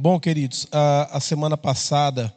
Bom, 0.00 0.20
queridos, 0.20 0.64
a, 0.70 1.16
a, 1.16 1.18
semana 1.18 1.56
passada 1.56 2.32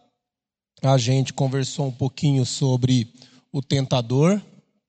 a 0.82 0.98
gente 0.98 1.32
conversou 1.32 1.90
um 1.90 1.92
pouquinho 1.92 2.44
sobre 2.44 3.14
o 3.52 3.62
tentador, 3.62 4.42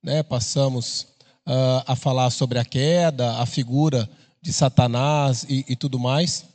né? 0.02 0.22
Passamos 0.22 1.02
uh, 1.46 1.84
a 1.86 1.94
falar 1.94 2.30
sobre 2.30 2.58
a 2.58 2.64
queda, 2.64 3.36
a 3.36 3.44
figura 3.44 4.08
de 4.40 4.54
Satanás 4.54 5.44
e, 5.50 5.66
e 5.68 5.76
tudo 5.76 5.98
mais. 5.98 6.46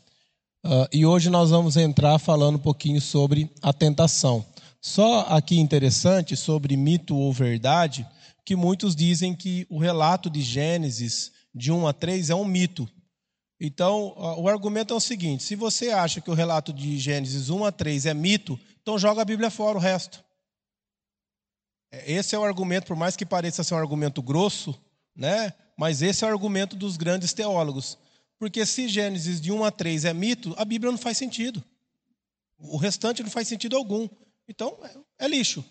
Uh, 0.66 0.90
e 0.92 1.06
hoje 1.06 1.30
nós 1.30 1.52
vamos 1.52 1.78
entrar 1.78 2.18
falando 2.18 2.56
um 2.56 2.64
pouquinho 2.64 3.00
sobre 3.00 3.52
a 3.62 3.72
tentação. 3.72 4.44
Só 4.82 5.20
aqui 5.30 5.60
interessante 5.60 6.36
sobre 6.36 6.76
mito 6.76 7.16
ou 7.16 7.32
verdade, 7.32 8.08
que 8.44 8.56
muitos 8.56 8.96
dizem 8.96 9.36
que 9.36 9.68
o 9.70 9.78
relato 9.78 10.32
de 10.32 10.42
Gênesis 10.42 11.32
de 11.54 11.72
1 11.72 11.86
a 11.86 11.94
3 11.94 12.32
é 12.32 12.36
um 12.36 12.44
mito. 12.44 12.90
Então, 13.60 14.14
o 14.38 14.48
argumento 14.48 14.94
é 14.94 14.98
o 14.98 15.02
seguinte: 15.02 15.44
se 15.44 15.56
você 15.56 15.90
acha 15.90 16.22
que 16.22 16.30
o 16.30 16.34
relato 16.34 16.72
de 16.72 16.98
Gênesis 16.98 17.50
1 17.50 17.66
a 17.66 17.72
3 17.72 18.06
é 18.06 18.14
mito, 18.14 18.60
então 18.82 18.98
joga 18.98 19.22
a 19.22 19.26
Bíblia 19.26 19.50
fora 19.50 19.78
o 19.78 19.82
resto. 19.82 20.24
É, 21.92 22.12
esse 22.12 22.36
é 22.36 22.40
o 22.40 22.44
argumento, 22.44 22.88
por 22.88 22.96
mais 22.96 23.16
que 23.16 23.26
pareça 23.26 23.64
ser 23.64 23.74
um 23.74 23.78
argumento 23.78 24.22
grosso, 24.22 24.80
né? 25.16 25.54
mas 25.78 26.02
esse 26.02 26.24
é 26.24 26.28
o 26.28 26.32
argumento 26.32 26.76
dos 26.76 26.98
grandes 26.98 27.34
teólogos. 27.34 27.98
Porque 28.40 28.66
se 28.66 28.88
Gênesis 28.88 29.40
de 29.40 29.52
1 29.52 29.64
a 29.64 29.72
3 29.72 30.06
é 30.06 30.14
mito, 30.14 30.54
a 30.58 30.66
Bíblia 30.66 30.92
não 30.92 30.98
faz 30.98 31.18
sentido. 31.18 31.64
O 32.60 32.78
restante 32.78 33.24
não 33.24 33.30
faz 33.30 33.48
sentido 33.48 33.76
algum. 33.76 34.08
Então, 34.48 34.78
é, 35.20 35.26
é 35.26 35.28
lixo. 35.28 35.64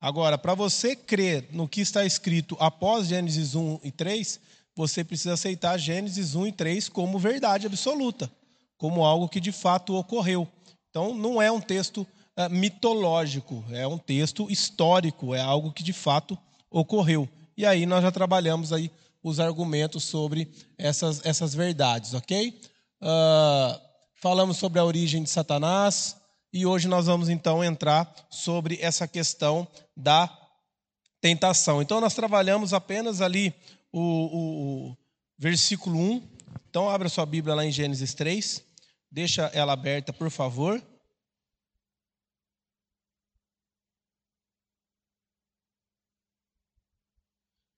Agora, 0.00 0.36
para 0.36 0.54
você 0.54 0.94
crer 0.94 1.48
no 1.52 1.68
que 1.68 1.80
está 1.80 2.04
escrito 2.04 2.56
após 2.60 3.08
Gênesis 3.08 3.54
1 3.54 3.80
e 3.82 3.90
3, 3.90 4.40
você 4.76 5.02
precisa 5.02 5.32
aceitar 5.32 5.78
Gênesis 5.78 6.34
1 6.34 6.48
e 6.48 6.52
3 6.52 6.88
como 6.90 7.18
verdade 7.18 7.66
absoluta, 7.66 8.30
como 8.76 9.04
algo 9.04 9.28
que 9.28 9.40
de 9.40 9.50
fato 9.50 9.94
ocorreu. 9.96 10.46
Então, 10.90 11.14
não 11.14 11.40
é 11.40 11.50
um 11.50 11.60
texto 11.60 12.06
é, 12.36 12.48
mitológico, 12.50 13.64
é 13.70 13.86
um 13.86 13.96
texto 13.96 14.50
histórico, 14.50 15.34
é 15.34 15.40
algo 15.40 15.72
que 15.72 15.82
de 15.82 15.94
fato 15.94 16.38
ocorreu. 16.70 17.26
E 17.56 17.64
aí 17.64 17.86
nós 17.86 18.02
já 18.02 18.12
trabalhamos 18.12 18.70
aí 18.72 18.90
os 19.22 19.40
argumentos 19.40 20.04
sobre 20.04 20.46
essas, 20.76 21.24
essas 21.24 21.54
verdades, 21.54 22.12
ok? 22.12 22.60
Uh, 23.00 23.80
falamos 24.20 24.58
sobre 24.58 24.78
a 24.78 24.84
origem 24.84 25.22
de 25.22 25.30
Satanás 25.30 26.16
e 26.52 26.66
hoje 26.66 26.86
nós 26.86 27.06
vamos 27.06 27.28
então 27.28 27.64
entrar 27.64 28.14
sobre 28.30 28.78
essa 28.80 29.08
questão 29.08 29.66
da 29.96 30.30
tentação. 31.20 31.80
Então 31.82 32.00
nós 32.00 32.14
trabalhamos 32.14 32.72
apenas 32.72 33.20
ali 33.20 33.54
o, 33.98 34.90
o, 34.90 34.96
versículo 35.38 35.98
1. 35.98 36.28
Então, 36.68 36.90
abra 36.90 37.08
sua 37.08 37.24
Bíblia 37.24 37.54
lá 37.54 37.64
em 37.64 37.72
Gênesis 37.72 38.12
3. 38.12 38.62
Deixa 39.10 39.46
ela 39.54 39.72
aberta, 39.72 40.12
por 40.12 40.30
favor. 40.30 40.82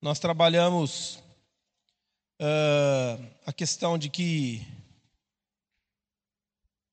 Nós 0.01 0.19
trabalhamos 0.19 1.19
uh, 2.41 3.25
a 3.45 3.53
questão 3.53 3.97
de 3.97 4.09
que 4.09 4.65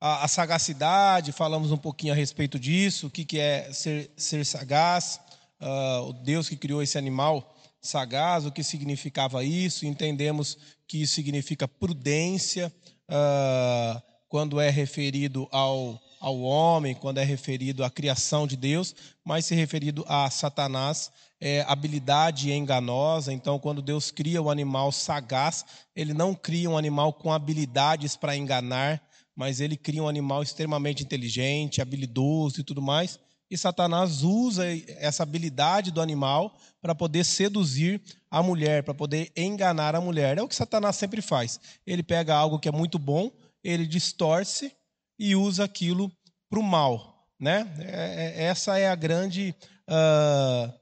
a, 0.01 0.25
a, 0.25 0.29
sagacidade, 0.29 1.33
falamos 1.33 1.73
um 1.73 1.77
pouquinho 1.77 2.13
a 2.13 2.17
respeito 2.17 2.59
disso, 2.59 3.07
o 3.07 3.11
que, 3.11 3.25
que 3.25 3.39
é 3.39 3.73
ser, 3.73 4.11
ser 4.17 4.45
sagaz, 4.45 5.21
uh, 5.61 6.09
o 6.09 6.13
Deus 6.13 6.49
que 6.49 6.57
criou 6.57 6.83
esse 6.83 6.99
animal 6.99 7.56
sagaz, 7.81 8.47
o 8.47 8.53
que 8.53 8.63
significava 8.63 9.45
isso, 9.45 9.87
entendemos 9.87 10.57
que 10.87 11.03
isso 11.03 11.15
significa 11.15 11.69
prudência, 11.69 12.73
uh, 13.09 14.03
quando 14.29 14.61
é 14.61 14.71
referido 14.71 15.49
ao, 15.51 16.01
ao 16.21 16.41
homem, 16.41 16.95
quando 16.95 17.19
é 17.19 17.25
referido 17.25 17.85
à 17.85 17.91
criação 17.91 18.47
de 18.47 18.57
Deus, 18.57 18.95
mas 19.25 19.47
se 19.47 19.55
referido 19.55 20.05
a 20.09 20.29
Satanás, 20.31 21.11
é 21.41 21.63
habilidade 21.69 22.51
enganosa. 22.53 23.33
Então, 23.33 23.59
quando 23.59 23.83
Deus 23.83 24.11
cria 24.11 24.43
o 24.43 24.51
animal 24.51 24.91
sagaz, 24.91 25.65
ele 25.95 26.13
não 26.13 26.35
cria 26.35 26.69
um 26.69 26.77
animal 26.77 27.13
com 27.13 27.33
habilidades 27.33 28.17
para 28.17 28.37
enganar, 28.37 29.03
mas 29.35 29.61
ele 29.61 29.77
cria 29.77 30.03
um 30.03 30.09
animal 30.09 30.43
extremamente 30.43 31.03
inteligente, 31.03 31.81
habilidoso 31.81 32.61
e 32.61 32.65
tudo 32.65 32.83
mais. 32.83 33.19
E 33.51 33.57
Satanás 33.57 34.23
usa 34.23 34.65
essa 34.99 35.23
habilidade 35.23 35.91
do 35.91 36.01
animal 36.01 36.57
para 36.81 36.95
poder 36.95 37.25
seduzir 37.25 38.03
a 38.31 38.43
mulher, 38.43 38.83
para 38.83 38.95
poder 38.95 39.31
enganar 39.37 39.95
a 39.95 40.01
mulher. 40.01 40.39
É 40.39 40.43
o 40.43 40.49
que 40.49 40.55
Satanás 40.55 40.97
sempre 40.97 41.23
faz. 41.23 41.61
Ele 41.87 42.03
pega 42.03 42.35
algo 42.35 42.59
que 42.59 42.69
é 42.69 42.73
muito 42.73 42.99
bom, 42.99 43.31
ele 43.63 43.87
distorce 43.87 44.73
e 45.19 45.37
usa 45.37 45.65
aquilo 45.65 46.11
para 46.51 46.59
o 46.59 46.63
mal. 46.63 47.29
Né? 47.39 47.71
É, 47.81 48.43
é, 48.43 48.45
essa 48.45 48.79
é 48.79 48.89
a 48.89 48.95
grande 48.95 49.55
uh, 49.89 50.73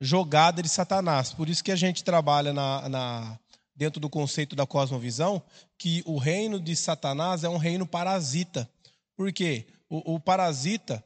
jogada 0.00 0.62
de 0.62 0.68
Satanás. 0.68 1.32
Por 1.32 1.48
isso 1.48 1.62
que 1.62 1.72
a 1.72 1.76
gente 1.76 2.02
trabalha 2.02 2.52
na, 2.52 2.88
na, 2.88 3.38
dentro 3.76 4.00
do 4.00 4.10
conceito 4.10 4.56
da 4.56 4.66
cosmovisão 4.66 5.42
que 5.78 6.02
o 6.04 6.18
reino 6.18 6.58
de 6.58 6.74
Satanás 6.74 7.44
é 7.44 7.48
um 7.48 7.56
reino 7.56 7.86
parasita. 7.86 8.68
Por 9.16 9.32
quê? 9.32 9.66
o, 9.90 10.14
o 10.14 10.20
parasita 10.20 11.04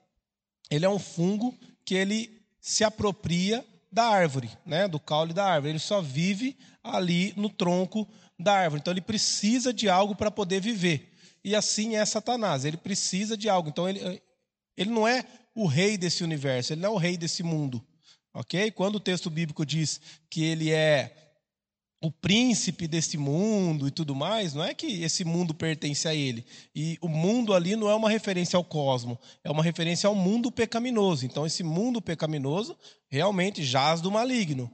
ele 0.70 0.84
é 0.84 0.88
um 0.88 0.98
fungo 0.98 1.54
que 1.84 1.94
ele 1.94 2.40
se 2.60 2.82
apropria 2.82 3.64
da 3.92 4.04
árvore, 4.06 4.50
né, 4.66 4.88
do 4.88 4.98
caule 4.98 5.32
da 5.32 5.44
árvore. 5.44 5.72
Ele 5.72 5.78
só 5.78 6.00
vive 6.00 6.56
ali 6.82 7.32
no 7.36 7.48
tronco 7.48 8.08
da 8.38 8.54
árvore. 8.54 8.80
Então 8.80 8.92
ele 8.92 9.00
precisa 9.00 9.72
de 9.72 9.88
algo 9.88 10.14
para 10.14 10.30
poder 10.30 10.60
viver. 10.60 11.12
E 11.44 11.54
assim 11.54 11.94
é 11.94 12.04
Satanás. 12.04 12.64
Ele 12.64 12.76
precisa 12.76 13.36
de 13.36 13.48
algo. 13.48 13.68
Então 13.68 13.88
ele, 13.88 14.20
ele 14.76 14.90
não 14.90 15.06
é 15.06 15.24
o 15.54 15.66
rei 15.66 15.96
desse 15.96 16.24
universo. 16.24 16.72
Ele 16.72 16.80
não 16.80 16.90
é 16.90 16.92
o 16.92 16.98
rei 16.98 17.16
desse 17.16 17.42
mundo. 17.42 17.84
Ok? 18.32 18.70
Quando 18.72 18.96
o 18.96 19.00
texto 19.00 19.30
bíblico 19.30 19.64
diz 19.64 20.00
que 20.28 20.42
ele 20.42 20.72
é 20.72 21.23
o 22.04 22.10
príncipe 22.10 22.86
desse 22.86 23.16
mundo 23.16 23.88
e 23.88 23.90
tudo 23.90 24.14
mais, 24.14 24.52
não 24.52 24.62
é 24.62 24.74
que 24.74 25.02
esse 25.02 25.24
mundo 25.24 25.54
pertence 25.54 26.06
a 26.06 26.14
ele. 26.14 26.44
E 26.76 26.98
o 27.00 27.08
mundo 27.08 27.54
ali 27.54 27.74
não 27.76 27.88
é 27.88 27.94
uma 27.94 28.10
referência 28.10 28.58
ao 28.58 28.62
cosmo, 28.62 29.18
é 29.42 29.50
uma 29.50 29.62
referência 29.62 30.06
ao 30.06 30.14
mundo 30.14 30.52
pecaminoso. 30.52 31.24
Então, 31.24 31.46
esse 31.46 31.62
mundo 31.62 32.02
pecaminoso 32.02 32.76
realmente 33.08 33.64
jaz 33.64 34.02
do 34.02 34.10
maligno, 34.10 34.70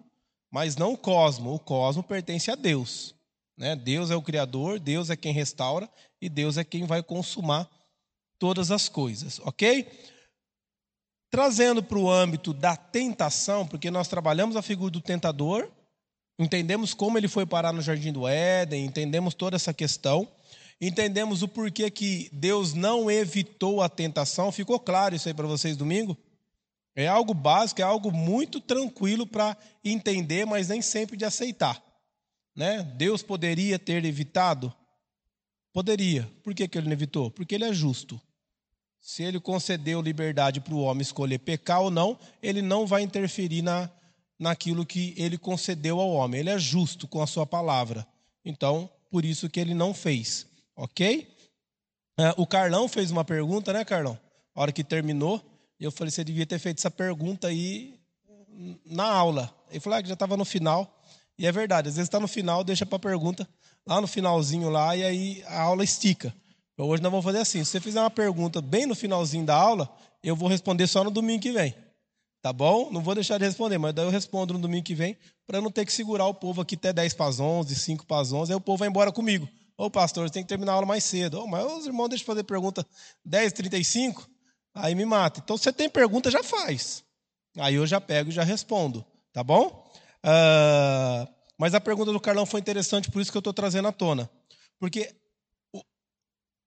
mas 0.50 0.74
não 0.74 0.94
o 0.94 0.98
cosmo. 0.98 1.54
O 1.54 1.60
cosmo 1.60 2.02
pertence 2.02 2.50
a 2.50 2.56
Deus. 2.56 3.14
Né? 3.56 3.76
Deus 3.76 4.10
é 4.10 4.16
o 4.16 4.22
Criador, 4.22 4.80
Deus 4.80 5.08
é 5.08 5.14
quem 5.14 5.32
restaura 5.32 5.88
e 6.20 6.28
Deus 6.28 6.58
é 6.58 6.64
quem 6.64 6.84
vai 6.84 7.00
consumar 7.00 7.70
todas 8.40 8.72
as 8.72 8.88
coisas, 8.88 9.38
ok? 9.44 9.86
Trazendo 11.30 11.80
para 11.80 11.98
o 11.98 12.10
âmbito 12.10 12.52
da 12.52 12.74
tentação, 12.74 13.68
porque 13.68 13.88
nós 13.88 14.08
trabalhamos 14.08 14.56
a 14.56 14.62
figura 14.62 14.90
do 14.90 15.00
tentador 15.00 15.70
entendemos 16.40 16.94
como 16.94 17.18
ele 17.18 17.28
foi 17.28 17.44
parar 17.44 17.70
no 17.70 17.82
jardim 17.82 18.10
do 18.10 18.26
Éden, 18.26 18.86
entendemos 18.86 19.34
toda 19.34 19.56
essa 19.56 19.74
questão, 19.74 20.26
entendemos 20.80 21.42
o 21.42 21.48
porquê 21.48 21.90
que 21.90 22.30
Deus 22.32 22.72
não 22.72 23.10
evitou 23.10 23.82
a 23.82 23.90
tentação. 23.90 24.50
Ficou 24.50 24.80
claro 24.80 25.14
isso 25.14 25.28
aí 25.28 25.34
para 25.34 25.46
vocês 25.46 25.76
domingo? 25.76 26.16
É 26.96 27.06
algo 27.06 27.34
básico, 27.34 27.82
é 27.82 27.84
algo 27.84 28.10
muito 28.10 28.58
tranquilo 28.58 29.26
para 29.26 29.54
entender, 29.84 30.46
mas 30.46 30.68
nem 30.68 30.80
sempre 30.80 31.14
de 31.14 31.26
aceitar. 31.26 31.80
Né? 32.56 32.82
Deus 32.96 33.22
poderia 33.22 33.78
ter 33.78 34.02
evitado? 34.02 34.74
Poderia. 35.74 36.28
Por 36.42 36.54
que, 36.54 36.66
que 36.66 36.78
ele 36.78 36.86
não 36.86 36.94
evitou? 36.94 37.30
Porque 37.30 37.54
ele 37.54 37.64
é 37.64 37.72
justo. 37.72 38.18
Se 38.98 39.22
ele 39.22 39.38
concedeu 39.38 40.00
liberdade 40.00 40.58
para 40.58 40.74
o 40.74 40.80
homem 40.80 41.02
escolher 41.02 41.38
pecar 41.38 41.82
ou 41.82 41.90
não, 41.90 42.18
ele 42.42 42.62
não 42.62 42.86
vai 42.86 43.02
interferir 43.02 43.62
na, 43.62 43.90
naquilo 44.40 44.86
que 44.86 45.14
ele 45.18 45.36
concedeu 45.36 46.00
ao 46.00 46.10
homem. 46.10 46.40
Ele 46.40 46.48
é 46.48 46.58
justo 46.58 47.06
com 47.06 47.20
a 47.20 47.26
sua 47.26 47.46
palavra. 47.46 48.06
Então, 48.42 48.90
por 49.10 49.22
isso 49.22 49.50
que 49.50 49.60
ele 49.60 49.74
não 49.74 49.92
fez. 49.92 50.46
Ok? 50.74 51.30
É, 52.18 52.34
o 52.38 52.46
Carlão 52.46 52.88
fez 52.88 53.10
uma 53.10 53.24
pergunta, 53.24 53.70
né, 53.70 53.84
Carlão? 53.84 54.18
A 54.54 54.62
hora 54.62 54.72
que 54.72 54.82
terminou, 54.82 55.42
eu 55.78 55.92
falei: 55.92 56.10
você 56.10 56.24
devia 56.24 56.46
ter 56.46 56.58
feito 56.58 56.78
essa 56.78 56.90
pergunta 56.90 57.48
aí 57.48 58.00
na 58.84 59.04
aula. 59.04 59.54
Ele 59.70 59.80
falou 59.80 59.98
ah, 59.98 60.02
que 60.02 60.08
já 60.08 60.14
estava 60.14 60.36
no 60.36 60.44
final. 60.44 60.98
E 61.38 61.46
é 61.46 61.52
verdade, 61.52 61.88
às 61.88 61.96
vezes 61.96 62.08
está 62.08 62.18
no 62.18 62.28
final, 62.28 62.64
deixa 62.64 62.84
para 62.84 62.98
pergunta 62.98 63.48
lá 63.86 64.00
no 64.00 64.06
finalzinho 64.06 64.68
lá, 64.68 64.94
e 64.94 65.02
aí 65.02 65.42
a 65.46 65.62
aula 65.62 65.82
estica. 65.82 66.34
Então, 66.74 66.86
hoje 66.86 67.02
nós 67.02 67.10
vamos 67.10 67.24
fazer 67.24 67.38
assim: 67.38 67.62
se 67.64 67.70
você 67.70 67.80
fizer 67.80 68.00
uma 68.00 68.10
pergunta 68.10 68.60
bem 68.62 68.86
no 68.86 68.94
finalzinho 68.94 69.44
da 69.44 69.54
aula, 69.54 69.88
eu 70.22 70.34
vou 70.34 70.48
responder 70.48 70.86
só 70.86 71.04
no 71.04 71.10
domingo 71.10 71.42
que 71.42 71.52
vem. 71.52 71.74
Tá 72.42 72.52
bom? 72.52 72.90
Não 72.90 73.02
vou 73.02 73.14
deixar 73.14 73.38
de 73.38 73.44
responder, 73.44 73.76
mas 73.76 73.92
daí 73.92 74.04
eu 74.04 74.10
respondo 74.10 74.54
no 74.54 74.60
domingo 74.60 74.84
que 74.84 74.94
vem, 74.94 75.16
para 75.46 75.60
não 75.60 75.70
ter 75.70 75.84
que 75.84 75.92
segurar 75.92 76.26
o 76.26 76.34
povo 76.34 76.62
aqui 76.62 76.74
até 76.74 76.92
10 76.92 77.14
para 77.14 77.26
as 77.26 77.38
11, 77.38 77.74
5 77.74 78.06
para 78.06 78.22
as 78.22 78.32
11, 78.32 78.52
aí 78.52 78.56
o 78.56 78.60
povo 78.60 78.78
vai 78.78 78.88
embora 78.88 79.12
comigo. 79.12 79.48
Ô 79.76 79.90
pastor, 79.90 80.28
você 80.28 80.34
tem 80.34 80.42
que 80.42 80.48
terminar 80.48 80.72
a 80.72 80.74
aula 80.76 80.86
mais 80.86 81.04
cedo. 81.04 81.40
Ô, 81.40 81.46
mas 81.46 81.64
os 81.64 81.86
irmãos 81.86 82.08
deixam 82.08 82.26
fazer 82.26 82.44
pergunta 82.44 82.86
10, 83.24 83.52
35, 83.52 84.28
aí 84.74 84.94
me 84.94 85.04
mata. 85.04 85.40
Então, 85.42 85.56
você 85.56 85.72
tem 85.72 85.88
pergunta, 85.88 86.30
já 86.30 86.42
faz. 86.42 87.04
Aí 87.58 87.74
eu 87.74 87.86
já 87.86 88.00
pego 88.00 88.30
e 88.30 88.32
já 88.32 88.44
respondo, 88.44 89.04
tá 89.32 89.42
bom? 89.42 89.90
Uh, 90.24 91.26
mas 91.58 91.74
a 91.74 91.80
pergunta 91.80 92.12
do 92.12 92.20
Carlão 92.20 92.46
foi 92.46 92.60
interessante, 92.60 93.10
por 93.10 93.20
isso 93.20 93.30
que 93.30 93.36
eu 93.36 93.40
estou 93.40 93.52
trazendo 93.52 93.88
à 93.88 93.92
tona. 93.92 94.30
Porque 94.78 95.14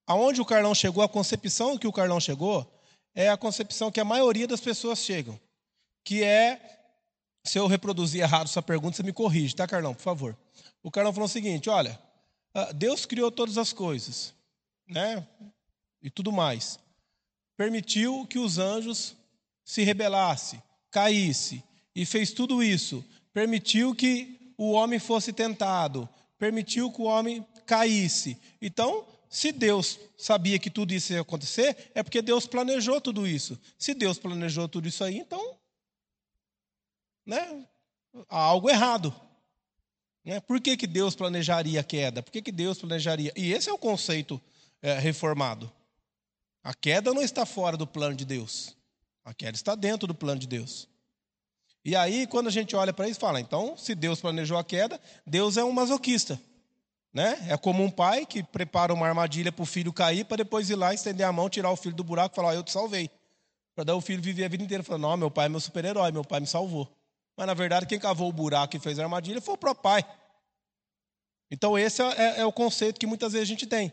aonde 0.06 0.42
o 0.42 0.46
Carlão 0.46 0.76
chegou, 0.76 1.04
a 1.04 1.10
concepção 1.10 1.78
que 1.78 1.88
o 1.88 1.94
Carlão 1.94 2.20
chegou, 2.20 2.70
é 3.16 3.30
a 3.30 3.38
concepção 3.38 3.92
que 3.92 4.00
a 4.00 4.06
maioria 4.06 4.48
das 4.48 4.62
pessoas 4.62 5.00
chegam, 5.00 5.40
que 6.04 6.24
é, 6.24 6.60
se 7.44 7.58
eu 7.58 7.68
reproduzir 7.68 8.22
errado 8.22 8.48
sua 8.48 8.62
pergunta, 8.62 8.98
você 8.98 9.04
me 9.04 9.14
corrige, 9.14 9.56
tá, 9.56 9.68
Carlão, 9.68 9.94
por 9.94 10.02
favor. 10.02 10.38
O 10.82 10.92
Carlão 10.92 11.14
falou 11.14 11.26
o 11.26 11.32
seguinte: 11.32 11.70
olha, 11.70 12.00
ah, 12.54 12.72
Deus 12.72 13.06
criou 13.06 13.32
todas 13.32 13.58
as 13.58 13.74
coisas, 13.74 14.34
né? 14.88 15.26
E 16.02 16.10
tudo 16.10 16.32
mais. 16.32 16.80
Permitiu 17.56 18.26
que 18.28 18.40
os 18.40 18.58
anjos 18.58 19.16
se 19.64 19.84
rebelassem, 19.84 20.62
caísse 20.92 21.64
e 21.96 22.06
fez 22.06 22.32
tudo 22.32 22.62
isso. 22.62 23.04
Permitiu 23.32 23.96
que 23.96 24.54
o 24.58 24.72
homem 24.72 25.00
fosse 25.00 25.32
tentado, 25.32 26.08
permitiu 26.38 26.92
que 26.92 27.02
o 27.02 27.06
homem 27.06 27.46
caísse. 27.66 28.38
Então, 28.62 29.06
se 29.30 29.52
Deus 29.52 30.00
sabia 30.18 30.60
que 30.60 30.70
tudo 30.70 30.94
isso 30.94 31.14
ia 31.14 31.22
acontecer, 31.22 31.92
é 31.96 32.04
porque 32.04 32.22
Deus 32.22 32.46
planejou 32.46 33.02
tudo 33.02 33.26
isso. 33.26 33.60
Se 33.80 33.94
Deus 33.94 34.20
planejou 34.20 34.68
tudo 34.68 34.88
isso 34.88 35.04
aí, 35.04 35.18
então, 35.18 35.58
né, 37.26 37.66
há 38.30 38.40
algo 38.40 38.70
errado. 38.70 39.14
Né? 40.24 40.40
Por 40.40 40.60
que, 40.62 40.78
que 40.78 40.88
Deus 40.88 41.16
planejaria 41.16 41.80
a 41.80 41.84
queda? 41.84 42.24
Por 42.24 42.32
que, 42.32 42.42
que 42.42 42.52
Deus 42.52 42.78
planejaria? 42.78 43.34
E 43.36 43.52
esse 43.52 43.70
é 43.70 43.74
o 43.74 43.78
conceito 43.78 44.42
é, 44.82 44.98
reformado. 44.98 45.72
A 46.64 46.74
queda 46.74 47.14
não 47.14 47.22
está 47.22 47.46
fora 47.46 47.76
do 47.76 47.86
plano 47.86 48.16
de 48.16 48.24
Deus. 48.24 48.76
A 49.26 49.34
queda 49.34 49.56
está 49.56 49.76
dentro 49.76 50.08
do 50.08 50.16
plano 50.16 50.40
de 50.40 50.48
Deus. 50.48 50.88
E 51.86 51.96
aí, 51.96 52.26
quando 52.28 52.48
a 52.48 52.52
gente 52.52 52.76
olha 52.76 52.94
para 52.94 53.08
isso, 53.10 53.20
fala: 53.20 53.42
então, 53.42 53.76
se 53.76 53.94
Deus 53.94 54.22
planejou 54.22 54.58
a 54.58 54.64
queda, 54.64 55.00
Deus 55.28 55.58
é 55.58 55.64
um 55.64 55.72
masoquista. 55.72 56.40
Né? 57.14 57.38
É 57.50 57.58
como 57.58 57.84
um 57.84 57.92
pai 57.92 58.26
que 58.26 58.42
prepara 58.42 58.94
uma 58.94 59.08
armadilha 59.08 59.52
para 59.52 59.62
o 59.62 59.66
filho 59.66 59.94
cair, 59.94 60.26
para 60.26 60.38
depois 60.38 60.70
ir 60.70 60.76
lá, 60.76 60.94
estender 60.94 61.26
a 61.26 61.32
mão, 61.32 61.50
tirar 61.50 61.70
o 61.70 61.76
filho 61.76 61.96
do 61.96 62.04
buraco 62.04 62.34
e 62.34 62.36
falar: 62.36 62.56
Eu 62.56 62.64
te 62.64 62.72
salvei. 62.72 63.10
Para 63.76 63.84
dar 63.84 63.96
o 63.96 64.02
filho 64.02 64.22
viver 64.22 64.46
a 64.46 64.48
vida 64.48 64.64
inteira 64.64 64.84
falando: 64.84 65.04
Não, 65.04 65.18
meu 65.18 65.32
pai 65.32 65.48
é 65.48 65.50
meu 65.50 65.60
super-herói, 65.60 66.12
meu 66.12 66.24
pai 66.24 66.40
me 66.40 66.48
salvou. 66.48 66.90
Mas 67.36 67.48
na 67.48 67.54
verdade, 67.54 67.86
quem 67.86 68.00
cavou 68.00 68.30
o 68.30 68.34
buraco 68.34 68.76
e 68.76 68.80
fez 68.80 69.00
a 69.00 69.04
armadilha 69.04 69.42
foi 69.42 69.56
o 69.56 69.58
próprio 69.58 69.84
pai. 69.84 70.06
Então, 71.50 71.78
esse 71.78 72.02
é, 72.02 72.06
é, 72.06 72.40
é 72.42 72.46
o 72.46 72.52
conceito 72.52 73.00
que 73.00 73.06
muitas 73.06 73.34
vezes 73.34 73.48
a 73.48 73.52
gente 73.52 73.68
tem. 73.68 73.92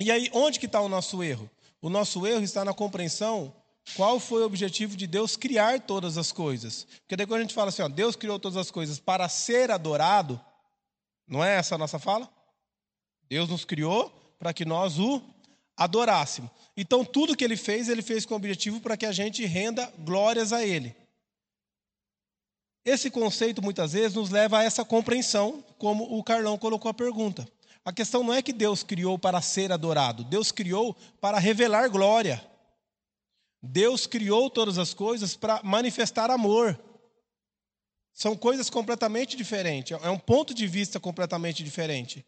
E 0.00 0.10
aí, 0.10 0.28
onde 0.32 0.58
que 0.58 0.66
está 0.66 0.80
o 0.80 0.88
nosso 0.88 1.22
erro? 1.22 1.48
O 1.80 1.88
nosso 1.88 2.26
erro 2.26 2.42
está 2.42 2.64
na 2.64 2.74
compreensão 2.74 3.54
qual 3.96 4.20
foi 4.20 4.42
o 4.42 4.46
objetivo 4.46 4.96
de 4.96 5.06
Deus 5.06 5.36
criar 5.36 5.80
todas 5.80 6.16
as 6.16 6.32
coisas. 6.32 6.86
Porque 7.00 7.16
depois 7.16 7.38
a 7.38 7.42
gente 7.42 7.54
fala 7.54 7.68
assim, 7.68 7.82
ó, 7.82 7.88
Deus 7.88 8.16
criou 8.16 8.38
todas 8.38 8.56
as 8.56 8.70
coisas 8.70 8.98
para 8.98 9.28
ser 9.28 9.70
adorado. 9.70 10.40
Não 11.26 11.44
é 11.44 11.56
essa 11.56 11.74
a 11.74 11.78
nossa 11.78 11.98
fala? 11.98 12.28
Deus 13.28 13.48
nos 13.48 13.64
criou 13.64 14.10
para 14.38 14.52
que 14.52 14.64
nós 14.64 14.98
o 14.98 15.22
adorássemos. 15.76 16.50
Então, 16.76 17.04
tudo 17.04 17.36
que 17.36 17.44
ele 17.44 17.56
fez, 17.56 17.88
ele 17.88 18.02
fez 18.02 18.24
com 18.24 18.34
o 18.34 18.36
objetivo 18.36 18.80
para 18.80 18.96
que 18.96 19.06
a 19.06 19.12
gente 19.12 19.44
renda 19.44 19.92
glórias 19.98 20.52
a 20.52 20.64
ele. 20.64 20.94
Esse 22.84 23.10
conceito 23.10 23.62
muitas 23.62 23.92
vezes 23.92 24.14
nos 24.14 24.30
leva 24.30 24.58
a 24.58 24.64
essa 24.64 24.84
compreensão, 24.84 25.64
como 25.78 26.18
o 26.18 26.22
Carlão 26.22 26.58
colocou 26.58 26.90
a 26.90 26.94
pergunta. 26.94 27.46
A 27.84 27.92
questão 27.92 28.22
não 28.22 28.32
é 28.32 28.42
que 28.42 28.52
Deus 28.52 28.82
criou 28.82 29.18
para 29.18 29.40
ser 29.40 29.72
adorado, 29.72 30.24
Deus 30.24 30.52
criou 30.52 30.94
para 31.20 31.38
revelar 31.38 31.88
glória. 31.88 32.44
Deus 33.62 34.06
criou 34.06 34.50
todas 34.50 34.78
as 34.78 34.92
coisas 34.92 35.36
para 35.36 35.60
manifestar 35.62 36.30
amor. 36.30 36.78
São 38.12 38.36
coisas 38.36 38.68
completamente 38.68 39.36
diferentes, 39.36 39.96
é 40.02 40.10
um 40.10 40.18
ponto 40.18 40.52
de 40.52 40.66
vista 40.66 40.98
completamente 40.98 41.62
diferente. 41.62 42.26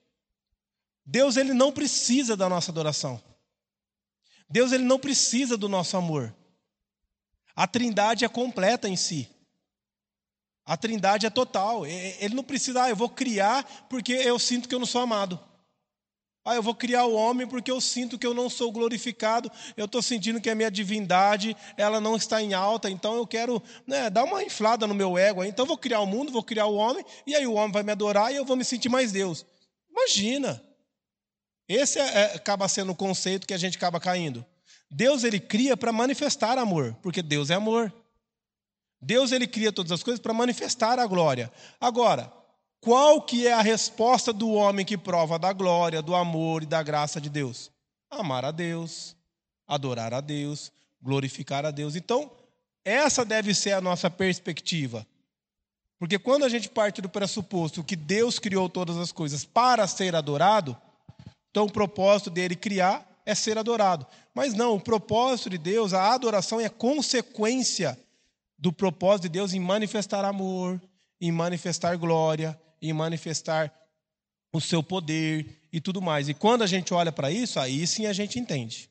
Deus 1.05 1.37
ele 1.37 1.53
não 1.53 1.71
precisa 1.73 2.37
da 2.37 2.49
nossa 2.49 2.71
adoração. 2.71 3.23
Deus 4.49 4.73
ele 4.73 4.85
não 4.85 4.99
precisa 4.99 5.57
do 5.57 5.69
nosso 5.69 5.97
amor. 5.97 6.35
A 7.55 7.67
Trindade 7.67 8.25
é 8.25 8.29
completa 8.29 8.89
em 8.89 8.97
si. 8.97 9.34
A 10.67 10.77
trindade 10.77 11.27
é 11.27 11.31
total. 11.31 11.87
Ele 11.87 12.35
não 12.35 12.43
precisa, 12.43 12.85
ah, 12.85 12.89
eu 12.89 12.97
vou 12.97 13.09
criar 13.09 13.87
porque 13.89 14.13
eu 14.13 14.39
sinto 14.39 14.69
que 14.69 14.75
eu 14.75 14.79
não 14.79 14.87
sou 14.87 15.01
amado. 15.01 15.39
Ah, 16.47 16.55
eu 16.55 16.63
vou 16.63 16.75
criar 16.75 17.07
o 17.07 17.15
homem 17.15 17.47
porque 17.47 17.71
eu 17.71 17.81
sinto 17.81 18.19
que 18.19 18.27
eu 18.27 18.35
não 18.35 18.51
sou 18.51 18.71
glorificado, 18.71 19.51
eu 19.79 19.87
estou 19.87 20.03
sentindo 20.03 20.39
que 20.39 20.51
a 20.51 20.55
minha 20.55 20.71
divindade 20.71 21.57
ela 21.75 22.03
não 22.03 22.17
está 22.17 22.43
em 22.43 22.53
alta, 22.53 22.91
então 22.91 23.17
eu 23.17 23.27
quero 23.27 23.63
né, 23.87 24.11
dar 24.11 24.25
uma 24.25 24.43
inflada 24.43 24.87
no 24.87 24.95
meu 24.95 25.17
ego. 25.17 25.43
Então 25.43 25.63
eu 25.65 25.69
vou 25.69 25.79
criar 25.79 26.01
o 26.01 26.07
mundo, 26.07 26.31
vou 26.31 26.43
criar 26.43 26.67
o 26.67 26.75
homem, 26.75 27.03
e 27.27 27.35
aí 27.35 27.47
o 27.47 27.55
homem 27.55 27.73
vai 27.73 27.83
me 27.83 27.93
adorar 27.93 28.31
e 28.31 28.37
eu 28.37 28.45
vou 28.45 28.57
me 28.57 28.65
sentir 28.65 28.91
mais 28.91 29.11
Deus. 29.11 29.47
Imagina! 29.91 30.63
Esse 31.67 31.99
é, 31.99 32.03
é, 32.03 32.25
acaba 32.35 32.69
sendo 32.69 32.93
o 32.93 32.97
conceito 32.97 33.47
que 33.47 33.55
a 33.55 33.59
gente 33.59 33.79
acaba 33.79 33.99
caindo. 33.99 34.45
Deus 34.91 35.25
ele 35.25 35.41
cria 35.41 35.79
para 35.79 35.93
manifestar 35.93 36.59
amor, 36.59 36.95
porque 37.03 37.23
Deus 37.23 37.49
é 37.49 37.55
amor. 37.55 37.91
Deus 39.01 39.33
ele 39.33 39.47
cria 39.47 39.73
todas 39.73 39.93
as 39.93 40.03
coisas 40.03 40.21
para 40.21 40.33
manifestar 40.33 40.99
a 40.99 41.07
glória. 41.07 41.53
Agora, 41.81 42.33
qual 42.81 43.23
que 43.23 43.47
é 43.47 43.53
a 43.53 43.63
resposta 43.63 44.33
do 44.33 44.51
homem 44.51 44.85
que 44.85 44.99
prova 44.99 45.39
da 45.39 45.53
glória, 45.53 46.03
do 46.03 46.15
amor 46.15 46.63
e 46.63 46.67
da 46.67 46.83
graça 46.83 47.21
de 47.21 47.31
Deus? 47.31 47.71
Amar 48.11 48.45
a 48.45 48.51
Deus, 48.51 49.17
adorar 49.67 50.13
a 50.13 50.21
Deus, 50.21 50.71
glorificar 51.01 51.65
a 51.65 51.71
Deus. 51.71 51.97
Então, 51.97 52.31
essa 52.85 53.25
deve 53.25 53.55
ser 53.55 53.73
a 53.73 53.81
nossa 53.81 54.11
perspectiva. 54.11 55.07
Porque 55.99 56.19
quando 56.19 56.45
a 56.45 56.49
gente 56.49 56.69
parte 56.69 57.01
do 57.01 57.09
pressuposto 57.09 57.83
que 57.83 57.97
Deus 57.97 58.39
criou 58.39 58.69
todas 58.69 58.99
as 58.99 59.11
coisas 59.11 59.45
para 59.45 59.87
ser 59.87 60.15
adorado, 60.15 60.77
então 61.51 61.65
o 61.65 61.73
propósito 61.73 62.29
dele 62.29 62.55
criar 62.55 63.09
é 63.25 63.35
ser 63.35 63.57
adorado. 63.57 64.07
Mas 64.35 64.53
não, 64.53 64.75
o 64.75 64.81
propósito 64.81 65.49
de 65.49 65.57
Deus, 65.57 65.95
a 65.95 66.13
adoração 66.13 66.61
é 66.61 66.69
consequência 66.69 67.99
do 68.59 68.73
propósito 68.73 69.25
de 69.25 69.31
Deus 69.31 69.53
em 69.53 69.61
manifestar 69.61 70.25
amor, 70.25 70.81
em 71.21 71.33
manifestar 71.33 71.97
glória, 71.97 72.59
em 72.81 72.93
manifestar 72.93 73.73
o 74.53 74.61
seu 74.61 74.83
poder 74.83 75.69
e 75.73 75.81
tudo 75.81 76.01
mais. 76.01 76.29
E 76.29 76.35
quando 76.35 76.63
a 76.63 76.67
gente 76.67 76.95
olha 76.95 77.11
para 77.11 77.31
isso, 77.31 77.59
aí 77.59 77.87
sim 77.87 78.07
a 78.07 78.13
gente 78.13 78.39
entende. 78.39 78.89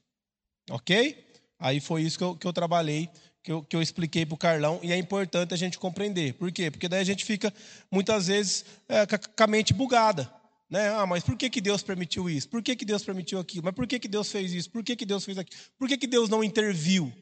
Ok? 0.69 1.25
Aí 1.60 1.80
foi 1.80 2.01
isso 2.01 2.18
que 2.18 2.24
eu, 2.24 2.36
que 2.36 2.45
eu 2.45 2.51
trabalhei, 2.51 3.10
que 3.42 3.51
eu, 3.51 3.63
que 3.63 3.75
eu 3.75 3.81
expliquei 3.81 4.25
para 4.25 4.36
o 4.36 4.38
Carlão, 4.38 4.80
e 4.83 4.92
é 4.92 4.98
importante 4.98 5.54
a 5.54 5.57
gente 5.57 5.80
compreender. 5.80 6.33
Por 6.33 6.51
quê? 6.51 6.69
Porque 6.69 6.89
daí 6.89 7.00
a 7.00 7.06
gente 7.06 7.24
fica, 7.24 7.54
muitas 7.92 8.27
vezes, 8.27 8.66
é, 8.89 9.06
com 9.06 9.44
a 9.44 9.48
mente 9.48 9.74
bugada. 9.74 10.30
Né? 10.69 10.89
Ah, 10.89 11.06
mas 11.06 11.24
por 11.24 11.38
que, 11.38 11.50
que 11.50 11.62
Deus 11.62 11.83
permitiu 11.83 12.30
isso? 12.30 12.50
Por 12.50 12.62
que, 12.62 12.75
que 12.75 12.83
Deus 12.83 13.04
permitiu 13.04 13.39
aquilo? 13.39 13.63
Mas 13.63 13.75
por 13.75 13.86
que, 13.86 14.00
que 14.00 14.07
Deus 14.07 14.31
fez 14.31 14.54
isso? 14.54 14.71
Por 14.71 14.83
que, 14.83 14.95
que 14.95 15.06
Deus 15.06 15.24
fez 15.24 15.38
aquilo? 15.38 15.62
Por 15.77 15.88
que, 15.88 15.98
que 15.98 16.07
Deus 16.07 16.30
não 16.30 16.44
interviu? 16.44 17.14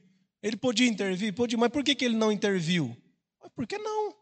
Ele 0.42 0.58
podia 0.58 0.88
intervir? 0.88 1.34
Podia, 1.34 1.58
mas 1.58 1.70
por 1.70 1.84
que, 1.84 1.94
que 1.94 2.06
ele 2.06 2.16
não 2.16 2.32
interviu? 2.32 2.96
Por 3.56 3.68
que 3.68 3.78
não? 3.78 4.16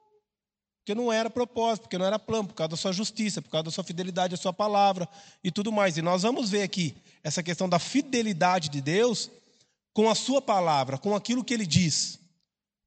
Porque 0.79 0.95
não 0.95 1.13
era 1.13 1.29
propósito, 1.29 1.83
porque 1.83 1.97
não 1.97 2.05
era 2.05 2.17
plano, 2.17 2.47
por 2.47 2.55
causa 2.55 2.69
da 2.69 2.77
sua 2.77 2.91
justiça, 2.91 3.41
por 3.41 3.49
causa 3.49 3.65
da 3.65 3.71
sua 3.71 3.83
fidelidade 3.83 4.33
à 4.33 4.37
sua 4.37 4.51
palavra 4.51 5.07
e 5.43 5.51
tudo 5.51 5.71
mais. 5.71 5.97
E 5.97 6.01
nós 6.01 6.23
vamos 6.23 6.49
ver 6.49 6.63
aqui 6.63 6.95
essa 7.23 7.43
questão 7.43 7.69
da 7.69 7.77
fidelidade 7.77 8.69
de 8.69 8.81
Deus 8.81 9.29
com 9.93 10.09
a 10.09 10.15
sua 10.15 10.41
palavra, 10.41 10.97
com 10.97 11.15
aquilo 11.15 11.43
que 11.43 11.53
ele 11.53 11.65
diz, 11.65 12.19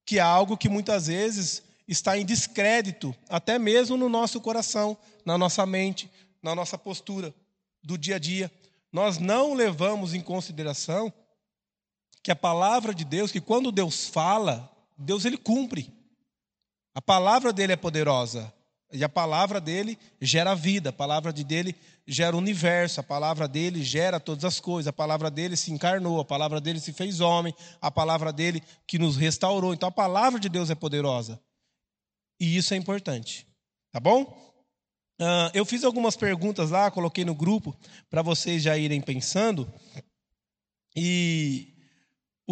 que 0.04 0.18
é 0.18 0.22
algo 0.22 0.56
que 0.56 0.68
muitas 0.68 1.06
vezes 1.06 1.62
está 1.86 2.18
em 2.18 2.24
descrédito, 2.24 3.14
até 3.28 3.58
mesmo 3.58 3.96
no 3.96 4.08
nosso 4.08 4.40
coração, 4.40 4.96
na 5.24 5.38
nossa 5.38 5.64
mente, 5.64 6.10
na 6.42 6.54
nossa 6.54 6.76
postura 6.76 7.34
do 7.82 7.96
dia 7.96 8.16
a 8.16 8.18
dia. 8.18 8.50
Nós 8.90 9.18
não 9.18 9.54
levamos 9.54 10.12
em 10.12 10.20
consideração 10.20 11.12
que 12.22 12.30
a 12.30 12.36
palavra 12.36 12.94
de 12.94 13.04
Deus, 13.04 13.32
que 13.32 13.40
quando 13.40 13.72
Deus 13.72 14.06
fala, 14.06 14.70
Deus 14.96 15.24
ele 15.24 15.36
cumpre. 15.36 15.92
A 16.94 17.02
palavra 17.02 17.52
dele 17.52 17.72
é 17.72 17.76
poderosa. 17.76 18.52
E 18.92 19.02
a 19.02 19.08
palavra 19.08 19.58
dele 19.58 19.98
gera 20.20 20.54
vida, 20.54 20.90
a 20.90 20.92
palavra 20.92 21.32
de 21.32 21.42
dele 21.42 21.74
gera 22.06 22.36
o 22.36 22.38
universo, 22.38 23.00
a 23.00 23.02
palavra 23.02 23.48
dele 23.48 23.82
gera 23.82 24.20
todas 24.20 24.44
as 24.44 24.60
coisas, 24.60 24.88
a 24.88 24.92
palavra 24.92 25.30
dele 25.30 25.56
se 25.56 25.72
encarnou, 25.72 26.20
a 26.20 26.24
palavra 26.24 26.60
dele 26.60 26.78
se 26.78 26.92
fez 26.92 27.20
homem, 27.20 27.54
a 27.80 27.90
palavra 27.90 28.30
dele 28.32 28.62
que 28.86 28.98
nos 28.98 29.16
restaurou. 29.16 29.72
Então 29.72 29.88
a 29.88 29.92
palavra 29.92 30.38
de 30.38 30.48
Deus 30.48 30.68
é 30.68 30.74
poderosa. 30.74 31.40
E 32.38 32.56
isso 32.56 32.74
é 32.74 32.76
importante. 32.76 33.46
Tá 33.90 33.98
bom? 33.98 34.22
Uh, 35.18 35.48
eu 35.54 35.64
fiz 35.64 35.84
algumas 35.84 36.16
perguntas 36.16 36.70
lá, 36.70 36.90
coloquei 36.90 37.24
no 37.24 37.34
grupo 37.34 37.74
para 38.10 38.20
vocês 38.20 38.62
já 38.62 38.76
irem 38.76 39.00
pensando. 39.00 39.72
E 40.94 41.71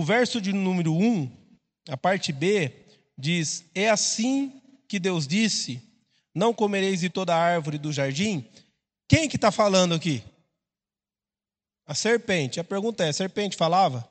o 0.00 0.02
verso 0.02 0.40
de 0.40 0.50
número 0.50 0.94
1, 0.94 1.30
a 1.90 1.96
parte 1.96 2.32
B, 2.32 2.86
diz: 3.18 3.66
É 3.74 3.90
assim 3.90 4.62
que 4.88 4.98
Deus 4.98 5.28
disse: 5.28 5.82
Não 6.34 6.54
comereis 6.54 7.00
de 7.00 7.10
toda 7.10 7.36
árvore 7.36 7.76
do 7.76 7.92
jardim. 7.92 8.48
Quem 9.06 9.28
que 9.28 9.36
está 9.36 9.52
falando 9.52 9.94
aqui? 9.94 10.24
A 11.84 11.94
serpente. 11.94 12.58
A 12.58 12.64
pergunta 12.64 13.04
é: 13.04 13.10
a 13.10 13.12
serpente 13.12 13.58
falava? 13.58 14.08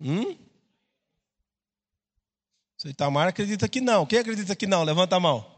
Hum? 0.00 0.36
Seitamar 2.76 3.28
acredita 3.28 3.68
que 3.68 3.80
não. 3.80 4.04
Quem 4.04 4.18
acredita 4.18 4.56
que 4.56 4.66
não? 4.66 4.82
Levanta 4.82 5.14
a 5.14 5.20
mão. 5.20 5.48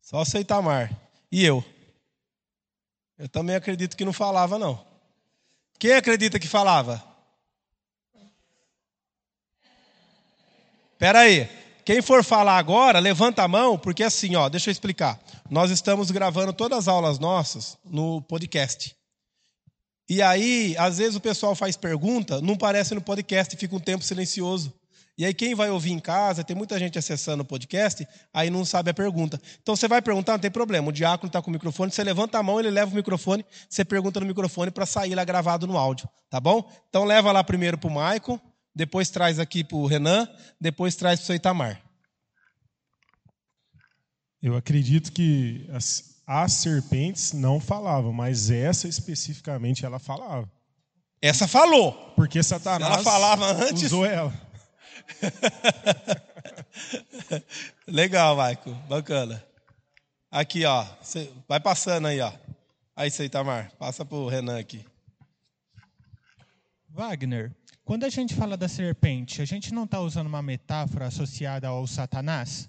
Só 0.00 0.24
Seitamar. 0.24 0.96
E 1.32 1.44
eu? 1.44 1.64
Eu 3.18 3.28
também 3.28 3.56
acredito 3.56 3.96
que 3.96 4.04
não 4.04 4.12
falava, 4.12 4.56
não. 4.56 4.85
Quem 5.78 5.92
acredita 5.92 6.38
que 6.38 6.48
falava? 6.48 7.02
Espera 10.92 11.20
aí. 11.20 11.48
Quem 11.84 12.02
for 12.02 12.24
falar 12.24 12.58
agora, 12.58 12.98
levanta 12.98 13.42
a 13.42 13.48
mão, 13.48 13.78
porque 13.78 14.02
assim, 14.02 14.34
ó, 14.34 14.48
deixa 14.48 14.70
eu 14.70 14.72
explicar. 14.72 15.20
Nós 15.48 15.70
estamos 15.70 16.10
gravando 16.10 16.52
todas 16.52 16.78
as 16.78 16.88
aulas 16.88 17.18
nossas 17.18 17.78
no 17.84 18.20
podcast. 18.22 18.96
E 20.08 20.22
aí, 20.22 20.74
às 20.78 20.98
vezes 20.98 21.14
o 21.16 21.20
pessoal 21.20 21.54
faz 21.54 21.76
pergunta, 21.76 22.40
não 22.40 22.56
parece 22.56 22.94
no 22.94 23.00
podcast 23.00 23.56
fica 23.56 23.76
um 23.76 23.80
tempo 23.80 24.04
silencioso. 24.04 24.72
E 25.18 25.24
aí 25.24 25.32
quem 25.32 25.54
vai 25.54 25.70
ouvir 25.70 25.92
em 25.92 25.98
casa, 25.98 26.44
tem 26.44 26.54
muita 26.54 26.78
gente 26.78 26.98
acessando 26.98 27.42
o 27.42 27.46
podcast, 27.46 28.06
aí 28.34 28.50
não 28.50 28.64
sabe 28.66 28.90
a 28.90 28.94
pergunta. 28.94 29.40
Então 29.62 29.74
você 29.74 29.88
vai 29.88 30.02
perguntar, 30.02 30.32
não 30.32 30.38
tem 30.38 30.50
problema. 30.50 30.88
O 30.88 30.92
diácono 30.92 31.28
está 31.28 31.40
com 31.40 31.48
o 31.48 31.52
microfone, 31.52 31.90
você 31.90 32.04
levanta 32.04 32.38
a 32.38 32.42
mão, 32.42 32.60
ele 32.60 32.70
leva 32.70 32.90
o 32.90 32.94
microfone, 32.94 33.44
você 33.68 33.84
pergunta 33.84 34.20
no 34.20 34.26
microfone 34.26 34.70
para 34.70 34.84
sair 34.84 35.14
lá 35.14 35.24
gravado 35.24 35.66
no 35.66 35.78
áudio, 35.78 36.06
tá 36.28 36.38
bom? 36.38 36.70
Então 36.90 37.04
leva 37.04 37.32
lá 37.32 37.42
primeiro 37.42 37.78
para 37.78 37.88
o 37.88 37.94
Maicon, 37.94 38.38
depois 38.74 39.08
traz 39.08 39.38
aqui 39.38 39.64
para 39.64 39.78
o 39.78 39.86
Renan, 39.86 40.28
depois 40.60 40.94
traz 40.94 41.20
para 41.20 41.32
o 41.32 41.36
Itamar. 41.36 41.80
Eu 44.42 44.54
acredito 44.54 45.10
que 45.12 45.66
as, 45.72 46.20
as 46.26 46.52
serpentes 46.52 47.32
não 47.32 47.58
falavam, 47.58 48.12
mas 48.12 48.50
essa 48.50 48.86
especificamente 48.86 49.86
ela 49.86 49.98
falava. 49.98 50.46
Essa 51.22 51.48
falou. 51.48 52.12
Porque 52.14 52.42
Satanás 52.42 52.92
ela 52.92 53.02
falava 53.02 53.52
antes. 53.52 53.84
usou 53.84 54.04
ela. 54.04 54.45
Legal, 57.86 58.36
Maico. 58.36 58.70
Bacana. 58.88 59.44
Aqui, 60.30 60.64
ó. 60.64 60.84
Cê 61.02 61.30
vai 61.48 61.60
passando 61.60 62.08
aí, 62.08 62.20
ó. 62.20 62.32
Aí, 62.94 63.10
Seitamar. 63.10 63.72
Passa 63.78 64.04
pro 64.04 64.28
Renan 64.28 64.58
aqui. 64.58 64.84
Wagner, 66.88 67.54
quando 67.84 68.04
a 68.04 68.08
gente 68.08 68.34
fala 68.34 68.56
da 68.56 68.68
serpente, 68.68 69.42
a 69.42 69.44
gente 69.44 69.72
não 69.72 69.84
está 69.84 70.00
usando 70.00 70.26
uma 70.26 70.42
metáfora 70.42 71.06
associada 71.06 71.68
ao 71.68 71.86
Satanás? 71.86 72.68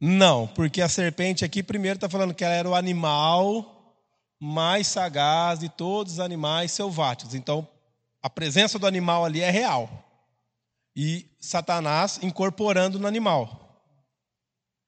Não, 0.00 0.48
porque 0.48 0.82
a 0.82 0.88
serpente 0.88 1.44
aqui, 1.44 1.62
primeiro, 1.62 1.96
está 1.96 2.08
falando 2.08 2.34
que 2.34 2.44
ela 2.44 2.54
era 2.54 2.68
o 2.68 2.74
animal 2.74 3.96
mais 4.40 4.88
sagaz 4.88 5.60
de 5.60 5.68
todos 5.68 6.14
os 6.14 6.18
animais 6.18 6.72
selváticos. 6.72 7.34
Então, 7.34 7.66
a 8.20 8.28
presença 8.28 8.76
do 8.76 8.88
animal 8.88 9.24
ali 9.24 9.40
é 9.40 9.50
real 9.50 10.11
e 10.94 11.30
Satanás 11.40 12.18
incorporando 12.22 12.98
no 12.98 13.06
animal. 13.06 13.62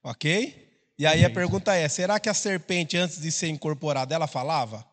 Ok? 0.03 0.63
E 0.99 1.07
aí 1.07 1.25
a 1.25 1.31
pergunta 1.31 1.75
é: 1.75 1.89
será 1.89 2.21
que 2.21 2.29
a 2.29 2.35
serpente, 2.35 2.97
antes 2.97 3.21
de 3.21 3.33
ser 3.33 3.49
incorporada, 3.49 4.15
ela 4.15 4.27
falava? 4.27 4.87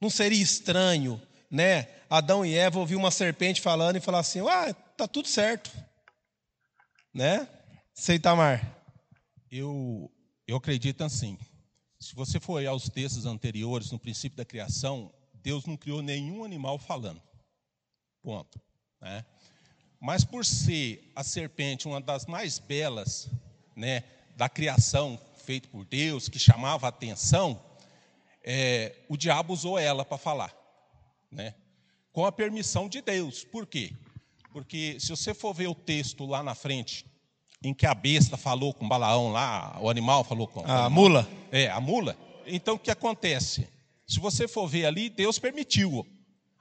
Não 0.00 0.08
seria 0.08 0.42
estranho, 0.42 1.20
né? 1.50 1.88
Adão 2.08 2.44
e 2.44 2.56
Eva 2.56 2.78
ouviram 2.78 3.02
uma 3.02 3.10
serpente 3.10 3.60
falando 3.60 3.96
e 3.96 4.00
falar 4.00 4.20
assim: 4.20 4.40
ah, 4.48 4.72
tá 4.96 5.06
tudo 5.06 5.28
certo. 5.28 5.70
Né? 7.12 7.46
Seitamar. 7.92 8.76
Eu, 9.50 10.10
eu 10.46 10.56
acredito 10.56 11.02
assim. 11.02 11.36
Se 11.98 12.14
você 12.14 12.40
for 12.40 12.64
aos 12.64 12.88
textos 12.88 13.26
anteriores, 13.26 13.90
no 13.90 13.98
princípio 13.98 14.38
da 14.38 14.44
criação, 14.44 15.12
Deus 15.34 15.66
não 15.66 15.76
criou 15.76 16.00
nenhum 16.00 16.44
animal 16.44 16.78
falando. 16.78 17.20
Ponto. 18.22 18.60
Né? 19.00 19.24
Mas 20.00 20.24
por 20.24 20.44
ser 20.44 21.12
a 21.14 21.22
serpente 21.22 21.86
uma 21.86 22.00
das 22.00 22.26
mais 22.26 22.58
belas 22.58 23.28
né, 23.76 24.04
da 24.36 24.48
criação 24.48 25.20
feita 25.44 25.68
por 25.68 25.84
Deus, 25.84 26.28
que 26.28 26.38
chamava 26.38 26.86
a 26.86 26.88
atenção, 26.88 27.60
é, 28.42 28.96
o 29.08 29.16
diabo 29.16 29.52
usou 29.52 29.78
ela 29.78 30.04
para 30.04 30.18
falar. 30.18 30.54
Né? 31.30 31.54
Com 32.12 32.24
a 32.24 32.32
permissão 32.32 32.88
de 32.88 33.00
Deus. 33.00 33.44
Por 33.44 33.66
quê? 33.66 33.92
Porque 34.52 34.98
se 34.98 35.10
você 35.10 35.32
for 35.34 35.54
ver 35.54 35.68
o 35.68 35.74
texto 35.74 36.26
lá 36.26 36.42
na 36.42 36.54
frente, 36.54 37.06
em 37.62 37.74
que 37.74 37.86
a 37.86 37.94
besta 37.94 38.36
falou 38.36 38.72
com 38.72 38.88
Balaão 38.88 39.30
lá, 39.30 39.78
o 39.80 39.88
animal 39.88 40.24
falou 40.24 40.48
com. 40.48 40.64
A 40.64 40.88
mula? 40.88 41.28
É, 41.52 41.68
a 41.68 41.80
mula. 41.80 42.16
Então 42.46 42.74
o 42.74 42.78
que 42.78 42.90
acontece? 42.90 43.68
Se 44.06 44.18
você 44.18 44.48
for 44.48 44.66
ver 44.66 44.86
ali, 44.86 45.08
Deus 45.08 45.38
permitiu. 45.38 46.06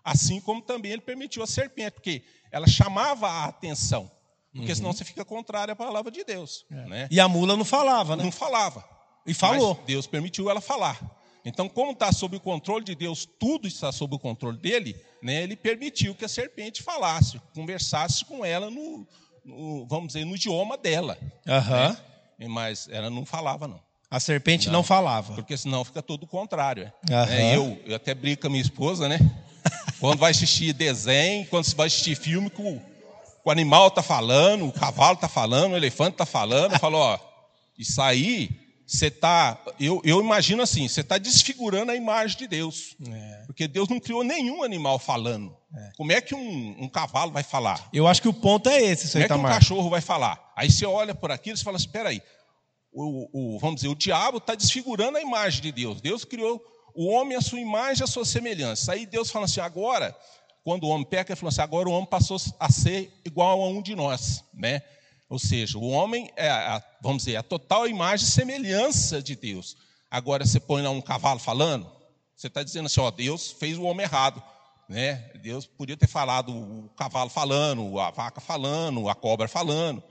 Assim 0.03 0.39
como 0.39 0.62
também 0.62 0.91
ele 0.91 1.01
permitiu 1.01 1.44
a 1.44 1.48
serpente, 1.48 1.91
porque 1.91 2.24
ela 2.51 2.68
chamava 2.68 3.27
a 3.27 3.46
atenção. 3.46 4.10
Porque 4.51 4.70
uhum. 4.70 4.75
senão 4.75 4.94
você 4.94 5.06
fica 5.06 5.24
contrário 5.24 5.74
à 5.74 5.75
palavra 5.75 6.12
de 6.12 6.24
Deus. 6.24 6.65
É. 6.72 6.86
Né? 6.88 7.08
E 7.12 7.20
a 7.20 7.27
mula 7.27 7.56
não 7.56 7.65
falava, 7.65 8.15
né? 8.15 8.24
Não 8.24 8.32
falava. 8.32 8.84
E 9.25 9.34
falou. 9.34 9.75
Mas 9.75 9.86
Deus 9.86 10.08
permitiu 10.08 10.50
ela 10.50 10.60
falar. 10.60 11.00
Então, 11.46 11.70
como 11.70 11.91
está 11.91 12.12
sob 12.12 12.38
o 12.38 12.39
controle 12.39 12.84
de 12.84 12.96
Deus, 12.96 13.27
tudo 13.39 13.68
está 13.68 13.91
sob 13.91 14.15
o 14.15 14.20
controle 14.20 14.58
dele, 14.58 14.96
né, 15.22 15.44
ele 15.44 15.56
permitiu 15.56 16.13
que 16.13 16.25
a 16.25 16.29
serpente 16.29 16.84
falasse, 16.84 17.39
conversasse 17.53 18.25
com 18.25 18.44
ela 18.44 18.70
no, 18.70 19.08
no 19.46 19.88
vamos 19.88 20.08
dizer, 20.08 20.25
no 20.25 20.36
idioma 20.36 20.77
dela. 20.77 21.18
Uhum. 21.48 21.89
Né? 22.39 22.48
Mas 22.48 22.88
ela 22.91 23.10
não 23.10 23.25
falava, 23.25 23.68
não. 23.68 23.82
A 24.12 24.20
serpente 24.20 24.68
não, 24.68 24.74
não 24.74 24.84
falava. 24.84 25.36
Porque 25.36 25.56
senão 25.56 25.86
fica 25.86 26.01
todo 26.01 26.24
o 26.24 26.27
contrário. 26.27 26.91
Uhum. 27.10 27.53
eu, 27.53 27.82
eu 27.86 27.96
até 27.96 28.13
brinco 28.13 28.41
com 28.41 28.48
a 28.48 28.50
minha 28.50 28.62
esposa, 28.62 29.08
né? 29.08 29.20
Quando 30.00 30.20
vai 30.20 30.32
assistir 30.32 30.74
desenho, 30.74 31.46
quando 31.48 31.65
vai 31.75 31.88
assistir 31.88 32.15
filme 32.15 32.50
que 32.50 32.62
o, 32.62 32.82
o 33.44 33.51
animal 33.51 33.88
está 33.88 34.01
falando, 34.01 34.68
o 34.68 34.72
cavalo 34.72 35.15
está 35.15 35.27
falando, 35.27 35.74
o 35.74 35.77
elefante 35.77 36.12
está 36.12 36.25
falando, 36.25 36.74
eu 36.74 36.79
falo, 36.79 36.98
ó, 36.98 37.20
isso 37.77 38.01
aí, 38.01 38.50
você 38.86 39.08
está. 39.08 39.62
Eu, 39.79 40.01
eu 40.03 40.20
imagino 40.20 40.63
assim, 40.63 40.88
você 40.88 41.01
está 41.01 41.18
desfigurando 41.18 41.91
a 41.91 41.96
imagem 41.96 42.38
de 42.38 42.48
Deus. 42.48 42.96
É. 43.08 43.44
Porque 43.46 43.68
Deus 43.68 43.88
não 43.88 44.00
criou 44.00 44.24
nenhum 44.24 44.63
animal 44.63 44.98
falando. 44.98 45.56
É. 45.75 45.91
Como 45.96 46.12
é 46.12 46.20
que 46.20 46.34
um, 46.34 46.75
um, 46.79 46.89
cavalo 46.89 47.32
vai 47.32 47.44
falar? 47.44 47.88
Eu 47.94 48.08
acho 48.08 48.22
que 48.22 48.27
o 48.27 48.34
ponto 48.34 48.68
é 48.68 48.82
esse, 48.82 49.12
Como 49.12 49.24
é 49.24 49.27
que 49.27 49.34
um 49.34 49.44
cachorro 49.44 49.89
vai 49.89 50.01
falar? 50.01 50.51
Aí 50.56 50.72
você 50.72 50.86
olha 50.86 51.13
por 51.13 51.32
aquilo 51.32 51.58
e 51.58 51.63
fala 51.63 51.77
assim: 51.77 51.86
espera 51.86 52.10
aí, 52.10 52.22
o, 52.91 53.56
o, 53.56 53.60
vamos 53.60 53.75
dizer, 53.75 53.89
o 53.89 53.96
diabo 53.96 54.39
está 54.39 54.56
desfigurando 54.56 55.18
a 55.18 55.22
imagem 55.22 55.62
de 55.62 55.72
Deus. 55.72 56.01
Deus 56.01 56.25
criou 56.25 56.60
o 56.93 57.08
homem 57.08 57.38
a 57.38 57.41
sua 57.41 57.60
imagem 57.60 58.01
e 58.01 58.03
a 58.03 58.08
sua 58.08 58.25
semelhança. 58.25 58.93
Aí 58.93 59.05
Deus 59.05 59.29
fala 59.29 59.46
assim: 59.46 59.60
agora, 59.60 60.15
quando 60.63 60.84
o 60.84 60.89
homem 60.89 61.05
peca, 61.05 61.31
ele 61.31 61.39
falou 61.39 61.50
assim: 61.50 61.62
agora 61.62 61.89
o 61.89 61.91
homem 61.91 62.10
passou 62.10 62.38
a 62.60 62.72
ser 62.72 63.12
igual 63.25 63.62
a 63.62 63.67
um 63.67 63.81
de 63.81 63.96
nós, 63.96 64.43
né? 64.53 64.81
Ou 65.29 65.38
seja, 65.38 65.77
o 65.77 65.89
homem 65.89 66.31
é, 66.36 66.50
a, 66.50 66.84
vamos 67.01 67.24
dizer, 67.24 67.36
a 67.36 67.43
total 67.43 67.88
imagem 67.88 68.25
e 68.27 68.31
semelhança 68.31 69.22
de 69.22 69.36
Deus. 69.36 69.77
Agora 70.10 70.46
você 70.46 70.60
põe 70.60 70.81
lá 70.81 70.89
um 70.89 71.01
cavalo 71.01 71.39
falando, 71.39 71.89
você 72.36 72.48
está 72.48 72.63
dizendo 72.63 72.88
assim: 72.88 73.00
ó, 73.00 73.12
Deus 73.12 73.51
fez 73.51 73.77
o 73.77 73.84
homem 73.84 74.05
errado. 74.05 74.41
Né? 74.88 75.29
Deus 75.43 75.67
podia 75.67 75.96
ter 75.96 76.08
falado 76.08 76.51
o 76.51 76.89
cavalo 76.98 77.29
falando, 77.29 78.00
a 78.00 78.10
vaca 78.10 78.41
falando, 78.41 79.08
a 79.08 79.13
cobra 79.13 79.48
falando. 79.48 80.01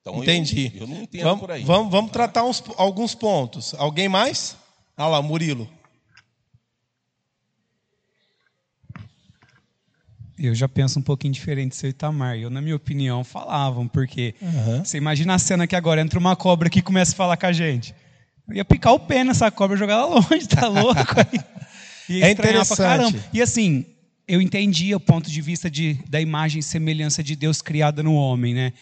Então, 0.00 0.22
Entendi. 0.22 0.72
Eu, 0.74 0.82
eu 0.82 0.86
não 0.86 1.02
entendo 1.02 1.24
vamos, 1.24 1.40
por 1.40 1.50
aí. 1.50 1.62
Vamos, 1.62 1.90
vamos 1.92 2.10
tratar 2.10 2.44
uns, 2.44 2.62
alguns 2.76 3.14
pontos. 3.14 3.74
Alguém 3.74 4.08
mais? 4.08 4.56
Ah 4.96 5.08
lá, 5.08 5.20
Murilo. 5.20 5.68
Eu 10.38 10.54
já 10.54 10.68
penso 10.68 10.98
um 10.98 11.02
pouquinho 11.02 11.32
diferente 11.32 11.70
do 11.70 11.74
seu 11.76 11.90
Itamar. 11.90 12.36
Eu, 12.36 12.50
na 12.50 12.60
minha 12.60 12.74
opinião, 12.74 13.22
falavam, 13.22 13.86
porque 13.86 14.34
uhum. 14.40 14.84
você 14.84 14.98
imagina 14.98 15.34
a 15.34 15.38
cena 15.38 15.66
que 15.66 15.76
agora 15.76 16.00
entra 16.00 16.18
uma 16.18 16.34
cobra 16.34 16.66
aqui 16.66 16.80
e 16.80 16.82
começa 16.82 17.12
a 17.12 17.16
falar 17.16 17.36
com 17.36 17.46
a 17.46 17.52
gente. 17.52 17.94
Eu 18.48 18.56
ia 18.56 18.64
picar 18.64 18.92
o 18.92 19.00
pé 19.00 19.22
nessa 19.22 19.50
cobra 19.50 19.76
e 19.76 19.78
jogar 19.78 19.94
ela 19.94 20.06
longe, 20.18 20.48
tá 20.48 20.66
louco? 20.66 21.00
é 22.10 22.30
interessante. 22.30 23.20
E 23.32 23.40
assim, 23.40 23.86
eu 24.26 24.40
entendi 24.40 24.94
o 24.94 25.00
ponto 25.00 25.30
de 25.30 25.40
vista 25.40 25.70
de, 25.70 25.94
da 26.08 26.20
imagem 26.20 26.58
e 26.58 26.62
semelhança 26.62 27.22
de 27.22 27.36
Deus 27.36 27.62
criada 27.62 28.02
no 28.02 28.14
homem, 28.14 28.54
né? 28.54 28.72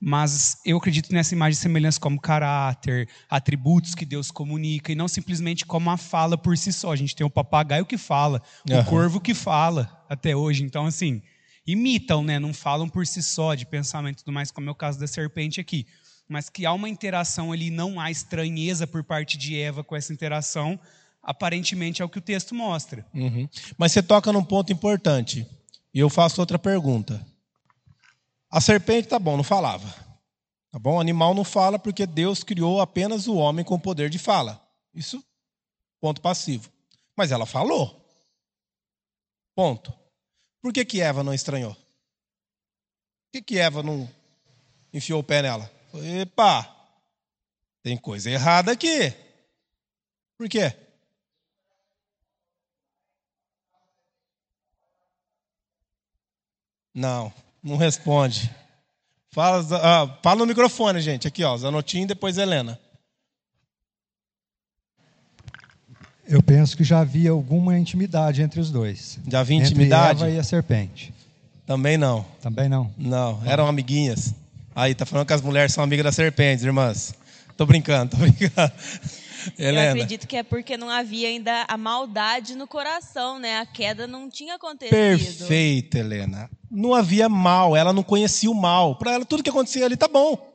mas 0.00 0.58
eu 0.64 0.76
acredito 0.76 1.12
nessa 1.12 1.34
imagem 1.34 1.56
de 1.56 1.60
semelhança 1.60 1.98
como 1.98 2.20
caráter, 2.20 3.08
atributos 3.28 3.96
que 3.96 4.04
Deus 4.04 4.30
comunica, 4.30 4.92
e 4.92 4.94
não 4.94 5.08
simplesmente 5.08 5.66
como 5.66 5.90
a 5.90 5.96
fala 5.96 6.38
por 6.38 6.56
si 6.56 6.72
só. 6.72 6.92
A 6.92 6.96
gente 6.96 7.16
tem 7.16 7.26
o 7.26 7.30
papagaio 7.30 7.84
que 7.84 7.98
fala, 7.98 8.40
uhum. 8.70 8.78
o 8.78 8.84
corvo 8.84 9.20
que 9.20 9.34
fala 9.34 9.97
até 10.08 10.34
hoje. 10.34 10.62
Então, 10.64 10.86
assim, 10.86 11.22
imitam, 11.66 12.22
né? 12.22 12.38
não 12.38 12.54
falam 12.54 12.88
por 12.88 13.06
si 13.06 13.22
só 13.22 13.54
de 13.54 13.66
pensamento 13.66 14.20
e 14.20 14.24
tudo 14.24 14.32
mais, 14.32 14.50
como 14.50 14.68
é 14.68 14.72
o 14.72 14.74
caso 14.74 14.98
da 14.98 15.06
serpente 15.06 15.60
aqui. 15.60 15.86
Mas 16.28 16.48
que 16.48 16.66
há 16.66 16.72
uma 16.72 16.88
interação 16.88 17.52
ali, 17.52 17.70
não 17.70 18.00
há 18.00 18.10
estranheza 18.10 18.86
por 18.86 19.02
parte 19.04 19.36
de 19.36 19.58
Eva 19.58 19.82
com 19.82 19.96
essa 19.96 20.12
interação, 20.12 20.78
aparentemente 21.22 22.02
é 22.02 22.04
o 22.04 22.08
que 22.08 22.18
o 22.18 22.22
texto 22.22 22.54
mostra. 22.54 23.06
Uhum. 23.14 23.48
Mas 23.76 23.92
você 23.92 24.02
toca 24.02 24.32
num 24.32 24.44
ponto 24.44 24.72
importante, 24.72 25.46
e 25.92 25.98
eu 25.98 26.10
faço 26.10 26.40
outra 26.40 26.58
pergunta. 26.58 27.24
A 28.50 28.60
serpente, 28.60 29.08
tá 29.08 29.18
bom, 29.18 29.36
não 29.36 29.44
falava. 29.44 29.86
Tá 30.70 30.78
bom? 30.78 30.96
O 30.96 31.00
animal 31.00 31.34
não 31.34 31.44
fala 31.44 31.78
porque 31.78 32.06
Deus 32.06 32.42
criou 32.42 32.80
apenas 32.80 33.26
o 33.26 33.36
homem 33.36 33.64
com 33.64 33.78
poder 33.78 34.10
de 34.10 34.18
fala. 34.18 34.62
Isso, 34.94 35.22
ponto 36.00 36.20
passivo. 36.20 36.70
Mas 37.16 37.32
ela 37.32 37.46
falou. 37.46 37.97
Ponto. 39.58 39.92
Por 40.62 40.72
que, 40.72 40.84
que 40.84 41.00
Eva 41.00 41.24
não 41.24 41.34
estranhou? 41.34 41.74
Por 41.74 43.32
que, 43.32 43.42
que 43.42 43.58
Eva 43.58 43.82
não 43.82 44.08
enfiou 44.94 45.18
o 45.18 45.24
pé 45.24 45.42
nela? 45.42 45.68
Epa, 46.20 46.62
tem 47.82 47.96
coisa 47.96 48.30
errada 48.30 48.70
aqui. 48.70 49.12
Por 50.36 50.48
quê? 50.48 50.72
Não, 56.94 57.34
não 57.60 57.76
responde. 57.76 58.54
Fala, 59.32 59.64
ah, 59.82 60.18
fala 60.22 60.38
no 60.38 60.46
microfone, 60.46 61.00
gente. 61.00 61.26
Aqui, 61.26 61.42
ó, 61.42 61.56
Zanotinho 61.56 62.04
e 62.04 62.06
depois 62.06 62.38
Helena. 62.38 62.80
Eu 66.28 66.42
penso 66.42 66.76
que 66.76 66.84
já 66.84 67.00
havia 67.00 67.30
alguma 67.30 67.78
intimidade 67.78 68.42
entre 68.42 68.60
os 68.60 68.70
dois. 68.70 69.18
Já 69.26 69.40
havia 69.40 69.56
intimidade? 69.56 70.20
Entre 70.20 70.26
Eva 70.26 70.36
e 70.36 70.38
a 70.38 70.44
serpente. 70.44 71.14
Também 71.66 71.96
não. 71.96 72.24
Também 72.42 72.68
não? 72.68 72.92
Não, 72.98 73.40
eram 73.46 73.66
amiguinhas. 73.66 74.34
Aí, 74.74 74.94
tá 74.94 75.06
falando 75.06 75.26
que 75.26 75.32
as 75.32 75.40
mulheres 75.40 75.72
são 75.72 75.82
amigas 75.82 76.04
das 76.04 76.14
serpentes, 76.14 76.64
irmãs. 76.64 77.14
Tô 77.56 77.64
brincando, 77.64 78.10
tô 78.10 78.16
brincando. 78.18 78.72
Helena. 79.58 79.86
Eu 79.86 79.90
acredito 79.92 80.26
que 80.26 80.36
é 80.36 80.42
porque 80.42 80.76
não 80.76 80.90
havia 80.90 81.28
ainda 81.28 81.64
a 81.66 81.76
maldade 81.78 82.54
no 82.54 82.66
coração, 82.66 83.38
né? 83.38 83.58
A 83.58 83.66
queda 83.66 84.06
não 84.06 84.28
tinha 84.28 84.56
acontecido. 84.56 84.90
Perfeito, 84.90 85.96
Helena. 85.96 86.50
Não 86.70 86.92
havia 86.92 87.28
mal, 87.28 87.74
ela 87.74 87.92
não 87.92 88.02
conhecia 88.02 88.50
o 88.50 88.54
mal. 88.54 88.96
Para 88.96 89.12
ela, 89.12 89.24
tudo 89.24 89.42
que 89.42 89.50
acontecia 89.50 89.86
ali 89.86 89.96
tá 89.96 90.08
bom. 90.08 90.46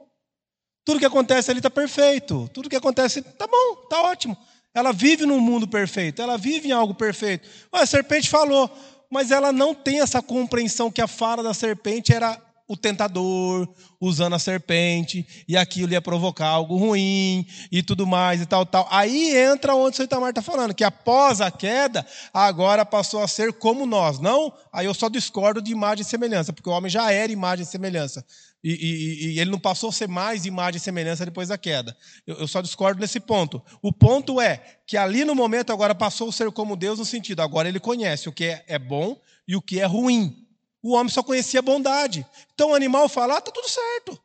Tudo 0.85 0.99
que 0.99 1.05
acontece 1.05 1.49
ali 1.49 1.61
tá 1.61 1.69
perfeito. 1.69 2.49
Tudo 2.53 2.69
que 2.69 2.75
acontece 2.75 3.21
tá 3.21 3.47
bom, 3.47 3.87
tá 3.89 4.01
ótimo. 4.03 4.37
Ela 4.73 4.91
vive 4.91 5.25
num 5.25 5.39
mundo 5.39 5.67
perfeito, 5.67 6.21
ela 6.21 6.37
vive 6.37 6.69
em 6.69 6.71
algo 6.71 6.93
perfeito. 6.93 7.47
a 7.71 7.85
serpente 7.85 8.29
falou, 8.29 8.69
mas 9.09 9.29
ela 9.29 9.51
não 9.51 9.75
tem 9.75 9.99
essa 10.01 10.21
compreensão 10.21 10.91
que 10.91 11.01
a 11.01 11.07
fala 11.07 11.43
da 11.43 11.53
serpente 11.53 12.13
era 12.13 12.41
o 12.67 12.77
tentador 12.77 13.67
usando 13.99 14.33
a 14.33 14.39
serpente 14.39 15.25
e 15.47 15.57
aquilo 15.57 15.91
ia 15.91 16.01
provocar 16.01 16.47
algo 16.47 16.77
ruim 16.77 17.45
e 17.71 17.83
tudo 17.83 18.07
mais 18.07 18.41
e 18.41 18.45
tal, 18.45 18.65
tal. 18.65 18.87
Aí 18.89 19.35
entra 19.35 19.75
onde 19.75 20.01
o 20.01 20.03
Itamar 20.03 20.29
está 20.29 20.41
falando, 20.41 20.73
que 20.73 20.83
após 20.83 21.41
a 21.41 21.51
queda, 21.51 22.05
agora 22.33 22.85
passou 22.85 23.21
a 23.21 23.27
ser 23.27 23.53
como 23.53 23.85
nós. 23.85 24.19
Não, 24.19 24.53
aí 24.71 24.85
eu 24.85 24.93
só 24.93 25.09
discordo 25.09 25.61
de 25.61 25.71
imagem 25.71 26.03
e 26.03 26.05
semelhança, 26.05 26.53
porque 26.53 26.69
o 26.69 26.73
homem 26.73 26.89
já 26.89 27.11
era 27.11 27.31
imagem 27.31 27.63
e 27.63 27.67
semelhança. 27.67 28.25
E, 28.63 28.71
e, 28.71 29.33
e 29.33 29.39
ele 29.39 29.51
não 29.51 29.59
passou 29.59 29.89
a 29.89 29.93
ser 29.93 30.07
mais 30.07 30.45
imagem 30.45 30.77
e 30.77 30.79
semelhança 30.79 31.25
depois 31.25 31.49
da 31.49 31.57
queda. 31.57 31.95
Eu, 32.25 32.37
eu 32.37 32.47
só 32.47 32.61
discordo 32.61 33.01
nesse 33.01 33.19
ponto. 33.19 33.61
O 33.81 33.91
ponto 33.91 34.39
é 34.39 34.63
que 34.87 34.95
ali 34.95 35.25
no 35.25 35.35
momento 35.35 35.73
agora 35.73 35.93
passou 35.93 36.29
a 36.29 36.31
ser 36.31 36.49
como 36.51 36.77
Deus 36.77 36.97
no 36.97 37.03
sentido, 37.03 37.41
agora 37.41 37.67
ele 37.67 37.79
conhece 37.79 38.29
o 38.29 38.31
que 38.31 38.45
é, 38.45 38.63
é 38.67 38.79
bom 38.79 39.19
e 39.45 39.55
o 39.55 39.61
que 39.61 39.81
é 39.81 39.85
ruim. 39.85 40.42
O 40.83 40.93
homem 40.93 41.09
só 41.09 41.23
conhecia 41.23 41.61
bondade. 41.61 42.27
Então 42.53 42.71
o 42.71 42.75
animal 42.75 43.07
fala, 43.07 43.37
ah, 43.37 43.41
tá 43.41 43.51
tudo 43.51 43.69
certo. 43.69 44.21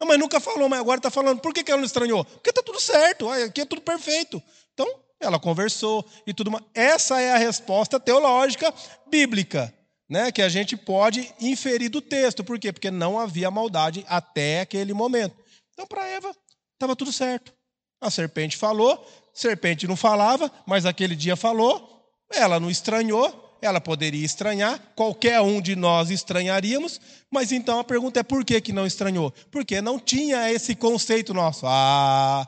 Não, 0.00 0.08
mas 0.08 0.18
nunca 0.18 0.40
falou, 0.40 0.68
mas 0.68 0.80
agora 0.80 0.98
está 0.98 1.10
falando. 1.10 1.40
Por 1.40 1.52
que, 1.52 1.62
que 1.62 1.70
ela 1.70 1.80
não 1.80 1.86
estranhou? 1.86 2.24
Porque 2.24 2.50
está 2.50 2.62
tudo 2.62 2.80
certo, 2.80 3.28
aqui 3.28 3.60
é 3.60 3.64
tudo 3.66 3.82
perfeito. 3.82 4.42
Então, 4.72 4.86
ela 5.20 5.38
conversou 5.38 6.04
e 6.26 6.32
tudo 6.32 6.50
mais. 6.50 6.64
Essa 6.74 7.20
é 7.20 7.32
a 7.32 7.38
resposta 7.38 8.00
teológica 8.00 8.72
bíblica, 9.08 9.72
né, 10.08 10.32
que 10.32 10.42
a 10.42 10.48
gente 10.48 10.76
pode 10.76 11.32
inferir 11.40 11.90
do 11.90 12.00
texto. 12.00 12.42
Por 12.42 12.58
quê? 12.58 12.72
Porque 12.72 12.90
não 12.90 13.18
havia 13.18 13.50
maldade 13.50 14.04
até 14.08 14.60
aquele 14.60 14.92
momento. 14.92 15.36
Então, 15.72 15.86
para 15.86 16.06
Eva, 16.06 16.34
estava 16.74 16.96
tudo 16.96 17.12
certo. 17.12 17.52
A 18.00 18.10
serpente 18.10 18.56
falou, 18.56 19.06
serpente 19.32 19.86
não 19.86 19.96
falava, 19.96 20.50
mas 20.66 20.84
aquele 20.84 21.16
dia 21.16 21.36
falou, 21.36 22.04
ela 22.30 22.60
não 22.60 22.70
estranhou, 22.70 23.43
ela 23.66 23.80
poderia 23.80 24.24
estranhar, 24.24 24.78
qualquer 24.94 25.40
um 25.40 25.60
de 25.60 25.74
nós 25.74 26.10
estranharíamos, 26.10 27.00
mas 27.30 27.52
então 27.52 27.78
a 27.78 27.84
pergunta 27.84 28.20
é 28.20 28.22
por 28.22 28.44
que, 28.44 28.60
que 28.60 28.72
não 28.72 28.86
estranhou? 28.86 29.32
Porque 29.50 29.80
não 29.80 29.98
tinha 29.98 30.50
esse 30.50 30.74
conceito 30.74 31.32
nosso. 31.32 31.66
Ah, 31.66 32.46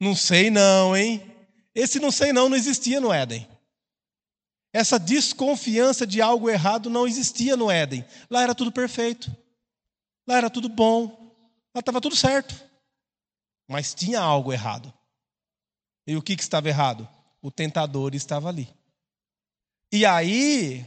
não 0.00 0.14
sei 0.14 0.50
não, 0.50 0.96
hein? 0.96 1.22
Esse 1.74 1.98
não 1.98 2.10
sei 2.10 2.32
não 2.32 2.48
não 2.48 2.56
existia 2.56 3.00
no 3.00 3.12
Éden. 3.12 3.48
Essa 4.72 4.98
desconfiança 4.98 6.06
de 6.06 6.20
algo 6.20 6.50
errado 6.50 6.88
não 6.90 7.06
existia 7.06 7.56
no 7.56 7.70
Éden. 7.70 8.04
Lá 8.30 8.42
era 8.42 8.54
tudo 8.54 8.70
perfeito. 8.70 9.34
Lá 10.26 10.36
era 10.36 10.50
tudo 10.50 10.68
bom. 10.68 11.34
Lá 11.74 11.80
estava 11.80 12.00
tudo 12.00 12.16
certo. 12.16 12.54
Mas 13.68 13.94
tinha 13.94 14.20
algo 14.20 14.52
errado. 14.52 14.92
E 16.06 16.16
o 16.16 16.22
que, 16.22 16.36
que 16.36 16.42
estava 16.42 16.68
errado? 16.68 17.08
O 17.40 17.50
tentador 17.50 18.14
estava 18.14 18.48
ali. 18.48 18.68
E 19.94 20.04
aí, 20.04 20.84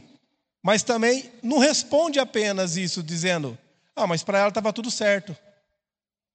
mas 0.62 0.82
também 0.82 1.32
não 1.42 1.56
responde 1.56 2.20
apenas 2.20 2.76
isso, 2.76 3.02
dizendo: 3.02 3.56
ah, 3.96 4.06
mas 4.06 4.22
para 4.22 4.40
ela 4.40 4.48
estava 4.50 4.70
tudo 4.70 4.90
certo. 4.90 5.34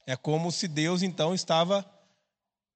É 0.07 0.15
como 0.15 0.51
se 0.51 0.67
Deus 0.67 1.03
então 1.03 1.35
estava 1.35 1.85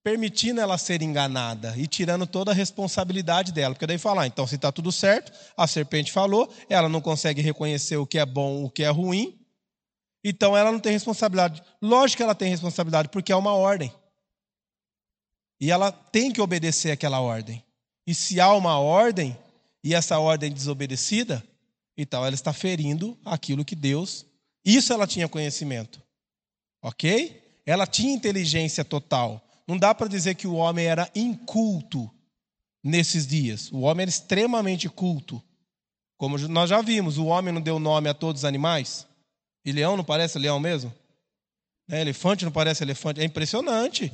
permitindo 0.04 0.62
ela 0.62 0.78
ser 0.78 1.02
enganada 1.02 1.74
e 1.76 1.88
tirando 1.88 2.28
toda 2.28 2.52
a 2.52 2.54
responsabilidade 2.54 3.52
dela. 3.52 3.74
Porque 3.74 3.88
daí 3.88 3.98
falar, 3.98 4.22
ah, 4.22 4.28
então 4.28 4.46
se 4.46 4.54
está 4.54 4.72
tudo 4.72 4.92
certo, 4.92 5.32
a 5.58 5.66
serpente 5.66 6.12
falou, 6.12 6.48
ela 6.70 6.88
não 6.88 7.02
consegue 7.02 7.42
reconhecer 7.42 7.98
o 7.98 8.06
que 8.06 8.20
é 8.20 8.26
bom, 8.26 8.66
o 8.66 8.70
que 8.70 8.84
é 8.84 8.90
ruim, 8.90 9.36
então 10.24 10.56
ela 10.56 10.72
não 10.72 10.80
tem 10.80 10.92
responsabilidade. 10.92 11.64
Lógico 11.82 12.18
que 12.18 12.24
ela 12.24 12.36
tem 12.36 12.52
responsabilidade, 12.52 13.10
porque 13.10 13.32
é 13.32 13.36
uma 13.36 13.56
ordem. 13.56 13.92
E 15.60 15.72
ela 15.72 15.92
tem 15.92 16.32
que 16.32 16.40
obedecer 16.40 16.92
aquela 16.92 17.20
ordem. 17.20 17.66
E 18.06 18.14
se 18.14 18.40
há 18.40 18.54
uma 18.54 18.78
ordem, 18.78 19.36
e 19.88 19.94
essa 19.94 20.20
ordem 20.20 20.52
desobedecida, 20.52 21.42
então 21.96 22.26
ela 22.26 22.36
está 22.36 22.52
ferindo 22.52 23.18
aquilo 23.24 23.64
que 23.64 23.74
Deus. 23.74 24.26
Isso 24.66 24.92
ela 24.92 25.08
tinha 25.08 25.30
conhecimento. 25.30 26.04
Ok? 26.82 27.42
Ela 27.66 27.88
tinha 27.88 28.14
inteligência 28.14 28.84
total. 28.84 29.42
Não 29.66 29.78
dá 29.78 29.96
para 29.96 30.10
dizer 30.10 30.36
que 30.36 30.46
o 30.46 30.56
homem 30.56 30.86
era 30.86 31.10
inculto 31.16 32.12
nesses 32.84 33.26
dias. 33.26 33.72
O 33.72 33.80
homem 33.80 34.02
era 34.02 34.10
extremamente 34.10 34.90
culto. 34.90 35.42
Como 36.18 36.38
nós 36.50 36.70
já 36.70 36.82
vimos, 36.82 37.18
o 37.18 37.28
homem 37.28 37.54
não 37.54 37.62
deu 37.62 37.80
nome 37.80 38.10
a 38.10 38.14
todos 38.14 38.42
os 38.42 38.46
animais. 38.46 39.08
E 39.64 39.72
leão 39.72 39.96
não 39.96 40.04
parece 40.04 40.38
leão 40.38 40.60
mesmo? 40.60 40.94
É, 41.90 42.02
elefante 42.02 42.44
não 42.44 42.52
parece 42.52 42.84
elefante. 42.84 43.22
É 43.22 43.24
impressionante. 43.24 44.12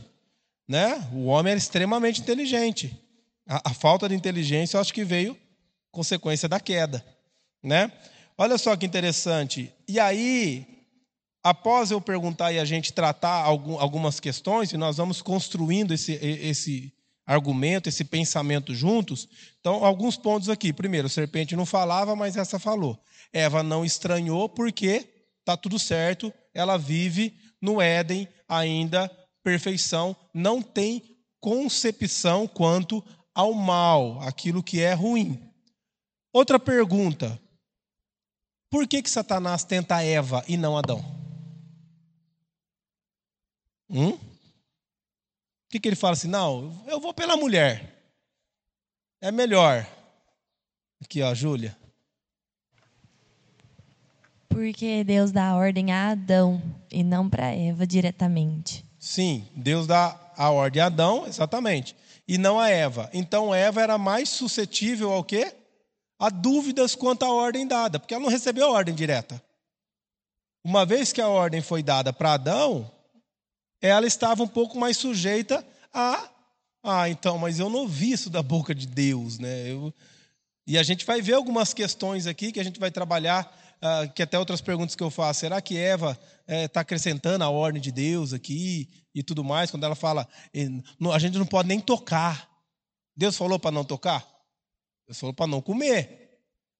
Né? 0.67 1.09
O 1.13 1.25
homem 1.25 1.49
era 1.49 1.57
extremamente 1.57 2.21
inteligente. 2.21 2.95
A, 3.47 3.71
a 3.71 3.73
falta 3.73 4.07
de 4.07 4.13
inteligência, 4.13 4.77
eu 4.77 4.81
acho 4.81 4.93
que 4.93 5.03
veio 5.03 5.36
consequência 5.93 6.49
da 6.49 6.60
queda, 6.60 7.06
né? 7.63 7.89
Olha 8.38 8.58
só 8.58 8.75
que 8.75 8.86
interessante. 8.86 9.71
E 9.88 9.99
aí, 9.99 10.65
após 11.43 11.91
eu 11.91 12.01
perguntar 12.01 12.51
e 12.51 12.60
a 12.60 12.65
gente 12.65 12.91
tratar 12.91 13.43
algumas 13.43 14.19
questões, 14.19 14.73
e 14.73 14.77
nós 14.77 14.97
vamos 14.97 15.21
construindo 15.21 15.93
esse, 15.93 16.13
esse 16.13 16.91
argumento, 17.25 17.88
esse 17.88 18.03
pensamento 18.03 18.73
juntos. 18.73 19.29
Então, 19.60 19.86
alguns 19.86 20.17
pontos 20.17 20.49
aqui. 20.49 20.73
Primeiro, 20.73 21.06
a 21.06 21.10
serpente 21.10 21.56
não 21.56 21.65
falava, 21.65 22.15
mas 22.15 22.36
essa 22.36 22.58
falou. 22.58 22.99
Eva 23.32 23.62
não 23.62 23.86
estranhou 23.86 24.49
porque 24.49 25.08
está 25.39 25.56
tudo 25.56 25.77
certo, 25.77 26.34
ela 26.53 26.77
vive 26.77 27.34
no 27.62 27.79
Éden 27.79 28.27
ainda, 28.49 29.10
perfeição, 29.43 30.15
não 30.34 30.62
tem 30.62 31.03
concepção 31.39 32.47
quanto 32.47 33.03
ao 33.36 33.53
mal, 33.53 34.21
aquilo 34.21 34.63
que 34.63 34.82
é 34.82 34.93
ruim. 34.93 35.52
Outra 36.33 36.59
pergunta. 36.59 37.39
Por 38.71 38.87
que, 38.87 39.03
que 39.03 39.09
Satanás 39.09 39.63
tenta 39.63 40.01
Eva 40.01 40.43
e 40.47 40.57
não 40.57 40.75
Adão? 40.75 40.99
Hum? 43.87 44.17
Por 44.17 45.69
que, 45.69 45.79
que 45.79 45.87
ele 45.87 45.95
fala 45.95 46.13
assim? 46.13 46.27
Não, 46.27 46.83
eu 46.87 46.99
vou 46.99 47.13
pela 47.13 47.37
mulher. 47.37 48.11
É 49.21 49.31
melhor. 49.31 49.87
Aqui, 51.03 51.21
ó, 51.21 51.35
Júlia. 51.35 51.77
Porque 54.49 55.03
Deus 55.03 55.31
dá 55.31 55.49
a 55.49 55.55
ordem 55.55 55.91
a 55.91 56.09
Adão 56.09 56.61
e 56.91 57.03
não 57.03 57.29
para 57.29 57.53
Eva 57.53 57.85
diretamente. 57.85 58.83
Sim, 58.97 59.47
Deus 59.55 59.85
dá 59.85 60.19
a 60.35 60.49
ordem 60.49 60.81
a 60.81 60.87
Adão, 60.87 61.27
exatamente, 61.27 61.95
e 62.27 62.39
não 62.39 62.59
a 62.59 62.69
Eva. 62.69 63.09
Então 63.13 63.53
Eva 63.53 63.81
era 63.81 63.97
mais 63.99 64.29
suscetível 64.29 65.11
ao 65.11 65.23
quê? 65.23 65.62
Há 66.23 66.29
dúvidas 66.29 66.95
quanto 66.95 67.23
à 67.23 67.33
ordem 67.33 67.67
dada, 67.67 67.99
porque 67.99 68.13
ela 68.13 68.23
não 68.23 68.29
recebeu 68.29 68.67
a 68.67 68.71
ordem 68.71 68.95
direta. 68.95 69.43
Uma 70.63 70.86
vez 70.86 71.12
que 71.12 71.19
a 71.19 71.27
ordem 71.27 71.62
foi 71.62 71.83
dada 71.83 72.13
para 72.13 72.33
Adão, 72.33 72.89
ela 73.81 74.07
estava 74.07 74.41
um 74.41 74.47
pouco 74.47 74.79
mais 74.79 74.95
sujeita 74.95 75.65
a. 75.93 76.29
Ah, 76.81 77.09
então, 77.09 77.38
mas 77.38 77.59
eu 77.59 77.69
não 77.69 77.81
ouvi 77.81 78.13
isso 78.13 78.29
da 78.29 78.41
boca 78.41 78.73
de 78.73 78.88
Deus, 78.88 79.38
né? 79.38 79.69
Eu, 79.69 79.93
e 80.65 80.77
a 80.77 80.83
gente 80.83 81.05
vai 81.05 81.21
ver 81.21 81.33
algumas 81.33 81.73
questões 81.73 82.25
aqui 82.25 82.53
que 82.53 82.59
a 82.59 82.63
gente 82.63 82.79
vai 82.79 82.89
trabalhar, 82.89 83.45
uh, 83.81 84.09
que 84.13 84.23
até 84.23 84.39
outras 84.39 84.62
perguntas 84.62 84.95
que 84.95 85.03
eu 85.03 85.12
faço. 85.12 85.41
Será 85.41 85.62
que 85.62 85.77
Eva 85.77 86.12
está 86.12 86.53
é, 86.55 86.67
tá 86.69 86.79
acrescentando 86.79 87.43
a 87.43 87.49
ordem 87.49 87.81
de 87.81 87.91
Deus 87.91 88.31
aqui 88.31 88.88
e 89.13 89.21
tudo 89.21 89.43
mais? 89.43 89.69
Quando 89.69 89.83
ela 89.83 89.95
fala, 89.95 90.25
a 91.13 91.19
gente 91.19 91.38
não 91.38 91.45
pode 91.45 91.67
nem 91.67 91.81
tocar. 91.81 92.49
Deus 93.13 93.36
falou 93.36 93.59
para 93.59 93.71
não 93.71 93.83
tocar? 93.83 94.32
Deus 95.13 95.19
falou 95.19 95.34
para 95.34 95.47
não 95.47 95.62
comer. 95.62 96.39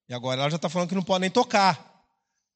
E 0.10 0.14
agora 0.14 0.42
ela 0.42 0.50
já 0.50 0.56
está 0.56 0.68
falando 0.68 0.90
que 0.90 0.96
não 0.96 1.04
pode 1.04 1.22
nem 1.22 1.30
tocar. 1.30 2.04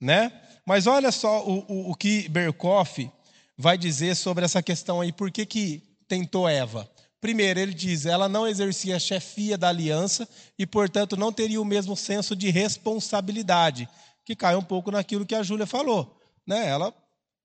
Né? 0.01 0.31
Mas 0.65 0.87
olha 0.87 1.11
só 1.11 1.45
o, 1.47 1.59
o, 1.67 1.91
o 1.91 1.95
que 1.95 2.27
Berkoff 2.27 3.09
vai 3.55 3.77
dizer 3.77 4.15
sobre 4.15 4.43
essa 4.43 4.61
questão 4.61 4.99
aí. 4.99 5.11
Por 5.11 5.31
que, 5.31 5.45
que 5.45 5.83
tentou 6.07 6.49
Eva? 6.49 6.89
Primeiro, 7.21 7.59
ele 7.59 7.73
diz, 7.73 8.05
ela 8.05 8.27
não 8.27 8.47
exercia 8.47 8.95
a 8.95 8.99
chefia 8.99 9.57
da 9.57 9.69
aliança 9.69 10.27
e, 10.57 10.65
portanto, 10.65 11.15
não 11.15 11.31
teria 11.31 11.61
o 11.61 11.65
mesmo 11.65 11.95
senso 11.95 12.35
de 12.35 12.49
responsabilidade, 12.49 13.89
que 14.23 14.35
cai 14.35 14.55
um 14.55 14.61
pouco 14.61 14.91
naquilo 14.91 15.25
que 15.25 15.33
a 15.33 15.41
Júlia 15.41 15.65
falou. 15.65 16.19
Né? 16.45 16.67
Ela, 16.67 16.93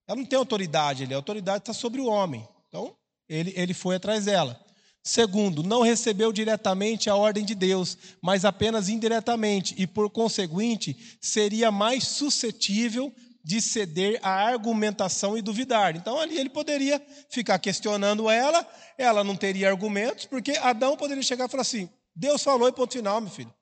ela 0.06 0.18
não 0.18 0.26
tem 0.26 0.38
autoridade, 0.38 1.12
a 1.12 1.16
autoridade 1.16 1.58
está 1.58 1.72
sobre 1.72 2.00
o 2.00 2.06
homem. 2.06 2.46
Então, 2.68 2.94
ele, 3.28 3.52
ele 3.56 3.72
foi 3.72 3.96
atrás 3.96 4.26
dela. 4.26 4.60
Segundo, 5.04 5.64
não 5.64 5.82
recebeu 5.82 6.32
diretamente 6.32 7.10
a 7.10 7.16
ordem 7.16 7.44
de 7.44 7.56
Deus, 7.56 7.98
mas 8.22 8.44
apenas 8.44 8.88
indiretamente, 8.88 9.74
e 9.76 9.84
por 9.84 10.08
conseguinte, 10.08 11.18
seria 11.20 11.72
mais 11.72 12.04
suscetível 12.04 13.12
de 13.44 13.60
ceder 13.60 14.20
à 14.22 14.46
argumentação 14.46 15.36
e 15.36 15.42
duvidar. 15.42 15.96
Então 15.96 16.20
ali 16.20 16.38
ele 16.38 16.48
poderia 16.48 17.04
ficar 17.28 17.58
questionando 17.58 18.30
ela, 18.30 18.64
ela 18.96 19.24
não 19.24 19.34
teria 19.34 19.68
argumentos, 19.68 20.24
porque 20.26 20.52
Adão 20.52 20.96
poderia 20.96 21.22
chegar 21.22 21.46
e 21.46 21.50
falar 21.50 21.62
assim: 21.62 21.90
Deus 22.14 22.42
falou 22.42 22.68
e 22.68 22.72
ponto 22.72 22.92
final, 22.92 23.20
meu 23.20 23.30
filho. 23.30 23.52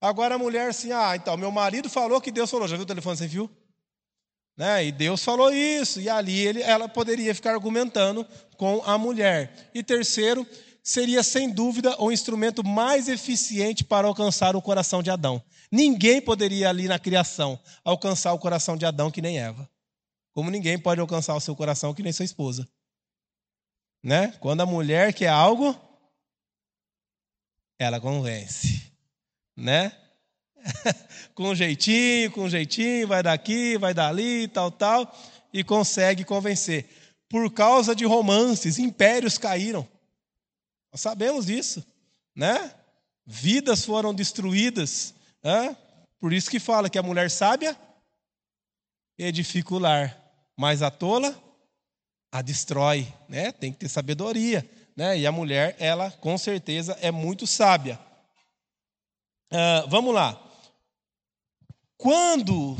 Agora 0.00 0.34
a 0.34 0.38
mulher 0.38 0.70
assim, 0.70 0.90
ah, 0.92 1.14
então, 1.14 1.36
meu 1.36 1.52
marido 1.52 1.88
falou 1.90 2.20
que 2.20 2.32
Deus 2.32 2.50
falou, 2.50 2.66
já 2.66 2.74
viu 2.74 2.84
o 2.84 2.88
telefone 2.88 3.18
sem 3.18 3.28
fio? 3.28 3.50
Né? 4.60 4.84
E 4.84 4.92
Deus 4.92 5.24
falou 5.24 5.50
isso, 5.50 6.02
e 6.02 6.10
ali 6.10 6.38
ele, 6.38 6.60
ela 6.60 6.86
poderia 6.86 7.34
ficar 7.34 7.52
argumentando 7.52 8.26
com 8.58 8.82
a 8.84 8.98
mulher. 8.98 9.70
E 9.72 9.82
terceiro, 9.82 10.46
seria 10.82 11.22
sem 11.22 11.48
dúvida 11.48 11.96
o 11.98 12.12
instrumento 12.12 12.62
mais 12.62 13.08
eficiente 13.08 13.82
para 13.82 14.06
alcançar 14.06 14.54
o 14.54 14.60
coração 14.60 15.02
de 15.02 15.10
Adão. 15.10 15.42
Ninguém 15.72 16.20
poderia 16.20 16.68
ali 16.68 16.88
na 16.88 16.98
criação 16.98 17.58
alcançar 17.82 18.34
o 18.34 18.38
coração 18.38 18.76
de 18.76 18.84
Adão 18.84 19.10
que 19.10 19.22
nem 19.22 19.38
Eva. 19.38 19.66
Como 20.30 20.50
ninguém 20.50 20.78
pode 20.78 21.00
alcançar 21.00 21.34
o 21.34 21.40
seu 21.40 21.56
coração 21.56 21.94
que 21.94 22.02
nem 22.02 22.12
sua 22.12 22.26
esposa. 22.26 22.68
Né? 24.04 24.36
Quando 24.40 24.60
a 24.60 24.66
mulher 24.66 25.14
quer 25.14 25.28
algo, 25.30 25.74
ela 27.78 27.98
convence, 27.98 28.92
né? 29.56 29.99
com 31.34 31.54
jeitinho, 31.54 32.30
com 32.30 32.48
jeitinho, 32.48 33.08
vai 33.08 33.22
daqui, 33.22 33.78
vai 33.78 33.94
dali, 33.94 34.48
tal, 34.48 34.70
tal, 34.70 35.16
e 35.52 35.64
consegue 35.64 36.24
convencer. 36.24 36.88
Por 37.28 37.52
causa 37.52 37.94
de 37.94 38.04
romances, 38.04 38.78
impérios 38.78 39.38
caíram. 39.38 39.86
Nós 40.92 41.00
sabemos 41.00 41.46
disso, 41.46 41.84
né? 42.34 42.74
Vidas 43.24 43.84
foram 43.84 44.12
destruídas. 44.12 45.14
Né? 45.42 45.76
Por 46.18 46.32
isso 46.32 46.50
que 46.50 46.58
fala 46.58 46.90
que 46.90 46.98
a 46.98 47.02
mulher 47.02 47.30
sábia 47.30 47.78
edifica 49.16 49.74
o 49.74 49.78
lar, 49.78 50.16
mas 50.56 50.82
a 50.82 50.90
tola 50.90 51.40
a 52.32 52.42
destrói, 52.42 53.12
né? 53.28 53.50
Tem 53.50 53.72
que 53.72 53.78
ter 53.78 53.88
sabedoria, 53.88 54.68
né? 54.96 55.18
E 55.18 55.26
a 55.26 55.32
mulher, 55.32 55.74
ela 55.78 56.10
com 56.10 56.38
certeza 56.38 56.96
é 57.00 57.10
muito 57.10 57.46
sábia. 57.46 57.98
Uh, 59.52 59.88
vamos 59.88 60.14
lá. 60.14 60.40
Quando, 62.00 62.78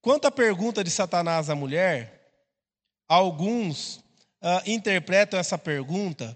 quanto 0.00 0.24
à 0.24 0.30
pergunta 0.30 0.82
de 0.82 0.90
Satanás 0.90 1.50
à 1.50 1.54
mulher, 1.54 2.32
alguns 3.06 3.96
uh, 3.96 4.62
interpretam 4.64 5.38
essa 5.38 5.58
pergunta 5.58 6.34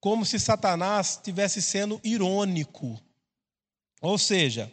como 0.00 0.26
se 0.26 0.40
Satanás 0.40 1.10
estivesse 1.10 1.62
sendo 1.62 2.00
irônico. 2.02 3.00
Ou 4.02 4.18
seja, 4.18 4.72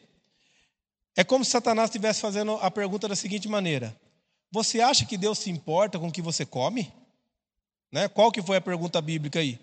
é 1.15 1.23
como 1.23 1.45
se 1.45 1.51
Satanás 1.51 1.91
estivesse 1.91 2.19
fazendo 2.19 2.53
a 2.53 2.71
pergunta 2.71 3.07
da 3.07 3.15
seguinte 3.15 3.47
maneira: 3.47 3.95
Você 4.51 4.81
acha 4.81 5.05
que 5.05 5.17
Deus 5.19 5.37
se 5.37 5.51
importa 5.51 5.99
com 5.99 6.07
o 6.07 6.11
que 6.11 6.19
você 6.19 6.47
come? 6.47 6.91
Né? 7.91 8.07
Qual 8.07 8.31
que 8.31 8.41
foi 8.41 8.57
a 8.57 8.61
pergunta 8.61 8.99
bíblica 8.99 9.37
aí? 9.37 9.59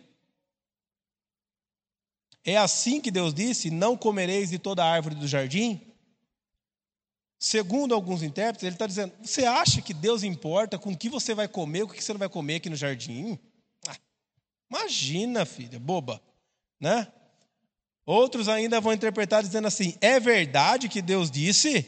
É 2.44 2.56
assim 2.56 3.00
que 3.00 3.10
Deus 3.10 3.34
disse: 3.34 3.72
Não 3.72 3.96
comereis 3.96 4.50
de 4.50 4.58
toda 4.60 4.84
árvore 4.84 5.16
do 5.16 5.26
jardim? 5.26 5.87
Segundo 7.38 7.94
alguns 7.94 8.22
intérpretes, 8.22 8.64
ele 8.64 8.74
está 8.74 8.86
dizendo: 8.86 9.12
você 9.22 9.44
acha 9.44 9.80
que 9.80 9.94
Deus 9.94 10.24
importa 10.24 10.76
com 10.78 10.90
o 10.90 10.96
que 10.96 11.08
você 11.08 11.34
vai 11.34 11.46
comer, 11.46 11.84
o 11.84 11.88
que 11.88 12.02
você 12.02 12.12
não 12.12 12.18
vai 12.18 12.28
comer 12.28 12.56
aqui 12.56 12.68
no 12.68 12.74
jardim? 12.74 13.38
Ah, 13.86 13.96
imagina, 14.68 15.46
filha, 15.46 15.78
boba, 15.78 16.20
né? 16.80 17.06
Outros 18.04 18.48
ainda 18.48 18.80
vão 18.80 18.92
interpretar 18.92 19.42
dizendo 19.42 19.68
assim: 19.68 19.96
é 20.00 20.18
verdade 20.18 20.88
que 20.88 21.00
Deus 21.00 21.30
disse? 21.30 21.86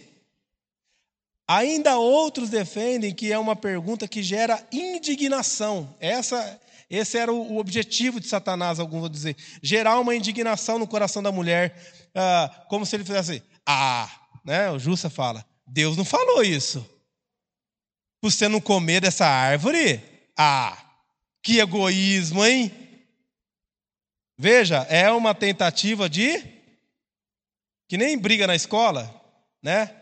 Ainda 1.48 1.98
outros 1.98 2.48
defendem 2.48 3.12
que 3.12 3.32
é 3.32 3.38
uma 3.38 3.56
pergunta 3.56 4.06
que 4.06 4.22
gera 4.22 4.64
indignação. 4.70 5.92
Essa, 5.98 6.60
esse 6.88 7.18
era 7.18 7.32
o 7.32 7.58
objetivo 7.58 8.20
de 8.20 8.28
Satanás, 8.28 8.78
alguns 8.78 9.00
vão 9.00 9.08
dizer. 9.08 9.36
Gerar 9.60 9.98
uma 9.98 10.14
indignação 10.14 10.78
no 10.78 10.86
coração 10.86 11.20
da 11.20 11.32
mulher, 11.32 11.74
ah, 12.14 12.66
como 12.68 12.86
se 12.86 12.94
ele 12.94 13.04
fizesse: 13.04 13.42
ah, 13.66 14.19
né? 14.44 14.70
O 14.70 14.78
Justa 14.78 15.10
fala: 15.10 15.44
Deus 15.66 15.96
não 15.96 16.04
falou 16.04 16.42
isso. 16.42 16.84
Por 18.20 18.30
você 18.30 18.48
não 18.48 18.60
comer 18.60 19.00
dessa 19.00 19.26
árvore? 19.26 20.02
Ah, 20.36 20.76
que 21.42 21.58
egoísmo, 21.58 22.44
hein? 22.44 22.70
Veja, 24.38 24.86
é 24.90 25.10
uma 25.10 25.34
tentativa 25.34 26.08
de. 26.08 26.42
Que 27.88 27.96
nem 27.96 28.18
briga 28.18 28.46
na 28.46 28.54
escola, 28.54 29.12
né? 29.62 29.94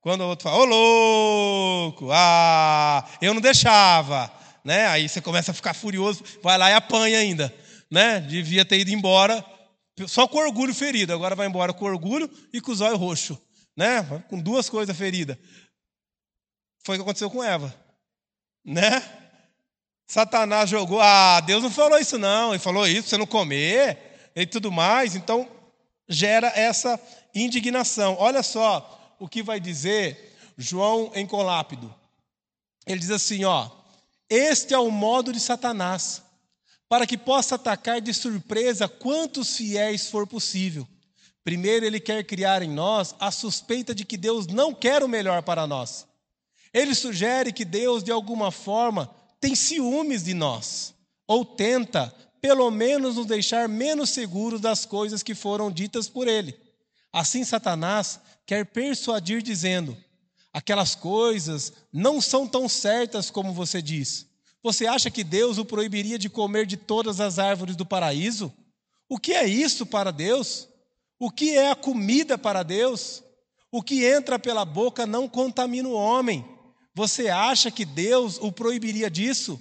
Quando 0.00 0.22
o 0.22 0.28
outro 0.28 0.44
fala, 0.44 0.62
ô 0.62 0.64
louco, 0.64 2.08
ah, 2.12 3.04
eu 3.20 3.34
não 3.34 3.40
deixava, 3.40 4.32
né? 4.64 4.86
Aí 4.86 5.08
você 5.08 5.20
começa 5.20 5.50
a 5.50 5.54
ficar 5.54 5.74
furioso, 5.74 6.24
vai 6.42 6.56
lá 6.56 6.70
e 6.70 6.74
apanha 6.74 7.18
ainda, 7.18 7.52
né? 7.90 8.20
Devia 8.20 8.64
ter 8.64 8.78
ido 8.78 8.90
embora 8.90 9.44
só 10.06 10.28
com 10.28 10.38
orgulho 10.38 10.74
ferido, 10.74 11.12
agora 11.12 11.34
vai 11.34 11.46
embora 11.46 11.72
com 11.72 11.86
orgulho 11.86 12.30
e 12.52 12.60
com 12.60 12.70
os 12.70 12.80
olhos 12.80 12.98
roxos 12.98 13.38
né? 13.76 14.02
Com 14.28 14.40
duas 14.40 14.68
coisas 14.70 14.96
feridas. 14.96 15.36
Foi 16.84 16.96
o 16.96 16.98
que 16.98 17.02
aconteceu 17.02 17.30
com 17.30 17.44
Eva, 17.44 17.74
né? 18.64 19.02
Satanás 20.06 20.70
jogou, 20.70 21.00
ah, 21.00 21.40
Deus 21.40 21.62
não 21.62 21.70
falou 21.70 21.98
isso 21.98 22.16
não, 22.16 22.52
ele 22.52 22.60
falou 22.60 22.86
isso, 22.86 23.08
você 23.08 23.18
não 23.18 23.26
comer 23.26 24.30
e 24.36 24.46
tudo 24.46 24.70
mais, 24.70 25.16
então 25.16 25.48
gera 26.08 26.46
essa 26.48 27.00
indignação. 27.34 28.16
Olha 28.18 28.42
só 28.42 29.16
o 29.18 29.28
que 29.28 29.42
vai 29.42 29.58
dizer 29.58 30.36
João 30.56 31.10
em 31.14 31.26
Colápido. 31.26 31.92
Ele 32.86 33.00
diz 33.00 33.10
assim, 33.10 33.44
ó: 33.44 33.68
Este 34.30 34.72
é 34.72 34.78
o 34.78 34.90
modo 34.90 35.32
de 35.32 35.40
Satanás, 35.40 36.22
para 36.88 37.06
que 37.06 37.18
possa 37.18 37.56
atacar 37.56 38.00
de 38.00 38.14
surpresa 38.14 38.88
quantos 38.88 39.56
fiéis 39.56 40.08
for 40.08 40.26
possível. 40.26 40.86
Primeiro, 41.46 41.86
ele 41.86 42.00
quer 42.00 42.24
criar 42.24 42.60
em 42.60 42.68
nós 42.68 43.14
a 43.20 43.30
suspeita 43.30 43.94
de 43.94 44.04
que 44.04 44.16
Deus 44.16 44.48
não 44.48 44.74
quer 44.74 45.04
o 45.04 45.08
melhor 45.08 45.44
para 45.44 45.64
nós. 45.64 46.04
Ele 46.74 46.92
sugere 46.92 47.52
que 47.52 47.64
Deus, 47.64 48.02
de 48.02 48.10
alguma 48.10 48.50
forma, 48.50 49.08
tem 49.40 49.54
ciúmes 49.54 50.24
de 50.24 50.34
nós, 50.34 50.92
ou 51.24 51.44
tenta, 51.44 52.12
pelo 52.40 52.68
menos, 52.68 53.14
nos 53.14 53.26
deixar 53.26 53.68
menos 53.68 54.10
seguros 54.10 54.60
das 54.60 54.84
coisas 54.84 55.22
que 55.22 55.36
foram 55.36 55.70
ditas 55.70 56.08
por 56.08 56.26
ele. 56.26 56.58
Assim, 57.12 57.44
Satanás 57.44 58.18
quer 58.44 58.66
persuadir, 58.66 59.40
dizendo: 59.40 59.96
aquelas 60.52 60.96
coisas 60.96 61.72
não 61.92 62.20
são 62.20 62.48
tão 62.48 62.68
certas 62.68 63.30
como 63.30 63.52
você 63.52 63.80
diz. 63.80 64.26
Você 64.64 64.88
acha 64.88 65.12
que 65.12 65.22
Deus 65.22 65.58
o 65.58 65.64
proibiria 65.64 66.18
de 66.18 66.28
comer 66.28 66.66
de 66.66 66.76
todas 66.76 67.20
as 67.20 67.38
árvores 67.38 67.76
do 67.76 67.86
paraíso? 67.86 68.52
O 69.08 69.16
que 69.16 69.32
é 69.32 69.46
isso 69.46 69.86
para 69.86 70.10
Deus? 70.10 70.66
O 71.18 71.30
que 71.30 71.56
é 71.56 71.70
a 71.70 71.76
comida 71.76 72.36
para 72.36 72.62
Deus? 72.62 73.22
O 73.70 73.82
que 73.82 74.04
entra 74.04 74.38
pela 74.38 74.64
boca 74.64 75.06
não 75.06 75.28
contamina 75.28 75.88
o 75.88 75.94
homem. 75.94 76.44
Você 76.94 77.28
acha 77.28 77.70
que 77.70 77.84
Deus 77.84 78.38
o 78.38 78.52
proibiria 78.52 79.10
disso? 79.10 79.60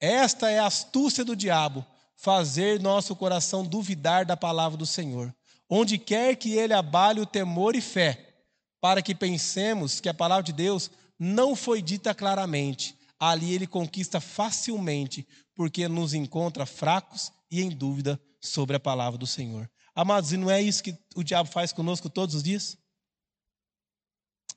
Esta 0.00 0.50
é 0.50 0.58
a 0.58 0.66
astúcia 0.66 1.24
do 1.24 1.36
diabo, 1.36 1.84
fazer 2.16 2.80
nosso 2.80 3.14
coração 3.14 3.64
duvidar 3.64 4.26
da 4.26 4.36
palavra 4.36 4.76
do 4.76 4.86
Senhor. 4.86 5.32
Onde 5.68 5.96
quer 5.98 6.36
que 6.36 6.54
ele 6.54 6.74
abale 6.74 7.20
o 7.20 7.26
temor 7.26 7.76
e 7.76 7.80
fé, 7.80 8.34
para 8.80 9.00
que 9.00 9.14
pensemos 9.14 10.00
que 10.00 10.08
a 10.08 10.14
palavra 10.14 10.42
de 10.42 10.52
Deus 10.52 10.90
não 11.18 11.54
foi 11.54 11.80
dita 11.80 12.14
claramente, 12.14 12.96
ali 13.18 13.54
ele 13.54 13.66
conquista 13.66 14.20
facilmente, 14.20 15.26
porque 15.54 15.86
nos 15.86 16.14
encontra 16.14 16.66
fracos 16.66 17.32
e 17.48 17.62
em 17.62 17.70
dúvida 17.70 18.20
sobre 18.40 18.74
a 18.74 18.80
palavra 18.80 19.16
do 19.16 19.26
Senhor. 19.26 19.70
Amados, 19.94 20.32
e 20.32 20.36
não 20.36 20.50
é 20.50 20.60
isso 20.60 20.82
que 20.82 20.96
o 21.14 21.22
diabo 21.22 21.48
faz 21.50 21.72
conosco 21.72 22.08
todos 22.08 22.34
os 22.34 22.42
dias? 22.42 22.78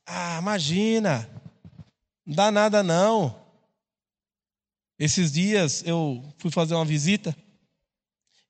Ah, 0.05 0.37
imagina, 0.39 1.29
não 2.25 2.35
dá 2.35 2.51
nada 2.51 2.81
não. 2.81 3.35
Esses 4.97 5.31
dias 5.31 5.83
eu 5.85 6.23
fui 6.37 6.49
fazer 6.51 6.73
uma 6.73 6.85
visita 6.85 7.35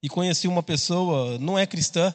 e 0.01 0.07
conheci 0.07 0.47
uma 0.47 0.61
pessoa, 0.61 1.39
não 1.39 1.57
é 1.57 1.65
cristã, 1.65 2.13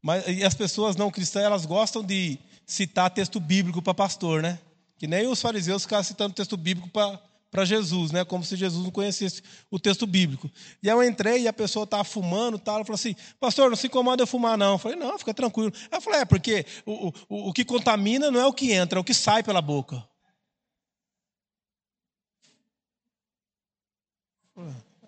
mas 0.00 0.26
e 0.26 0.42
as 0.44 0.54
pessoas 0.54 0.96
não 0.96 1.10
cristãs, 1.10 1.44
elas 1.44 1.66
gostam 1.66 2.02
de 2.02 2.38
citar 2.64 3.10
texto 3.10 3.38
bíblico 3.38 3.82
para 3.82 3.92
pastor, 3.92 4.40
né? 4.40 4.58
Que 4.96 5.06
nem 5.06 5.26
os 5.26 5.42
fariseus 5.42 5.82
ficavam 5.82 6.04
citando 6.04 6.34
texto 6.34 6.56
bíblico 6.56 6.88
para 6.88 7.20
para 7.50 7.64
Jesus, 7.64 8.12
né? 8.12 8.24
Como 8.24 8.44
se 8.44 8.56
Jesus 8.56 8.84
não 8.84 8.90
conhecesse 8.90 9.42
o 9.70 9.78
texto 9.78 10.06
bíblico. 10.06 10.50
E 10.82 10.88
aí 10.88 10.94
eu 10.94 11.02
entrei 11.02 11.42
e 11.42 11.48
a 11.48 11.52
pessoa 11.52 11.84
estava 11.84 12.04
fumando, 12.04 12.58
tal, 12.58 12.76
ela 12.76 12.84
falou 12.84 12.94
assim: 12.94 13.16
"Pastor, 13.40 13.68
não 13.68 13.76
se 13.76 13.88
incomoda 13.88 14.22
eu 14.22 14.26
fumar 14.26 14.56
não". 14.56 14.72
Eu 14.72 14.78
falei: 14.78 14.96
"Não, 14.96 15.18
fica 15.18 15.34
tranquilo". 15.34 15.72
Ela 15.90 16.00
falou: 16.00 16.20
"É, 16.20 16.24
porque 16.24 16.64
o, 16.86 17.08
o, 17.28 17.48
o 17.48 17.52
que 17.52 17.64
contamina 17.64 18.30
não 18.30 18.40
é 18.40 18.46
o 18.46 18.52
que 18.52 18.72
entra, 18.72 18.98
é 18.98 19.00
o 19.00 19.04
que 19.04 19.14
sai 19.14 19.42
pela 19.42 19.60
boca". 19.60 20.02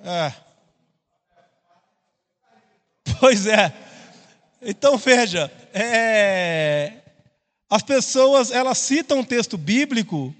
É. 0.00 0.32
Pois 3.20 3.46
é. 3.46 3.72
Então 4.60 4.96
veja, 4.96 5.50
é, 5.72 7.02
as 7.70 7.82
pessoas 7.82 8.50
elas 8.50 8.78
citam 8.78 9.20
um 9.20 9.24
texto 9.24 9.56
bíblico 9.56 10.34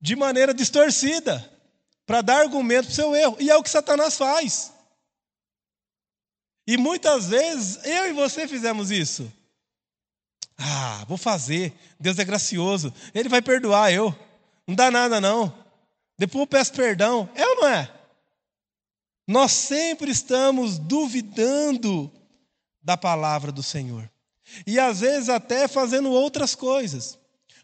de 0.00 0.16
maneira 0.16 0.54
distorcida, 0.54 1.48
para 2.06 2.22
dar 2.22 2.40
argumento 2.40 2.86
para 2.86 2.92
o 2.92 2.94
seu 2.94 3.14
erro. 3.14 3.36
E 3.38 3.50
é 3.50 3.56
o 3.56 3.62
que 3.62 3.70
Satanás 3.70 4.16
faz. 4.16 4.72
E 6.66 6.76
muitas 6.76 7.28
vezes 7.28 7.84
eu 7.84 8.08
e 8.08 8.12
você 8.12 8.48
fizemos 8.48 8.90
isso. 8.90 9.30
Ah, 10.56 11.04
vou 11.08 11.16
fazer. 11.16 11.72
Deus 11.98 12.18
é 12.18 12.24
gracioso. 12.24 12.92
Ele 13.14 13.28
vai 13.28 13.40
perdoar 13.40 13.92
eu. 13.92 14.14
Não 14.66 14.74
dá 14.74 14.90
nada, 14.90 15.20
não. 15.20 15.52
Depois 16.18 16.42
eu 16.42 16.46
peço 16.46 16.72
perdão. 16.72 17.28
É 17.34 17.46
ou 17.46 17.56
não 17.56 17.68
é? 17.68 17.90
Nós 19.26 19.52
sempre 19.52 20.10
estamos 20.10 20.78
duvidando 20.78 22.12
da 22.82 22.96
palavra 22.96 23.52
do 23.52 23.62
Senhor. 23.62 24.10
E 24.66 24.78
às 24.78 25.00
vezes 25.00 25.28
até 25.28 25.68
fazendo 25.68 26.10
outras 26.10 26.54
coisas. 26.54 27.18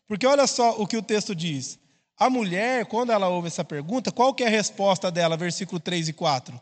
Porque 0.07 0.27
olha 0.27 0.47
só 0.47 0.81
o 0.81 0.87
que 0.87 0.97
o 0.97 1.03
texto 1.03 1.35
diz. 1.35 1.79
A 2.19 2.31
mulher, 2.31 2.87
quando 2.87 3.13
ela 3.13 3.29
ouve 3.29 3.49
essa 3.49 3.65
pergunta, 3.65 4.11
qual 4.11 4.33
que 4.33 4.43
é 4.43 4.47
a 4.47 4.51
resposta 4.51 5.11
dela, 5.11 5.37
versículo 5.37 5.79
3 5.79 6.09
e 6.09 6.13
4? 6.13 6.59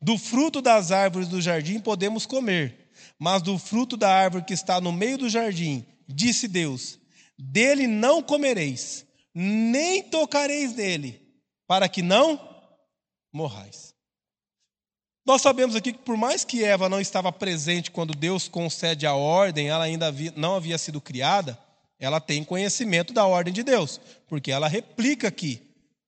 Do 0.00 0.16
fruto 0.16 0.62
das 0.62 0.90
árvores 0.90 1.28
do 1.28 1.40
jardim 1.40 1.80
podemos 1.80 2.24
comer, 2.24 2.90
mas 3.18 3.42
do 3.42 3.58
fruto 3.58 3.96
da 3.96 4.10
árvore 4.12 4.44
que 4.44 4.54
está 4.54 4.80
no 4.80 4.92
meio 4.92 5.18
do 5.18 5.28
jardim, 5.28 5.86
disse 6.08 6.48
Deus: 6.48 6.98
dele 7.38 7.86
não 7.86 8.22
comereis, 8.22 9.04
nem 9.34 10.02
tocareis 10.02 10.74
nele, 10.74 11.20
para 11.66 11.88
que 11.88 12.02
não 12.02 12.40
morrais. 13.32 13.94
Nós 15.26 15.42
sabemos 15.42 15.74
aqui 15.74 15.92
que, 15.92 15.98
por 15.98 16.16
mais 16.16 16.44
que 16.44 16.62
Eva 16.64 16.88
não 16.88 17.00
estava 17.00 17.32
presente 17.32 17.90
quando 17.90 18.14
Deus 18.14 18.46
concede 18.48 19.06
a 19.06 19.14
ordem, 19.14 19.68
ela 19.68 19.84
ainda 19.84 20.14
não 20.36 20.54
havia 20.54 20.78
sido 20.78 21.00
criada, 21.00 21.58
ela 21.98 22.20
tem 22.20 22.44
conhecimento 22.44 23.12
da 23.12 23.26
ordem 23.26 23.52
de 23.52 23.62
Deus, 23.62 24.00
porque 24.28 24.50
ela 24.50 24.68
replica 24.68 25.28
aqui 25.28 25.62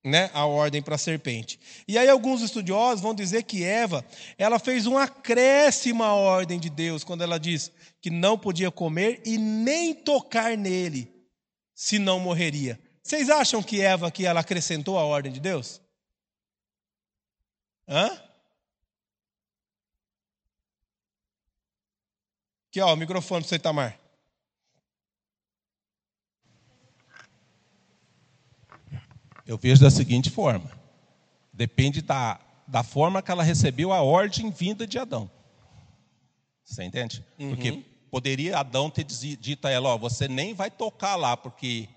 né, 0.05 0.31
a 0.33 0.47
ordem 0.47 0.83
para 0.83 0.95
a 0.95 0.99
serpente. 0.99 1.59
E 1.87 1.99
aí 1.99 2.09
alguns 2.09 2.43
estudiosos 2.43 3.01
vão 3.01 3.15
dizer 3.15 3.43
que 3.45 3.65
Eva, 3.65 4.05
ela 4.37 4.59
fez 4.59 4.87
um 4.87 4.97
acréscimo 4.97 6.03
à 6.03 6.13
ordem 6.15 6.59
de 6.59 6.71
Deus 6.71 7.05
quando 7.05 7.23
ela 7.23 7.39
diz 7.39 7.71
que 8.01 8.11
não 8.11 8.39
podia 8.39 8.71
comer 8.71 9.21
e 9.25 9.39
nem 9.39 9.95
tocar 9.95 10.57
nele, 10.57 11.13
se 11.75 11.99
não 11.99 12.21
morreria. 12.21 12.81
Vocês 13.03 13.31
acham 13.31 13.63
que 13.63 13.81
Eva 13.81 14.09
aqui 14.09 14.27
ela 14.27 14.41
acrescentou 14.41 14.99
a 14.99 15.05
ordem 15.05 15.33
de 15.33 15.41
Deus? 15.41 15.81
Hã? 17.89 18.11
Aqui, 22.69 22.81
ó, 22.83 22.93
o 22.93 22.97
microfone 22.97 23.41
para 23.41 23.49
você, 23.49 23.57
Itamar. 23.57 23.98
Eu 29.49 29.57
vejo 29.57 29.81
da 29.81 29.91
seguinte 29.91 30.29
forma: 30.29 30.71
depende 31.51 32.03
da, 32.03 32.39
da 32.67 32.83
forma 32.83 33.23
que 33.23 33.31
ela 33.31 33.43
recebeu 33.43 33.95
a 33.95 34.03
ordem 34.03 34.51
vinda 34.51 34.87
de 34.87 34.99
Adão. 34.99 35.29
Você 36.63 36.85
entende? 36.85 37.25
Uhum. 37.39 37.49
Porque 37.49 37.83
poderia 38.11 38.59
Adão 38.59 38.91
ter 38.91 39.05
dito 39.05 39.67
a 39.67 39.71
ela: 39.71 39.89
Ó, 39.89 39.97
você 39.97 40.29
nem 40.29 40.53
vai 40.53 40.71
tocar 40.71 41.17
lá, 41.17 41.35
porque 41.35 41.89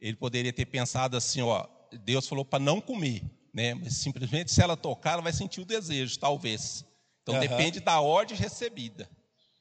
ele 0.00 0.16
poderia 0.16 0.52
ter 0.52 0.66
pensado 0.66 1.16
assim: 1.16 1.40
Ó, 1.42 1.64
Deus 2.04 2.26
falou 2.26 2.44
para 2.44 2.58
não 2.58 2.80
comer, 2.80 3.22
né? 3.54 3.72
Mas 3.74 3.98
simplesmente 3.98 4.50
se 4.50 4.60
ela 4.60 4.76
tocar, 4.76 5.12
ela 5.12 5.22
vai 5.22 5.32
sentir 5.32 5.60
o 5.60 5.64
desejo, 5.64 6.18
talvez. 6.18 6.84
Então 7.22 7.36
uhum. 7.36 7.40
depende 7.40 7.78
da 7.78 8.00
ordem 8.00 8.36
recebida. 8.36 9.08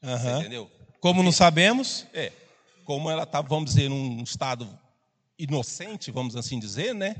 Uhum. 0.01 0.39
entendeu? 0.39 0.71
Como 0.99 1.21
não 1.21 1.31
sabemos? 1.31 2.07
É. 2.11 2.31
Como 2.83 3.07
ela 3.07 3.21
estava, 3.23 3.47
vamos 3.47 3.71
dizer, 3.71 3.87
num 3.87 4.23
estado 4.23 4.67
inocente, 5.37 6.09
vamos 6.09 6.35
assim 6.35 6.59
dizer, 6.59 6.95
né? 6.95 7.15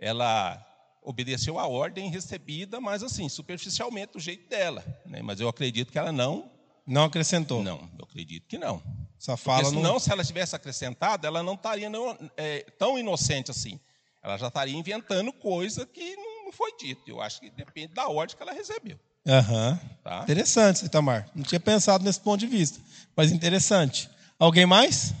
Ela 0.00 0.66
obedeceu 1.02 1.58
a 1.58 1.66
ordem 1.66 2.10
recebida, 2.10 2.80
mas 2.80 3.02
assim, 3.02 3.28
superficialmente, 3.28 4.14
do 4.14 4.20
jeito 4.20 4.48
dela. 4.48 4.84
Né? 5.04 5.20
Mas 5.22 5.40
eu 5.40 5.48
acredito 5.48 5.92
que 5.92 5.98
ela 5.98 6.10
não. 6.10 6.50
Não 6.86 7.04
acrescentou. 7.04 7.62
Não, 7.62 7.88
eu 7.98 8.04
acredito 8.04 8.46
que 8.48 8.58
não. 8.58 8.82
Só 9.18 9.36
fala 9.36 9.62
Porque 9.62 9.76
senão, 9.76 9.94
no... 9.94 10.00
se 10.00 10.10
ela 10.10 10.24
tivesse 10.24 10.56
acrescentado, 10.56 11.26
ela 11.26 11.42
não 11.42 11.54
estaria 11.54 11.90
não, 11.90 12.16
é, 12.36 12.62
tão 12.78 12.98
inocente 12.98 13.50
assim. 13.50 13.78
Ela 14.22 14.38
já 14.38 14.48
estaria 14.48 14.76
inventando 14.76 15.32
coisa 15.32 15.86
que 15.86 16.16
não 16.16 16.50
foi 16.50 16.76
dito. 16.78 17.02
Eu 17.06 17.20
acho 17.20 17.40
que 17.40 17.50
depende 17.50 17.94
da 17.94 18.08
ordem 18.08 18.36
que 18.36 18.42
ela 18.42 18.52
recebeu. 18.52 18.98
Uhum. 19.26 19.78
Tá? 20.02 20.22
Interessante, 20.22 20.86
Itamar. 20.86 21.28
Não 21.34 21.44
tinha 21.44 21.60
pensado 21.60 22.02
nesse 22.02 22.20
ponto 22.20 22.40
de 22.40 22.46
vista, 22.46 22.80
mas 23.14 23.30
interessante. 23.30 24.08
Alguém 24.38 24.64
mais? 24.64 25.12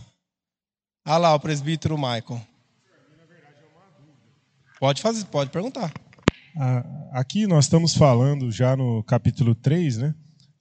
Ah 1.04 1.18
lá, 1.18 1.34
o 1.34 1.40
presbítero 1.40 1.96
Michael. 1.96 2.40
Pode 4.80 5.02
fazer, 5.02 5.26
pode 5.26 5.50
perguntar. 5.50 5.92
Aqui 7.12 7.46
nós 7.46 7.66
estamos 7.66 7.94
falando 7.94 8.50
já 8.50 8.74
no 8.74 9.04
capítulo 9.04 9.54
3, 9.54 9.98
né, 9.98 10.14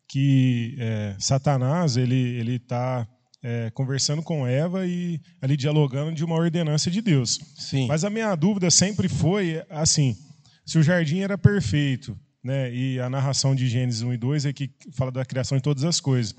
que 0.09 0.75
é, 0.77 1.15
Satanás 1.17 1.95
ele 1.95 2.37
ele 2.37 2.55
está 2.57 3.07
é, 3.41 3.71
conversando 3.71 4.21
com 4.21 4.45
Eva 4.45 4.85
e 4.85 5.21
ali 5.41 5.55
dialogando 5.55 6.13
de 6.13 6.25
uma 6.25 6.35
ordenança 6.35 6.91
de 6.91 7.01
Deus. 7.01 7.39
Sim. 7.57 7.87
Mas 7.87 8.03
a 8.03 8.09
minha 8.09 8.35
dúvida 8.35 8.69
sempre 8.69 9.07
foi 9.07 9.63
assim: 9.69 10.17
se 10.65 10.77
o 10.77 10.83
jardim 10.83 11.19
era 11.19 11.37
perfeito, 11.37 12.19
né, 12.43 12.73
e 12.73 12.99
a 12.99 13.09
narração 13.09 13.55
de 13.55 13.69
Gênesis 13.69 14.01
1 14.01 14.13
e 14.13 14.17
2 14.17 14.45
é 14.47 14.53
que 14.53 14.69
fala 14.91 15.13
da 15.13 15.23
criação 15.23 15.57
de 15.57 15.63
todas 15.63 15.85
as 15.85 16.01
coisas. 16.01 16.35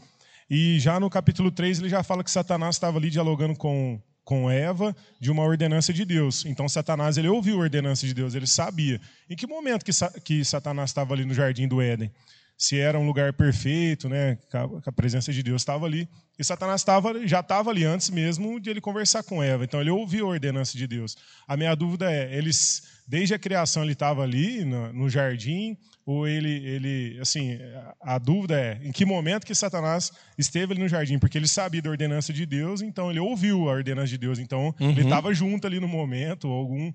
E 0.51 0.79
já 0.81 1.01
no 1.01 1.09
capítulo 1.09 1.51
3 1.51 1.79
ele 1.79 1.88
já 1.88 2.03
fala 2.03 2.23
que 2.23 2.31
Satanás 2.31 2.77
estava 2.77 2.99
ali 2.99 3.09
dialogando 3.09 3.57
com 3.57 3.99
com 4.31 4.49
Eva 4.49 4.95
de 5.19 5.29
uma 5.29 5.43
ordenança 5.43 5.93
de 5.93 6.05
Deus. 6.05 6.45
Então 6.45 6.69
Satanás 6.69 7.19
ele 7.19 7.27
ouviu 7.27 7.57
a 7.57 7.62
ordenança 7.62 8.07
de 8.07 8.14
Deus, 8.14 8.33
ele 8.37 8.47
sabia. 8.47 9.01
Em 9.29 9.35
que 9.35 9.45
momento 9.45 9.85
que, 9.85 9.90
que 10.21 10.45
Satanás 10.45 10.90
estava 10.90 11.14
ali 11.14 11.25
no 11.25 11.35
jardim 11.35 11.66
do 11.66 11.83
Éden? 11.83 12.12
Se 12.61 12.79
era 12.79 12.99
um 12.99 13.07
lugar 13.07 13.33
perfeito, 13.33 14.07
né, 14.07 14.37
que 14.51 14.57
a 14.88 14.92
presença 14.92 15.33
de 15.33 15.42
Deus 15.42 15.62
estava 15.62 15.87
ali. 15.87 16.07
E 16.38 16.44
Satanás 16.44 16.85
tava, 16.85 17.27
já 17.27 17.40
estava 17.40 17.70
ali 17.70 17.85
antes 17.85 18.11
mesmo 18.11 18.61
de 18.61 18.68
ele 18.68 18.83
conversar 18.83 19.23
com 19.23 19.42
Eva. 19.42 19.64
Então 19.64 19.81
ele 19.81 19.88
ouviu 19.88 20.27
a 20.27 20.31
ordenança 20.31 20.77
de 20.77 20.87
Deus. 20.87 21.16
A 21.49 21.57
minha 21.57 21.75
dúvida 21.75 22.12
é, 22.12 22.37
eles 22.37 22.83
desde 23.09 23.35
a 23.35 23.38
criação 23.38 23.83
ele 23.83 23.92
estava 23.92 24.23
ali 24.23 24.62
no, 24.64 24.92
no 24.92 25.09
jardim, 25.09 25.77
ou 26.07 26.29
ele, 26.29 26.51
ele, 26.64 27.18
assim, 27.20 27.59
a 28.01 28.18
dúvida 28.18 28.61
é 28.61 28.81
em 28.85 28.92
que 28.92 29.05
momento 29.05 29.46
que 29.46 29.55
Satanás 29.55 30.12
esteve 30.38 30.75
ali 30.75 30.83
no 30.83 30.88
jardim, 30.88 31.18
porque 31.18 31.37
ele 31.37 31.49
sabia 31.49 31.83
da 31.83 31.90
ordenança 31.90 32.33
de 32.33 32.44
Deus, 32.44 32.83
então 32.83 33.11
ele 33.11 33.18
ouviu 33.18 33.68
a 33.68 33.73
ordenança 33.73 34.09
de 34.09 34.18
Deus, 34.18 34.38
então 34.38 34.75
uhum. 34.79 34.90
ele 34.90 35.03
estava 35.03 35.35
junto 35.35 35.66
ali 35.66 35.81
no 35.81 35.88
momento, 35.88 36.46
algum 36.46 36.92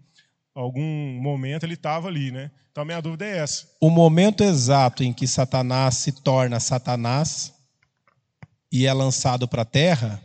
algum 0.56 1.20
momento 1.22 1.63
ele 1.63 1.74
estava 1.74 2.08
ali, 2.08 2.32
né? 2.32 2.50
Então 2.72 2.82
a 2.82 2.86
minha 2.86 3.02
dúvida 3.02 3.26
é 3.26 3.38
essa. 3.38 3.68
O 3.80 3.89
momento 3.89 4.44
exato 4.44 5.04
em 5.04 5.13
que 5.13 5.28
Satanás 5.28 5.96
se 5.98 6.12
torna 6.12 6.60
Satanás 6.60 7.54
e 8.72 8.86
é 8.86 8.94
lançado 8.94 9.48
para 9.48 9.62
a 9.62 9.65
terra 9.65 10.22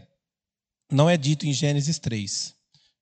não 0.91 1.09
é 1.09 1.17
dito 1.17 1.47
em 1.47 1.53
Gênesis 1.53 1.99
3. 1.99 2.55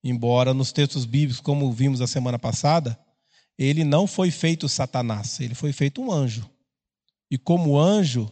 Embora 0.02 0.52
nos 0.52 0.72
textos 0.72 1.04
bíblicos, 1.04 1.40
como 1.40 1.72
vimos 1.72 2.00
a 2.00 2.06
semana 2.06 2.38
passada, 2.38 2.98
ele 3.58 3.84
não 3.84 4.06
foi 4.06 4.30
feito 4.30 4.68
Satanás, 4.68 5.40
ele 5.40 5.54
foi 5.54 5.72
feito 5.72 6.00
um 6.00 6.12
anjo. 6.12 6.48
E 7.30 7.36
como 7.36 7.78
anjo, 7.78 8.30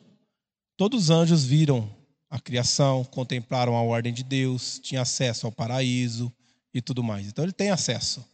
todos 0.77 1.05
os 1.05 1.11
anjos 1.11 1.45
viram 1.45 1.91
a 2.31 2.39
criação, 2.39 3.05
contemplaram 3.05 3.77
a 3.77 3.83
ordem 3.83 4.13
de 4.13 4.23
Deus, 4.23 4.79
tinham 4.79 5.03
acesso 5.03 5.47
ao 5.47 5.53
paraíso 5.53 6.33
e 6.73 6.81
tudo 6.81 7.03
mais. 7.03 7.27
Então 7.27 7.45
ele 7.45 7.53
tem 7.53 7.71
acesso. 7.71 8.25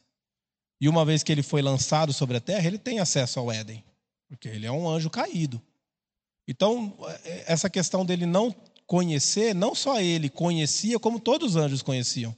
E 0.82 0.88
uma 0.88 1.04
vez 1.04 1.22
que 1.22 1.30
ele 1.30 1.44
foi 1.44 1.62
lançado 1.62 2.12
sobre 2.12 2.38
a 2.38 2.40
terra, 2.40 2.66
ele 2.66 2.76
tem 2.76 2.98
acesso 2.98 3.38
ao 3.38 3.52
Éden, 3.52 3.84
porque 4.28 4.48
ele 4.48 4.66
é 4.66 4.72
um 4.72 4.88
anjo 4.88 5.08
caído. 5.08 5.62
Então, 6.48 6.98
essa 7.46 7.70
questão 7.70 8.04
dele 8.04 8.26
não 8.26 8.52
conhecer, 8.84 9.54
não 9.54 9.76
só 9.76 10.00
ele 10.00 10.28
conhecia, 10.28 10.98
como 10.98 11.20
todos 11.20 11.50
os 11.50 11.56
anjos 11.56 11.82
conheciam 11.82 12.34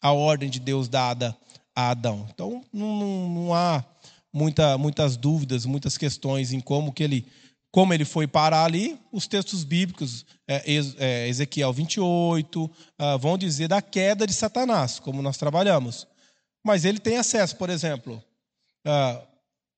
a 0.00 0.12
ordem 0.12 0.48
de 0.48 0.60
Deus 0.60 0.88
dada 0.88 1.36
a 1.74 1.90
Adão. 1.90 2.24
Então 2.32 2.64
não, 2.72 3.28
não 3.28 3.54
há 3.54 3.84
muita, 4.32 4.78
muitas 4.78 5.16
dúvidas, 5.16 5.66
muitas 5.66 5.98
questões 5.98 6.52
em 6.52 6.60
como 6.60 6.92
que 6.92 7.02
ele 7.02 7.26
como 7.70 7.94
ele 7.94 8.04
foi 8.04 8.26
parar 8.26 8.66
ali, 8.66 9.00
os 9.10 9.26
textos 9.26 9.64
bíblicos, 9.64 10.26
é, 10.46 10.62
é, 10.98 11.28
Ezequiel 11.28 11.72
28, 11.72 12.70
ah, 12.98 13.16
vão 13.16 13.38
dizer 13.38 13.66
da 13.66 13.80
queda 13.80 14.26
de 14.26 14.34
Satanás, 14.34 15.00
como 15.00 15.22
nós 15.22 15.38
trabalhamos. 15.38 16.06
Mas 16.62 16.84
ele 16.84 16.98
tem 16.98 17.16
acesso, 17.16 17.56
por 17.56 17.70
exemplo. 17.70 18.22
Uh, 18.86 19.26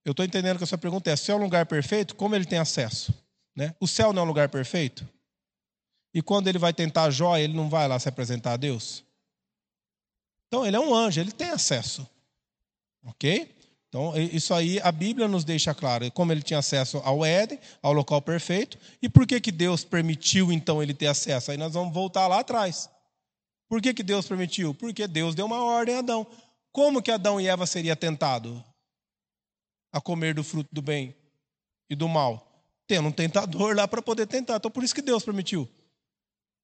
eu 0.04 0.10
estou 0.10 0.24
entendendo 0.24 0.58
que 0.58 0.64
a 0.64 0.66
sua 0.66 0.78
pergunta 0.78 1.10
é: 1.10 1.16
se 1.16 1.30
é 1.30 1.34
um 1.34 1.42
lugar 1.42 1.66
perfeito, 1.66 2.14
como 2.14 2.34
ele 2.34 2.44
tem 2.44 2.58
acesso? 2.58 3.14
Né? 3.56 3.74
O 3.80 3.86
céu 3.86 4.12
não 4.12 4.22
é 4.22 4.24
um 4.24 4.28
lugar 4.28 4.48
perfeito? 4.48 5.08
E 6.12 6.22
quando 6.22 6.48
ele 6.48 6.58
vai 6.58 6.72
tentar 6.72 7.10
Jó, 7.10 7.36
ele 7.36 7.54
não 7.54 7.68
vai 7.68 7.88
lá 7.88 7.98
se 7.98 8.08
apresentar 8.08 8.52
a 8.52 8.56
Deus? 8.56 9.04
Então, 10.46 10.64
ele 10.64 10.76
é 10.76 10.80
um 10.80 10.94
anjo, 10.94 11.20
ele 11.20 11.32
tem 11.32 11.50
acesso. 11.50 12.08
Ok? 13.04 13.52
Então, 13.88 14.12
isso 14.16 14.54
aí 14.54 14.80
a 14.80 14.92
Bíblia 14.92 15.26
nos 15.26 15.44
deixa 15.44 15.74
claro. 15.74 16.10
Como 16.12 16.30
ele 16.30 16.42
tinha 16.42 16.58
acesso 16.58 16.98
ao 17.04 17.24
Éden, 17.24 17.58
ao 17.82 17.92
local 17.92 18.22
perfeito, 18.22 18.78
e 19.02 19.08
por 19.08 19.26
que, 19.26 19.40
que 19.40 19.50
Deus 19.50 19.84
permitiu, 19.84 20.52
então, 20.52 20.82
ele 20.82 20.94
ter 20.94 21.06
acesso? 21.06 21.50
Aí 21.50 21.56
nós 21.56 21.72
vamos 21.74 21.92
voltar 21.92 22.26
lá 22.28 22.40
atrás. 22.40 22.88
Por 23.68 23.82
que, 23.82 23.92
que 23.94 24.02
Deus 24.02 24.26
permitiu? 24.26 24.74
Porque 24.74 25.08
Deus 25.08 25.34
deu 25.34 25.46
uma 25.46 25.64
ordem 25.64 25.96
a 25.96 25.98
Adão. 25.98 26.26
Como 26.74 27.00
que 27.00 27.12
Adão 27.12 27.40
e 27.40 27.46
Eva 27.46 27.66
seriam 27.66 27.94
tentados 27.94 28.60
a 29.92 30.00
comer 30.00 30.34
do 30.34 30.42
fruto 30.42 30.68
do 30.72 30.82
bem 30.82 31.14
e 31.88 31.94
do 31.94 32.08
mal? 32.08 32.44
Tendo 32.84 33.06
um 33.06 33.12
tentador 33.12 33.76
lá 33.76 33.86
para 33.86 34.02
poder 34.02 34.26
tentar. 34.26 34.56
Então, 34.56 34.68
por 34.68 34.82
isso 34.82 34.92
que 34.92 35.00
Deus 35.00 35.24
permitiu. 35.24 35.68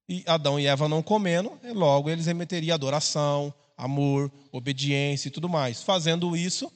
E 0.08 0.24
Adão 0.26 0.58
e 0.58 0.66
Eva 0.66 0.88
não 0.88 1.00
comendo, 1.00 1.56
logo 1.72 2.10
eles 2.10 2.26
remeteriam 2.26 2.74
adoração, 2.74 3.54
amor, 3.76 4.32
obediência 4.50 5.28
e 5.28 5.30
tudo 5.30 5.48
mais. 5.48 5.80
Fazendo 5.80 6.36
isso, 6.36 6.72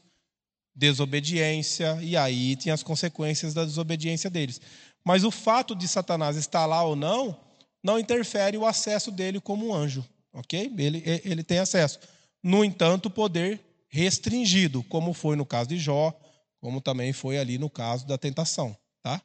desobediência, 0.72 1.98
e 2.00 2.16
aí 2.16 2.54
tinha 2.54 2.72
as 2.72 2.84
consequências 2.84 3.52
da 3.52 3.64
desobediência 3.64 4.30
deles. 4.30 4.60
Mas 5.04 5.24
o 5.24 5.32
fato 5.32 5.74
de 5.74 5.88
Satanás 5.88 6.36
estar 6.36 6.66
lá 6.66 6.84
ou 6.84 6.94
não, 6.94 7.36
não 7.82 7.98
interfere 7.98 8.56
o 8.56 8.64
acesso 8.64 9.10
dele 9.10 9.40
como 9.40 9.66
um 9.66 9.74
anjo, 9.74 10.06
ok? 10.32 10.72
Ele, 10.78 11.02
ele 11.24 11.42
tem 11.42 11.58
acesso. 11.58 11.98
No 12.44 12.62
entanto, 12.62 13.08
poder 13.08 13.58
restringido, 13.88 14.82
como 14.82 15.14
foi 15.14 15.34
no 15.34 15.46
caso 15.46 15.70
de 15.70 15.78
Jó, 15.78 16.12
como 16.60 16.78
também 16.78 17.10
foi 17.10 17.38
ali 17.38 17.56
no 17.56 17.70
caso 17.70 18.06
da 18.06 18.18
tentação, 18.18 18.76
tá? 19.02 19.18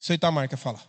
Isso 0.00 0.10
aí 0.10 0.16
Itamar 0.16 0.48
quer 0.48 0.56
falar. 0.56 0.84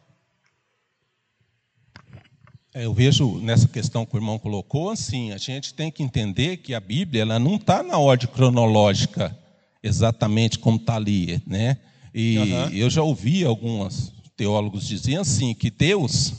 É, 2.73 2.85
eu 2.85 2.93
vejo 2.95 3.39
nessa 3.39 3.67
questão 3.67 4.07
que 4.07 4.15
o 4.15 4.17
irmão 4.17 4.39
colocou, 4.39 4.89
assim, 4.89 5.31
a 5.31 5.37
gente 5.37 5.73
tem 5.75 5.91
que 5.91 6.01
entender 6.01 6.57
que 6.57 6.73
a 6.73 6.79
Bíblia 6.79 7.21
ela 7.21 7.37
não 7.37 7.57
está 7.57 7.83
na 7.83 7.99
ordem 7.99 8.27
cronológica 8.27 9.37
exatamente 9.83 10.57
como 10.57 10.77
está 10.77 10.95
ali, 10.95 11.41
né? 11.45 11.77
E 12.13 12.39
uhum. 12.39 12.69
eu 12.69 12.89
já 12.89 13.03
ouvi 13.03 13.43
alguns 13.43 14.11
teólogos 14.35 14.87
dizendo 14.87 15.21
assim 15.21 15.53
que 15.53 15.69
Deus, 15.69 16.33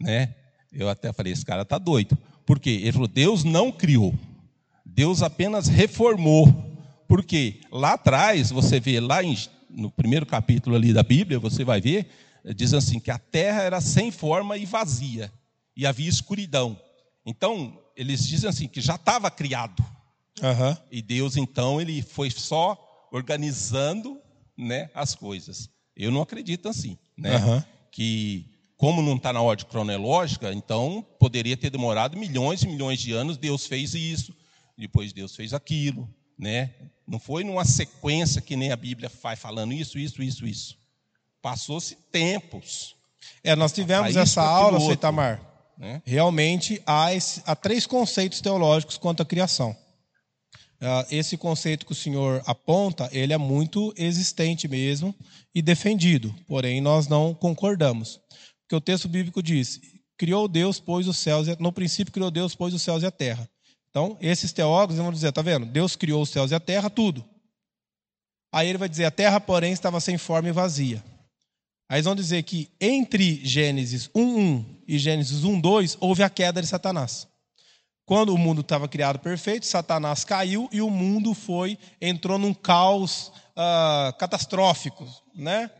né? 0.00 0.32
Eu 0.72 0.88
até 0.88 1.12
falei, 1.12 1.32
esse 1.32 1.44
cara 1.44 1.62
está 1.62 1.76
doido. 1.76 2.16
Por 2.44 2.60
quê? 2.60 2.70
Ele 2.82 2.92
falou, 2.92 3.08
Deus 3.08 3.42
não 3.42 3.72
criou, 3.72 4.14
Deus 4.96 5.22
apenas 5.22 5.68
reformou. 5.68 6.48
Porque 7.06 7.60
lá 7.70 7.92
atrás, 7.92 8.50
você 8.50 8.80
vê 8.80 8.98
lá 8.98 9.22
em, 9.22 9.36
no 9.70 9.90
primeiro 9.90 10.24
capítulo 10.24 10.74
ali 10.74 10.92
da 10.92 11.02
Bíblia, 11.02 11.38
você 11.38 11.62
vai 11.62 11.82
ver, 11.82 12.08
diz 12.56 12.72
assim 12.72 12.98
que 12.98 13.10
a 13.10 13.18
terra 13.18 13.62
era 13.62 13.80
sem 13.80 14.10
forma 14.10 14.56
e 14.56 14.64
vazia 14.64 15.30
e 15.76 15.86
havia 15.86 16.08
escuridão. 16.08 16.80
Então, 17.26 17.78
eles 17.94 18.26
dizem 18.26 18.48
assim 18.48 18.66
que 18.66 18.80
já 18.80 18.94
estava 18.94 19.30
criado. 19.30 19.84
Uhum. 20.42 20.76
E 20.90 21.02
Deus, 21.02 21.36
então, 21.36 21.78
ele 21.78 22.00
foi 22.00 22.30
só 22.30 22.78
organizando 23.12 24.18
né, 24.56 24.88
as 24.94 25.14
coisas. 25.14 25.68
Eu 25.94 26.10
não 26.10 26.22
acredito 26.22 26.68
assim. 26.68 26.96
Né? 27.16 27.36
Uhum. 27.36 27.62
Que, 27.92 28.50
como 28.78 29.02
não 29.02 29.16
está 29.16 29.32
na 29.32 29.42
ordem 29.42 29.66
cronológica, 29.66 30.52
então 30.52 31.06
poderia 31.20 31.56
ter 31.56 31.68
demorado 31.68 32.16
milhões 32.16 32.62
e 32.62 32.66
milhões 32.66 32.98
de 32.98 33.12
anos. 33.12 33.36
Deus 33.36 33.66
fez 33.66 33.94
isso, 33.94 34.34
depois 34.76 35.12
Deus 35.12 35.34
fez 35.34 35.52
aquilo. 35.52 36.08
Né? 36.38 36.74
Não 37.06 37.18
foi 37.18 37.44
numa 37.44 37.64
sequência 37.64 38.42
que 38.42 38.56
nem 38.56 38.72
a 38.72 38.76
Bíblia 38.76 39.10
vai 39.22 39.36
falando 39.36 39.72
isso, 39.72 39.98
isso, 39.98 40.22
isso, 40.22 40.46
isso. 40.46 40.76
Passou-se 41.40 41.96
tempos. 42.12 42.94
É, 43.42 43.56
nós 43.56 43.72
tivemos 43.72 44.16
essa 44.16 44.42
aula, 44.42 44.80
Seitamar 44.80 45.56
né? 45.76 46.00
Realmente 46.04 46.80
há, 46.86 47.12
esse, 47.12 47.42
há 47.44 47.54
três 47.54 47.86
conceitos 47.86 48.40
teológicos 48.40 48.96
quanto 48.96 49.22
à 49.22 49.26
criação. 49.26 49.76
Uh, 50.76 51.06
esse 51.10 51.36
conceito 51.36 51.86
que 51.86 51.92
o 51.92 51.94
senhor 51.94 52.42
aponta, 52.46 53.08
ele 53.12 53.32
é 53.32 53.38
muito 53.38 53.94
existente 53.96 54.68
mesmo 54.68 55.14
e 55.54 55.62
defendido, 55.62 56.34
porém 56.46 56.80
nós 56.82 57.08
não 57.08 57.34
concordamos. 57.34 58.20
Porque 58.62 58.76
o 58.76 58.80
texto 58.80 59.08
bíblico 59.08 59.42
diz: 59.42 59.80
criou 60.18 60.46
Deus, 60.46 60.78
pôs 60.78 61.08
os 61.08 61.16
céus, 61.16 61.46
no 61.58 61.72
princípio 61.72 62.12
criou 62.12 62.30
Deus, 62.30 62.54
pôs 62.54 62.74
os 62.74 62.82
céus 62.82 63.02
e 63.02 63.06
a 63.06 63.10
terra. 63.10 63.48
Então, 63.96 64.14
esses 64.20 64.52
teólogos 64.52 64.98
vão 64.98 65.10
dizer, 65.10 65.32
tá 65.32 65.40
vendo? 65.40 65.64
Deus 65.64 65.96
criou 65.96 66.20
os 66.20 66.28
céus 66.28 66.50
e 66.50 66.54
a 66.54 66.60
terra, 66.60 66.90
tudo. 66.90 67.24
Aí 68.52 68.68
ele 68.68 68.76
vai 68.76 68.90
dizer, 68.90 69.06
a 69.06 69.10
terra, 69.10 69.40
porém, 69.40 69.72
estava 69.72 70.00
sem 70.00 70.18
forma 70.18 70.50
e 70.50 70.52
vazia. 70.52 71.02
Aí 71.88 71.96
eles 71.96 72.04
vão 72.04 72.14
dizer 72.14 72.42
que 72.42 72.70
entre 72.78 73.42
Gênesis 73.42 74.08
1.1 74.08 74.66
e 74.86 74.98
Gênesis 74.98 75.44
1.2 75.44 75.96
houve 75.98 76.22
a 76.22 76.28
queda 76.28 76.60
de 76.60 76.68
Satanás. 76.68 77.26
Quando 78.04 78.34
o 78.34 78.38
mundo 78.38 78.60
estava 78.60 78.86
criado 78.86 79.18
perfeito, 79.18 79.64
Satanás 79.64 80.24
caiu 80.24 80.68
e 80.70 80.82
o 80.82 80.90
mundo 80.90 81.32
foi 81.32 81.78
entrou 81.98 82.36
num 82.36 82.52
caos 82.52 83.28
uh, 83.56 84.12
catastrófico, 84.18 85.08
né? 85.34 85.70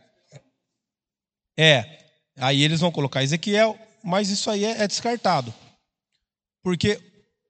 É. 1.55 2.03
Aí 2.35 2.63
eles 2.63 2.79
vão 2.79 2.91
colocar 2.91 3.21
Ezequiel, 3.21 3.77
mas 4.03 4.31
isso 4.31 4.49
aí 4.49 4.65
é, 4.65 4.81
é 4.81 4.87
descartado, 4.87 5.53
porque 6.63 6.99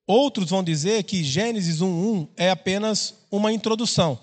outros 0.07 0.49
vão 0.49 0.63
dizer 0.63 1.03
que 1.03 1.23
Gênesis 1.23 1.81
1:1 1.81 2.29
é 2.37 2.49
apenas 2.49 3.13
uma 3.29 3.51
introdução. 3.51 4.17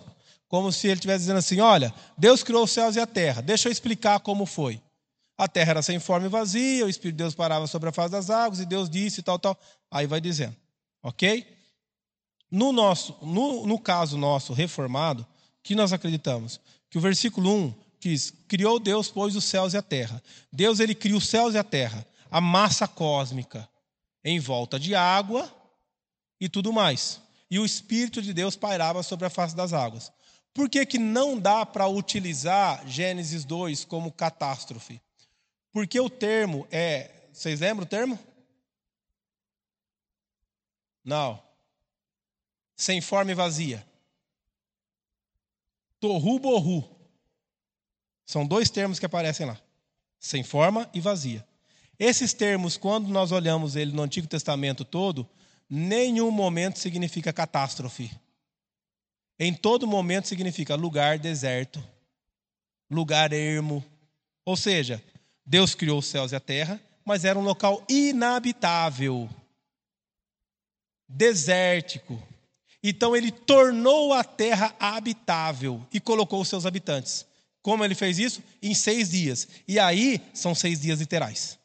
Como 0.49 0.73
se 0.73 0.87
ele 0.87 0.95
estivesse 0.95 1.21
dizendo 1.21 1.39
assim: 1.39 1.61
olha, 1.61 1.93
Deus 2.17 2.43
criou 2.43 2.65
os 2.65 2.71
céus 2.71 2.97
e 2.97 3.01
a 3.01 3.07
terra, 3.07 3.43
deixa 3.43 3.69
eu 3.69 3.73
explicar 3.73 4.21
como 4.21 4.47
foi. 4.47 4.81
A 5.37 5.47
terra 5.47 5.71
era 5.73 5.83
sem 5.83 5.99
forma 5.99 6.27
e 6.27 6.31
vazia, 6.31 6.87
o 6.87 6.89
Espírito 6.89 7.17
de 7.17 7.25
Deus 7.25 7.35
parava 7.35 7.67
sobre 7.67 7.89
a 7.89 7.93
face 7.93 8.13
das 8.13 8.31
águas, 8.31 8.61
e 8.61 8.67
Deus 8.67 8.89
disse 8.89 9.21
tal, 9.21 9.39
tal. 9.39 9.59
Aí 9.91 10.07
vai 10.07 10.21
dizendo, 10.21 10.57
ok? 11.03 11.47
No, 12.51 12.73
nosso, 12.73 13.17
no, 13.21 13.67
no 13.67 13.79
caso 13.79 14.17
nosso 14.17 14.53
reformado, 14.53 15.27
que 15.61 15.75
nós 15.75 15.93
acreditamos? 15.93 16.61
Que 16.89 16.99
o 16.99 17.01
versículo 17.01 17.53
1 17.53 17.75
diz: 17.99 18.33
Criou 18.47 18.79
Deus, 18.79 19.11
pois, 19.11 19.35
os 19.35 19.45
céus 19.45 19.75
e 19.75 19.77
a 19.77 19.83
terra. 19.83 20.23
Deus, 20.53 20.79
ele 20.79 20.95
cria 20.95 21.17
os 21.17 21.27
céus 21.27 21.55
e 21.55 21.59
a 21.59 21.65
terra, 21.65 22.07
a 22.31 22.41
massa 22.41 22.87
cósmica, 22.87 23.69
em 24.25 24.39
volta 24.39 24.79
de 24.79 24.95
água 24.95 25.53
e 26.41 26.49
tudo 26.49 26.73
mais. 26.73 27.21
E 27.51 27.59
o 27.59 27.65
Espírito 27.65 28.21
de 28.21 28.33
Deus 28.33 28.57
pairava 28.57 29.03
sobre 29.03 29.27
a 29.27 29.31
face 29.31 29.55
das 29.55 29.73
águas. 29.73 30.13
Por 30.53 30.69
que, 30.69 30.87
que 30.87 30.99
não 30.99 31.39
dá 31.39 31.67
para 31.67 31.89
utilizar 31.89 32.87
Gênesis 32.87 33.45
2 33.45 33.85
como 33.85 34.13
catástrofe? 34.13 35.01
Porque 35.73 35.99
o 35.99 36.09
termo 36.09 36.67
é. 36.71 37.11
Vocês 37.33 37.59
lembram 37.59 37.85
o 37.85 37.89
termo? 37.89 38.19
Não. 41.05 41.43
Sem 42.77 43.01
forma 43.01 43.33
e 43.33 43.35
vazia. 43.35 43.85
Torru 45.99 46.39
borru. 46.39 46.89
São 48.25 48.47
dois 48.47 48.71
termos 48.71 49.01
que 49.01 49.07
aparecem 49.07 49.47
lá. 49.47 49.61
Sem 50.21 50.45
forma 50.45 50.89
e 50.95 51.01
vazia. 51.01 51.47
Esses 51.99 52.33
termos, 52.33 52.77
quando 52.77 53.09
nós 53.09 53.33
olhamos 53.33 53.77
ele 53.77 53.93
no 53.93 54.03
Antigo 54.03 54.27
Testamento 54.27 54.85
todo, 54.85 55.29
nenhum 55.69 56.31
momento 56.31 56.79
significa 56.79 57.33
catástrofe. 57.33 58.11
Em 59.39 59.53
todo 59.53 59.87
momento 59.87 60.29
significa 60.29 60.75
lugar 60.75 61.19
deserto, 61.19 61.83
lugar 62.91 63.33
ermo. 63.33 63.85
Ou 64.45 64.57
seja, 64.57 65.03
Deus 65.45 65.75
criou 65.75 65.99
os 65.99 66.07
céus 66.07 66.33
e 66.33 66.37
a 66.37 66.41
terra, 66.41 66.81
mas 67.05 67.25
era 67.25 67.39
um 67.39 67.43
local 67.43 67.85
inabitável, 67.89 69.29
desértico. 71.09 72.23
Então 72.83 73.17
ele 73.17 73.33
tornou 73.33 74.13
a 74.13 74.23
terra 74.23 74.75
habitável 74.79 75.85
e 75.93 75.99
colocou 75.99 76.41
os 76.41 76.49
seus 76.49 76.67
habitantes. 76.67 77.27
Como 77.63 77.83
ele 77.83 77.95
fez 77.95 78.19
isso? 78.19 78.43
Em 78.63 78.75
seis 78.75 79.11
dias. 79.11 79.49
E 79.67 79.79
aí 79.79 80.21
são 80.35 80.55
seis 80.55 80.83
dias 80.83 81.01
literais. 81.01 81.59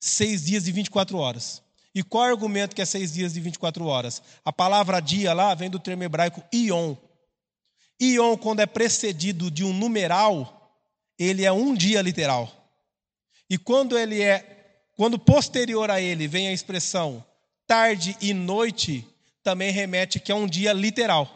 Seis 0.00 0.44
dias 0.44 0.66
e 0.66 0.72
24 0.72 1.16
horas. 1.16 1.62
E 1.98 2.02
qual 2.04 2.26
é 2.26 2.28
o 2.28 2.30
argumento 2.30 2.76
que 2.76 2.80
é 2.80 2.84
seis 2.84 3.12
dias 3.12 3.36
e 3.36 3.40
24 3.40 3.84
horas? 3.84 4.22
A 4.44 4.52
palavra 4.52 5.00
dia 5.00 5.32
lá 5.32 5.52
vem 5.52 5.68
do 5.68 5.80
termo 5.80 6.04
hebraico 6.04 6.40
ion. 6.52 6.94
Ion, 8.00 8.36
quando 8.36 8.60
é 8.60 8.66
precedido 8.66 9.50
de 9.50 9.64
um 9.64 9.72
numeral, 9.72 10.80
ele 11.18 11.44
é 11.44 11.50
um 11.50 11.74
dia 11.74 12.00
literal. 12.00 12.70
E 13.50 13.58
quando 13.58 13.98
ele 13.98 14.22
é, 14.22 14.84
quando 14.96 15.18
posterior 15.18 15.90
a 15.90 16.00
ele 16.00 16.28
vem 16.28 16.46
a 16.46 16.52
expressão 16.52 17.24
tarde 17.66 18.16
e 18.20 18.32
noite, 18.32 19.04
também 19.42 19.72
remete 19.72 20.20
que 20.20 20.30
é 20.30 20.34
um 20.36 20.46
dia 20.46 20.72
literal. 20.72 21.28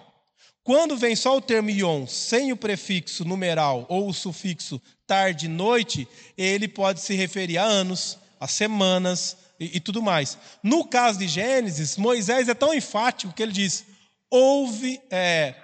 Quando 0.62 0.96
vem 0.96 1.16
só 1.16 1.36
o 1.36 1.42
termo 1.42 1.70
ion, 1.70 2.06
sem 2.06 2.52
o 2.52 2.56
prefixo 2.56 3.24
numeral 3.24 3.84
ou 3.88 4.08
o 4.08 4.14
sufixo 4.14 4.80
tarde 5.08 5.46
e 5.46 5.48
noite, 5.48 6.06
ele 6.38 6.68
pode 6.68 7.00
se 7.00 7.16
referir 7.16 7.58
a 7.58 7.64
anos, 7.64 8.16
a 8.38 8.46
semanas, 8.46 9.41
e, 9.62 9.76
e 9.76 9.80
tudo 9.80 10.02
mais. 10.02 10.36
No 10.62 10.84
caso 10.84 11.18
de 11.18 11.28
Gênesis, 11.28 11.96
Moisés 11.96 12.48
é 12.48 12.54
tão 12.54 12.74
enfático 12.74 13.32
que 13.32 13.42
ele 13.42 13.52
diz: 13.52 13.84
houve 14.28 15.00
é, 15.10 15.54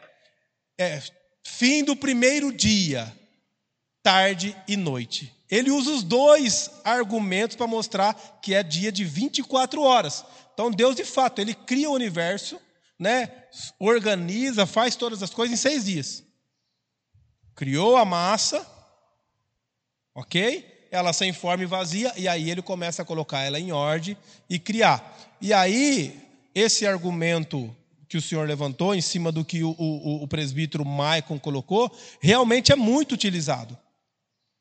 é, 0.79 1.03
fim 1.43 1.83
do 1.83 1.97
primeiro 1.97 2.53
dia, 2.53 3.13
tarde 4.03 4.57
e 4.69 4.77
noite. 4.77 5.35
Ele 5.51 5.71
usa 5.71 5.91
os 5.91 6.03
dois 6.03 6.71
argumentos 6.85 7.57
para 7.57 7.67
mostrar 7.67 8.15
que 8.43 8.55
é 8.55 8.63
dia 8.63 8.93
de 8.93 9.03
24 9.05 9.81
horas. 9.81 10.25
Então, 10.53 10.71
Deus, 10.71 10.95
de 10.95 11.05
fato, 11.05 11.41
ele 11.41 11.55
cria 11.55 11.89
o 11.89 11.95
universo, 11.95 12.61
né, 12.99 13.31
organiza, 13.79 14.67
faz 14.67 14.95
todas 14.95 15.23
as 15.23 15.31
coisas 15.31 15.59
em 15.59 15.61
seis 15.61 15.85
dias. 15.85 16.23
Criou 17.55 17.97
a 17.97 18.05
massa, 18.05 18.67
ok? 20.15 20.78
Ela 20.91 21.13
sem 21.13 21.33
forma 21.33 21.65
e 21.65 21.67
vazia, 21.67 22.13
e 22.17 22.27
aí 22.27 22.51
ele 22.51 22.63
começa 22.63 23.03
a 23.03 23.05
colocar 23.05 23.43
ela 23.43 23.61
em 23.61 23.73
ordem 23.73 24.17
e 24.49 24.59
criar. 24.59 25.37
E 25.41 25.53
aí, 25.53 26.19
esse 26.55 26.87
argumento 26.87 27.75
que 28.09 28.17
o 28.17 28.23
senhor 28.23 28.49
levantou, 28.49 28.95
em 28.95 29.01
cima 29.01 29.31
do 29.31 29.45
que 29.45 29.63
o, 29.63 29.75
o, 29.79 30.23
o 30.23 30.29
presbítero 30.29 30.85
Maicon 30.85 31.39
colocou, 31.39 31.95
realmente 32.21 32.73
é 32.73 32.77
muito 32.77 33.13
utilizado 33.13 33.77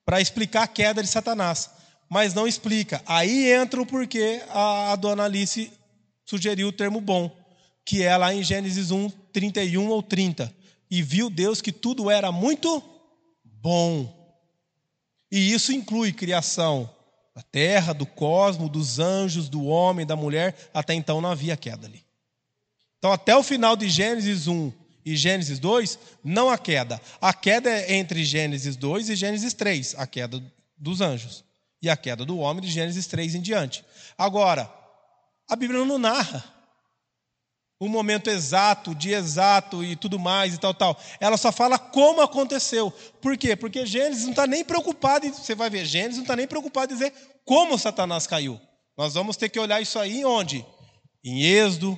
para 0.05 0.19
explicar 0.21 0.63
a 0.63 0.67
queda 0.67 1.01
de 1.01 1.09
Satanás. 1.09 1.69
Mas 2.09 2.33
não 2.33 2.47
explica. 2.47 3.01
Aí 3.05 3.51
entra 3.51 3.81
o 3.81 3.85
porquê 3.85 4.41
a, 4.49 4.93
a 4.93 4.95
dona 4.95 5.25
Alice 5.25 5.71
sugeriu 6.25 6.69
o 6.69 6.73
termo 6.73 7.01
bom, 7.01 7.35
que 7.85 8.03
é 8.03 8.15
lá 8.15 8.33
em 8.33 8.43
Gênesis 8.43 8.91
1, 8.91 9.09
31 9.31 9.89
ou 9.89 10.03
30. 10.03 10.53
E 10.89 11.01
viu 11.01 11.29
Deus 11.29 11.61
que 11.61 11.71
tudo 11.71 12.09
era 12.09 12.31
muito 12.31 12.81
bom. 13.43 14.16
E 15.31 15.51
isso 15.53 15.71
inclui 15.71 16.13
criação 16.13 16.89
da 17.35 17.41
terra, 17.41 17.93
do 17.93 18.05
cosmos, 18.05 18.69
dos 18.69 18.99
anjos, 18.99 19.49
do 19.49 19.65
homem, 19.65 20.05
da 20.05 20.15
mulher. 20.15 20.55
Até 20.73 20.93
então 20.93 21.21
não 21.21 21.29
havia 21.29 21.55
queda 21.55 21.85
ali. 21.85 22.03
Então, 22.97 23.11
até 23.11 23.35
o 23.35 23.43
final 23.43 23.75
de 23.75 23.87
Gênesis 23.89 24.47
1 24.47 24.71
e 25.05 25.15
Gênesis 25.15 25.59
2, 25.59 25.99
não 26.23 26.49
há 26.49 26.57
queda. 26.57 26.99
A 27.21 27.33
queda 27.33 27.69
é 27.69 27.95
entre 27.95 28.25
Gênesis 28.25 28.75
2 28.75 29.09
e 29.09 29.15
Gênesis 29.15 29.53
3, 29.53 29.95
a 29.97 30.07
queda 30.07 30.43
dos 30.75 30.99
anjos. 30.99 31.43
E 31.81 31.89
a 31.89 31.95
queda 31.95 32.25
do 32.25 32.39
homem 32.39 32.61
de 32.61 32.71
Gênesis 32.71 33.05
3 33.05 33.35
em 33.35 33.41
diante. 33.41 33.85
Agora, 34.17 34.73
a 35.47 35.55
Bíblia 35.55 35.85
não 35.85 35.99
narra 35.99 36.56
o 37.79 37.87
momento 37.87 38.29
exato, 38.29 38.91
o 38.91 38.95
dia 38.95 39.17
exato 39.17 39.83
e 39.83 39.95
tudo 39.95 40.17
mais 40.17 40.55
e 40.55 40.57
tal, 40.57 40.73
tal. 40.73 40.99
Ela 41.19 41.37
só 41.37 41.51
fala 41.51 41.77
como 41.77 42.21
aconteceu. 42.21 42.91
Por 43.21 43.37
quê? 43.37 43.55
Porque 43.55 43.85
Gênesis 43.85 44.23
não 44.23 44.31
está 44.31 44.47
nem 44.47 44.63
preocupado, 44.63 45.27
você 45.27 45.53
vai 45.53 45.69
ver, 45.69 45.85
Gênesis 45.85 46.17
não 46.17 46.23
está 46.23 46.35
nem 46.35 46.47
preocupado 46.47 46.91
em 46.91 46.97
dizer 46.97 47.13
como 47.45 47.77
Satanás 47.77 48.25
caiu. 48.25 48.59
Nós 48.97 49.13
vamos 49.13 49.37
ter 49.37 49.49
que 49.49 49.59
olhar 49.59 49.81
isso 49.81 49.99
aí 49.99 50.19
em 50.19 50.25
onde? 50.25 50.65
Em 51.23 51.43
Êxodo, 51.43 51.97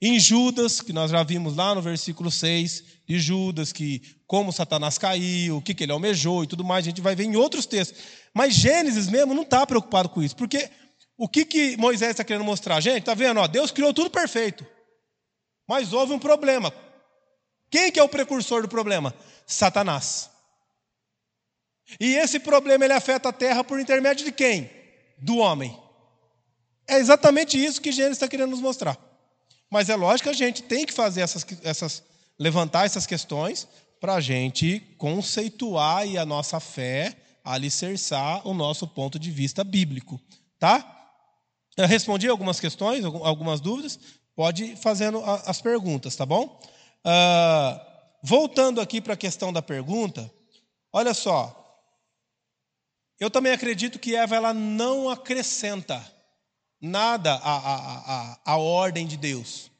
em 0.00 0.20
Judas, 0.20 0.80
que 0.80 0.92
nós 0.92 1.10
já 1.10 1.22
vimos 1.22 1.56
lá 1.56 1.74
no 1.74 1.80
versículo 1.80 2.30
6, 2.30 2.84
de 3.06 3.18
Judas, 3.18 3.72
que 3.72 4.02
como 4.26 4.52
Satanás 4.52 4.98
caiu, 4.98 5.58
o 5.58 5.62
que, 5.62 5.74
que 5.74 5.84
ele 5.84 5.92
almejou 5.92 6.44
e 6.44 6.46
tudo 6.46 6.64
mais, 6.64 6.84
a 6.84 6.88
gente 6.88 7.00
vai 7.00 7.14
ver 7.14 7.24
em 7.24 7.36
outros 7.36 7.66
textos. 7.66 7.98
Mas 8.32 8.54
Gênesis 8.54 9.08
mesmo 9.08 9.34
não 9.34 9.42
está 9.42 9.66
preocupado 9.66 10.08
com 10.08 10.22
isso, 10.22 10.36
porque 10.36 10.68
o 11.16 11.28
que, 11.28 11.44
que 11.44 11.76
Moisés 11.76 12.10
está 12.10 12.24
querendo 12.24 12.44
mostrar? 12.44 12.80
Gente, 12.80 13.00
está 13.00 13.14
vendo? 13.14 13.40
Ó, 13.40 13.46
Deus 13.46 13.70
criou 13.70 13.92
tudo 13.92 14.10
perfeito, 14.10 14.66
mas 15.66 15.92
houve 15.92 16.12
um 16.12 16.18
problema. 16.18 16.72
Quem 17.70 17.90
que 17.90 17.98
é 17.98 18.02
o 18.02 18.08
precursor 18.08 18.62
do 18.62 18.68
problema? 18.68 19.14
Satanás. 19.46 20.30
E 22.00 22.14
esse 22.14 22.38
problema 22.38 22.84
ele 22.84 22.94
afeta 22.94 23.28
a 23.28 23.32
terra 23.32 23.62
por 23.62 23.80
intermédio 23.80 24.24
de 24.24 24.32
quem? 24.32 24.70
Do 25.18 25.38
homem. 25.38 25.78
É 26.86 26.98
exatamente 26.98 27.62
isso 27.62 27.80
que 27.80 27.92
Gênesis 27.92 28.16
está 28.16 28.28
querendo 28.28 28.50
nos 28.50 28.60
mostrar. 28.60 28.98
Mas 29.70 29.88
é 29.88 29.96
lógico 29.96 30.28
que 30.28 30.34
a 30.34 30.38
gente 30.38 30.62
tem 30.62 30.86
que 30.86 30.92
fazer 30.92 31.22
essas, 31.22 31.44
essas 31.62 32.02
levantar 32.38 32.84
essas 32.84 33.06
questões 33.06 33.66
para 34.00 34.14
a 34.14 34.20
gente 34.20 34.80
conceituar 34.98 36.06
e 36.06 36.18
a 36.18 36.26
nossa 36.26 36.60
fé 36.60 37.16
alicerçar 37.42 38.46
o 38.46 38.54
nosso 38.54 38.86
ponto 38.86 39.18
de 39.18 39.30
vista 39.30 39.62
bíblico, 39.62 40.20
tá? 40.58 40.90
Eu 41.76 41.86
respondi 41.86 42.28
algumas 42.28 42.58
questões, 42.60 43.04
algumas 43.04 43.60
dúvidas. 43.60 43.98
Pode 44.34 44.64
ir 44.64 44.76
fazendo 44.76 45.22
as 45.24 45.60
perguntas, 45.60 46.16
tá 46.16 46.26
bom? 46.26 46.60
Uh, 47.04 47.80
voltando 48.22 48.80
aqui 48.80 49.00
para 49.00 49.14
a 49.14 49.16
questão 49.16 49.52
da 49.52 49.62
pergunta, 49.62 50.30
olha 50.92 51.14
só. 51.14 51.60
Eu 53.20 53.30
também 53.30 53.52
acredito 53.52 53.98
que 53.98 54.16
Eva 54.16 54.34
ela 54.34 54.52
não 54.52 55.08
acrescenta 55.08 56.04
nada 56.80 57.34
à, 57.34 57.56
à, 57.56 58.32
à, 58.32 58.40
à 58.44 58.56
ordem 58.56 59.06
de 59.06 59.16
Deus. 59.16 59.70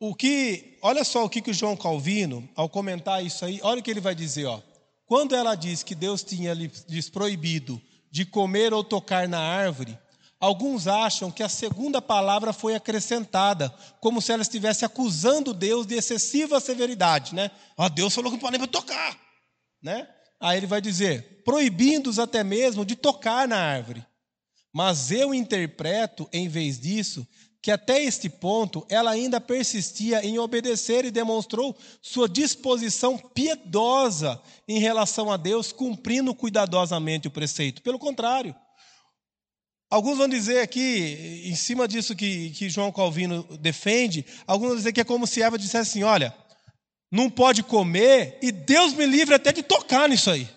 O 0.00 0.14
que, 0.14 0.78
olha 0.82 1.04
só 1.04 1.24
o 1.24 1.28
que, 1.28 1.40
que 1.40 1.52
o 1.52 1.54
João 1.54 1.76
Calvino, 1.76 2.48
ao 2.56 2.68
comentar 2.68 3.24
isso 3.24 3.44
aí, 3.44 3.60
olha 3.62 3.78
o 3.78 3.82
que 3.82 3.90
ele 3.90 4.00
vai 4.00 4.14
dizer, 4.14 4.46
ó. 4.46 4.60
Quando 5.06 5.34
ela 5.34 5.54
diz 5.54 5.82
que 5.82 5.94
Deus 5.94 6.24
tinha 6.24 6.54
lhes 6.54 7.08
proibido 7.08 7.80
de 8.10 8.24
comer 8.24 8.72
ou 8.72 8.82
tocar 8.82 9.28
na 9.28 9.38
árvore, 9.38 9.96
alguns 10.42 10.88
acham 10.88 11.30
que 11.30 11.40
a 11.40 11.48
segunda 11.48 12.02
palavra 12.02 12.52
foi 12.52 12.74
acrescentada, 12.74 13.72
como 14.00 14.20
se 14.20 14.32
ela 14.32 14.42
estivesse 14.42 14.84
acusando 14.84 15.54
Deus 15.54 15.86
de 15.86 15.94
excessiva 15.94 16.58
severidade, 16.58 17.32
né? 17.32 17.52
Ó, 17.78 17.88
Deus 17.88 18.12
falou 18.12 18.28
que 18.28 18.36
não 18.36 18.40
pode 18.42 18.58
nem 18.58 18.66
tocar, 18.66 19.16
né? 19.80 20.08
Aí 20.40 20.56
ele 20.56 20.66
vai 20.66 20.80
dizer, 20.80 21.44
proibindo-os 21.44 22.18
até 22.18 22.42
mesmo 22.42 22.84
de 22.84 22.96
tocar 22.96 23.46
na 23.46 23.56
árvore. 23.56 24.04
Mas 24.72 25.12
eu 25.12 25.32
interpreto, 25.32 26.28
em 26.32 26.48
vez 26.48 26.80
disso, 26.80 27.24
que 27.62 27.70
até 27.70 28.02
este 28.02 28.28
ponto 28.28 28.84
ela 28.90 29.12
ainda 29.12 29.40
persistia 29.40 30.26
em 30.26 30.40
obedecer 30.40 31.04
e 31.04 31.12
demonstrou 31.12 31.76
sua 32.00 32.28
disposição 32.28 33.16
piedosa 33.16 34.42
em 34.66 34.80
relação 34.80 35.30
a 35.30 35.36
Deus, 35.36 35.70
cumprindo 35.70 36.34
cuidadosamente 36.34 37.28
o 37.28 37.30
preceito. 37.30 37.80
Pelo 37.80 38.00
contrário, 38.00 38.52
alguns 39.92 40.16
vão 40.16 40.26
dizer 40.26 40.60
aqui, 40.60 41.42
em 41.44 41.54
cima 41.54 41.86
disso 41.86 42.16
que, 42.16 42.48
que 42.50 42.70
João 42.70 42.90
Calvino 42.90 43.42
defende, 43.58 44.24
alguns 44.46 44.68
vão 44.68 44.76
dizer 44.76 44.90
que 44.90 45.02
é 45.02 45.04
como 45.04 45.26
se 45.26 45.42
Eva 45.42 45.58
dissesse 45.58 45.90
assim: 45.90 46.02
olha, 46.02 46.34
não 47.10 47.28
pode 47.28 47.62
comer 47.62 48.38
e 48.40 48.50
Deus 48.50 48.94
me 48.94 49.04
livre 49.04 49.34
até 49.34 49.52
de 49.52 49.62
tocar 49.62 50.08
nisso 50.08 50.30
aí. 50.30 50.48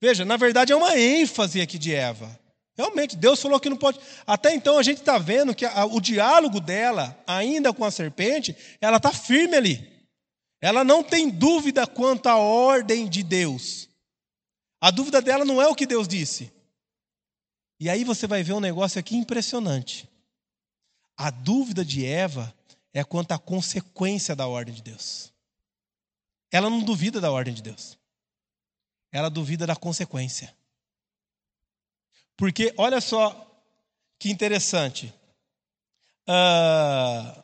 Veja, 0.00 0.24
na 0.24 0.38
verdade 0.38 0.72
é 0.72 0.76
uma 0.76 0.98
ênfase 0.98 1.60
aqui 1.60 1.78
de 1.78 1.94
Eva. 1.94 2.40
Realmente, 2.78 3.14
Deus 3.16 3.40
falou 3.40 3.60
que 3.60 3.68
não 3.68 3.76
pode. 3.76 4.00
Até 4.26 4.54
então 4.54 4.78
a 4.78 4.82
gente 4.82 4.98
está 4.98 5.18
vendo 5.18 5.54
que 5.54 5.64
a, 5.66 5.84
o 5.84 6.00
diálogo 6.00 6.60
dela, 6.60 7.22
ainda 7.26 7.74
com 7.74 7.84
a 7.84 7.90
serpente, 7.90 8.56
ela 8.80 8.96
está 8.96 9.12
firme 9.12 9.54
ali. 9.54 9.92
Ela 10.62 10.82
não 10.82 11.02
tem 11.02 11.28
dúvida 11.28 11.86
quanto 11.86 12.26
à 12.26 12.36
ordem 12.36 13.06
de 13.06 13.22
Deus. 13.22 13.88
A 14.80 14.90
dúvida 14.90 15.20
dela 15.20 15.44
não 15.44 15.60
é 15.60 15.66
o 15.66 15.74
que 15.74 15.86
Deus 15.86 16.08
disse. 16.08 16.55
E 17.78 17.90
aí 17.90 18.04
você 18.04 18.26
vai 18.26 18.42
ver 18.42 18.54
um 18.54 18.60
negócio 18.60 18.98
aqui 18.98 19.16
impressionante. 19.16 20.08
A 21.16 21.30
dúvida 21.30 21.84
de 21.84 22.04
Eva 22.04 22.54
é 22.92 23.04
quanto 23.04 23.32
à 23.32 23.38
consequência 23.38 24.34
da 24.34 24.46
ordem 24.46 24.74
de 24.74 24.82
Deus. 24.82 25.32
Ela 26.50 26.70
não 26.70 26.82
duvida 26.82 27.20
da 27.20 27.30
ordem 27.30 27.52
de 27.52 27.62
Deus. 27.62 27.98
Ela 29.12 29.28
duvida 29.28 29.66
da 29.66 29.76
consequência. 29.76 30.54
Porque 32.36 32.74
olha 32.76 33.00
só 33.00 33.42
que 34.18 34.30
interessante. 34.30 35.12
Uh, 36.28 37.42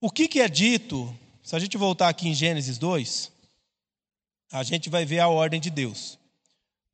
o 0.00 0.10
que, 0.10 0.26
que 0.28 0.40
é 0.40 0.48
dito, 0.48 1.16
se 1.42 1.54
a 1.54 1.58
gente 1.58 1.76
voltar 1.76 2.08
aqui 2.08 2.28
em 2.28 2.34
Gênesis 2.34 2.78
2, 2.78 3.32
a 4.50 4.62
gente 4.62 4.90
vai 4.90 5.04
ver 5.04 5.20
a 5.20 5.28
ordem 5.28 5.60
de 5.60 5.70
Deus. 5.70 6.18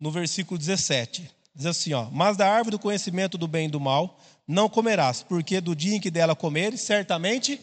No 0.00 0.10
versículo 0.10 0.58
17, 0.58 1.30
diz 1.54 1.66
assim: 1.66 1.92
ó, 1.92 2.08
Mas 2.10 2.36
da 2.36 2.48
árvore 2.48 2.76
do 2.76 2.82
conhecimento 2.82 3.36
do 3.36 3.48
bem 3.48 3.66
e 3.66 3.70
do 3.70 3.80
mal 3.80 4.18
não 4.46 4.68
comerás, 4.68 5.22
porque 5.22 5.60
do 5.60 5.76
dia 5.76 5.96
em 5.96 6.00
que 6.00 6.10
dela 6.10 6.34
comeres, 6.34 6.80
certamente 6.80 7.60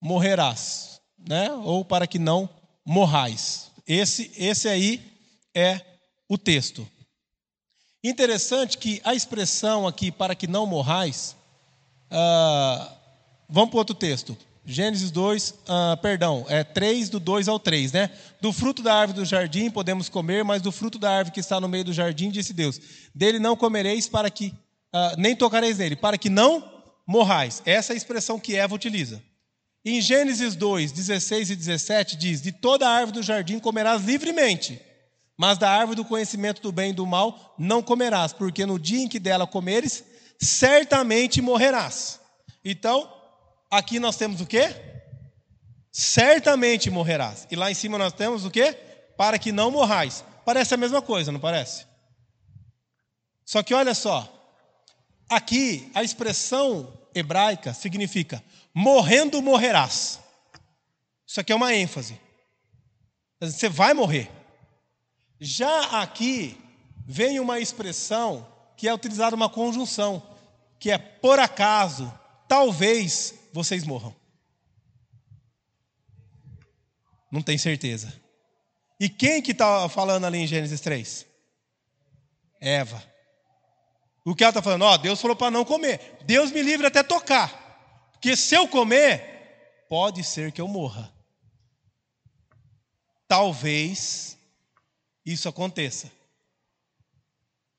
morrerás, 0.00 1.00
né? 1.18 1.52
Ou 1.52 1.84
para 1.84 2.06
que 2.06 2.18
não 2.18 2.48
morrais. 2.84 3.70
Esse, 3.86 4.32
esse 4.36 4.68
aí 4.68 5.02
é 5.54 5.80
o 6.28 6.38
texto. 6.38 6.88
Interessante 8.02 8.78
que 8.78 9.00
a 9.04 9.14
expressão 9.14 9.86
aqui, 9.86 10.10
para 10.12 10.34
que 10.34 10.46
não 10.46 10.66
morrais, 10.66 11.36
uh, 12.10 12.90
vamos 13.48 13.70
para 13.70 13.78
outro 13.78 13.94
texto. 13.94 14.36
Gênesis 14.70 15.10
2, 15.10 15.50
uh, 15.50 15.54
ah, 15.66 15.98
perdão, 16.02 16.44
é 16.46 16.62
3, 16.62 17.08
do 17.08 17.18
2 17.18 17.48
ao 17.48 17.58
3, 17.58 17.90
né? 17.92 18.10
Do 18.38 18.52
fruto 18.52 18.82
da 18.82 18.94
árvore 18.94 19.20
do 19.20 19.24
jardim 19.24 19.70
podemos 19.70 20.10
comer, 20.10 20.44
mas 20.44 20.60
do 20.60 20.70
fruto 20.70 20.98
da 20.98 21.10
árvore 21.10 21.32
que 21.32 21.40
está 21.40 21.58
no 21.58 21.66
meio 21.66 21.84
do 21.84 21.92
jardim, 21.94 22.28
disse 22.30 22.52
Deus: 22.52 22.78
Dele 23.14 23.38
não 23.38 23.56
comereis 23.56 24.06
para 24.06 24.30
que, 24.30 24.48
uh, 24.94 25.16
nem 25.16 25.34
tocareis 25.34 25.78
nele, 25.78 25.96
para 25.96 26.18
que 26.18 26.28
não 26.28 26.62
morrais. 27.06 27.62
Essa 27.64 27.92
é 27.92 27.94
a 27.94 27.96
expressão 27.96 28.38
que 28.38 28.56
Eva 28.56 28.74
utiliza. 28.74 29.22
Em 29.82 30.02
Gênesis 30.02 30.54
2, 30.54 30.92
16 30.92 31.48
e 31.48 31.56
17, 31.56 32.16
diz: 32.16 32.42
De 32.42 32.52
toda 32.52 32.86
a 32.86 32.92
árvore 32.92 33.20
do 33.20 33.22
jardim 33.22 33.58
comerás 33.58 34.04
livremente 34.04 34.82
mas 35.40 35.56
da 35.56 35.70
árvore 35.70 35.94
do 35.94 36.04
conhecimento 36.04 36.60
do 36.60 36.72
bem 36.72 36.90
e 36.90 36.92
do 36.92 37.06
mal 37.06 37.54
não 37.56 37.80
comerás, 37.80 38.32
porque 38.32 38.66
no 38.66 38.76
dia 38.76 39.00
em 39.00 39.06
que 39.06 39.20
dela 39.20 39.46
comeres, 39.46 40.02
certamente 40.36 41.40
morrerás. 41.40 42.18
Então, 42.64 43.08
aqui 43.70 43.98
nós 43.98 44.16
temos 44.16 44.40
o 44.40 44.46
quê? 44.46 44.74
Certamente 45.92 46.90
morrerás. 46.90 47.46
E 47.50 47.56
lá 47.56 47.70
em 47.70 47.74
cima 47.74 47.98
nós 47.98 48.12
temos 48.12 48.44
o 48.44 48.50
quê? 48.50 48.72
Para 49.16 49.38
que 49.38 49.52
não 49.52 49.70
morrais. 49.70 50.24
Parece 50.44 50.74
a 50.74 50.76
mesma 50.76 51.02
coisa, 51.02 51.32
não 51.32 51.40
parece? 51.40 51.86
Só 53.44 53.62
que 53.62 53.74
olha 53.74 53.94
só, 53.94 54.30
aqui 55.28 55.90
a 55.94 56.02
expressão 56.02 56.92
hebraica 57.14 57.72
significa 57.74 58.42
morrendo 58.74 59.42
morrerás. 59.42 60.20
Isso 61.26 61.40
aqui 61.40 61.52
é 61.52 61.56
uma 61.56 61.74
ênfase. 61.74 62.20
Você 63.40 63.68
vai 63.68 63.94
morrer. 63.94 64.30
Já 65.40 66.00
aqui 66.02 66.58
vem 67.06 67.40
uma 67.40 67.58
expressão 67.58 68.46
que 68.76 68.88
é 68.88 68.94
utilizada 68.94 69.34
uma 69.34 69.48
conjunção, 69.48 70.22
que 70.78 70.90
é 70.90 70.98
por 70.98 71.38
acaso, 71.38 72.12
talvez 72.46 73.37
vocês 73.58 73.84
morram. 73.84 74.14
Não 77.30 77.42
tem 77.42 77.58
certeza. 77.58 78.12
E 79.00 79.08
quem 79.08 79.42
que 79.42 79.50
está 79.50 79.88
falando 79.88 80.24
ali 80.24 80.38
em 80.38 80.46
Gênesis 80.46 80.80
3? 80.80 81.26
Eva. 82.60 83.02
O 84.24 84.34
que 84.34 84.44
ela 84.44 84.50
está 84.50 84.62
falando? 84.62 84.82
Ó, 84.82 84.96
Deus 84.96 85.20
falou 85.20 85.36
para 85.36 85.50
não 85.50 85.64
comer. 85.64 86.18
Deus 86.24 86.52
me 86.52 86.62
livre 86.62 86.86
até 86.86 87.02
tocar. 87.02 88.10
Porque 88.12 88.36
se 88.36 88.54
eu 88.54 88.68
comer, 88.68 89.86
pode 89.88 90.22
ser 90.22 90.52
que 90.52 90.60
eu 90.60 90.68
morra. 90.68 91.12
Talvez 93.26 94.38
isso 95.26 95.48
aconteça. 95.48 96.10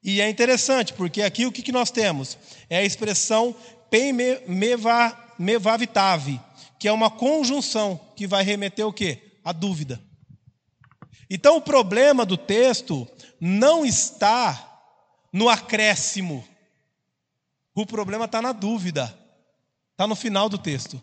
E 0.03 0.19
é 0.19 0.29
interessante, 0.29 0.93
porque 0.93 1.21
aqui 1.21 1.45
o 1.45 1.51
que, 1.51 1.61
que 1.61 1.71
nós 1.71 1.89
temos? 1.89 2.37
É 2.69 2.77
a 2.77 2.85
expressão 2.85 3.55
pen 3.89 4.13
mevavitave, 5.39 6.39
que 6.77 6.87
é 6.87 6.91
uma 6.91 7.09
conjunção 7.09 7.99
que 8.15 8.27
vai 8.27 8.43
remeter 8.43 8.85
o 8.85 8.93
quê? 8.93 9.39
A 9.43 9.53
dúvida. 9.53 10.01
Então 11.29 11.57
o 11.57 11.61
problema 11.61 12.25
do 12.25 12.35
texto 12.35 13.07
não 13.39 13.85
está 13.85 14.81
no 15.31 15.47
acréscimo. 15.47 16.45
O 17.73 17.85
problema 17.85 18.25
está 18.25 18.41
na 18.41 18.51
dúvida. 18.51 19.15
Está 19.91 20.05
no 20.05 20.15
final 20.15 20.49
do 20.49 20.57
texto. 20.57 21.01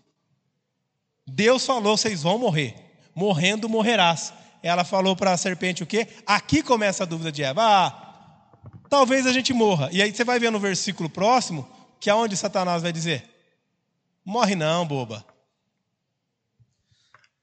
Deus 1.26 1.64
falou: 1.64 1.97
vocês 1.97 2.22
vão 2.22 2.39
morrer. 2.39 2.74
Morrendo 3.14 3.68
morrerás. 3.68 4.32
Ela 4.62 4.84
falou 4.84 5.14
para 5.14 5.32
a 5.32 5.37
serpente 5.37 5.82
o 5.82 5.87
quê? 5.87 6.09
Aqui 6.26 6.62
começa 6.62 7.05
a 7.05 7.07
dúvida 7.07 7.30
de 7.30 7.43
Eva. 7.43 7.62
Ah, 7.62 8.51
talvez 8.89 9.26
a 9.26 9.32
gente 9.32 9.53
morra. 9.53 9.89
E 9.93 10.03
aí 10.03 10.12
você 10.12 10.24
vai 10.24 10.39
ver 10.39 10.51
no 10.51 10.59
versículo 10.59 11.09
próximo, 11.09 11.68
que 12.01 12.11
é 12.11 12.14
onde 12.14 12.37
Satanás 12.37 12.82
vai 12.82 12.93
dizer: 12.93 13.36
Morre 14.28 14.56
não, 14.56 14.84
boba. 14.84 15.24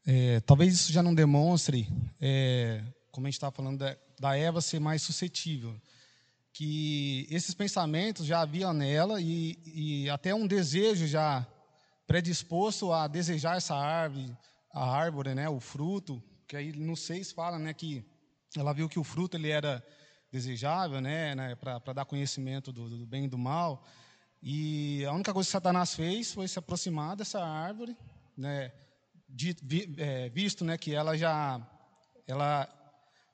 É, 0.06 0.42
talvez 0.42 0.74
isso 0.74 0.92
já 0.92 1.02
não 1.02 1.16
demonstre, 1.16 1.88
é, 2.20 2.84
como 3.10 3.26
a 3.26 3.30
gente 3.30 3.38
estava 3.38 3.56
falando, 3.56 3.78
da, 3.78 3.96
da, 4.20 4.38
Eva 4.38 4.60
ser 4.60 4.82
mais 4.82 5.02
suscetível. 5.02 5.80
Que 6.52 7.26
esses 7.32 7.54
pensamentos 7.54 8.26
já 8.26 8.42
haviam 8.42 8.74
nela 8.74 9.22
e, 9.22 9.58
e 9.66 10.10
até 10.10 10.36
um 10.36 10.46
desejo 10.46 11.08
já 11.08 11.48
predisposto 12.06 12.92
a 12.92 13.08
desejar 13.08 13.56
essa 13.56 13.76
árvore, 13.76 14.38
a 14.74 14.86
árvore, 14.86 15.34
né, 15.34 15.48
o 15.48 15.62
fruto, 15.62 16.22
que 16.46 16.58
aí 16.58 16.74
no 16.74 16.98
6 16.98 17.32
fala 17.32 17.58
né, 17.58 17.74
que 17.74 18.06
ela 18.58 18.74
viu 18.74 18.90
que 18.90 19.00
o 19.00 19.06
fruto 19.06 19.38
ele 19.38 19.50
era 19.50 19.82
desejável, 20.30 21.00
né, 21.00 21.34
né 21.34 21.56
para 21.56 21.94
dar 21.94 22.04
conhecimento 22.04 22.74
do, 22.74 22.90
do, 22.90 23.06
bem 23.06 23.24
e 23.24 23.30
do 23.30 23.38
mal. 23.38 23.86
E 24.46 25.06
a 25.06 25.14
única 25.14 25.34
coisa 25.34 25.48
que 25.48 25.54
Satanás 25.54 25.96
fez 25.96 26.34
foi 26.34 26.50
se 26.50 26.60
aproximar 26.60 27.16
dessa 27.16 27.42
árvore, 27.42 27.96
né, 28.38 28.74
de, 29.30 29.56
vi, 29.64 29.96
é, 29.98 30.28
visto 30.28 30.66
né, 30.66 30.78
que 30.78 30.94
ela 30.94 31.18
já, 31.18 31.66
ela, 32.28 32.68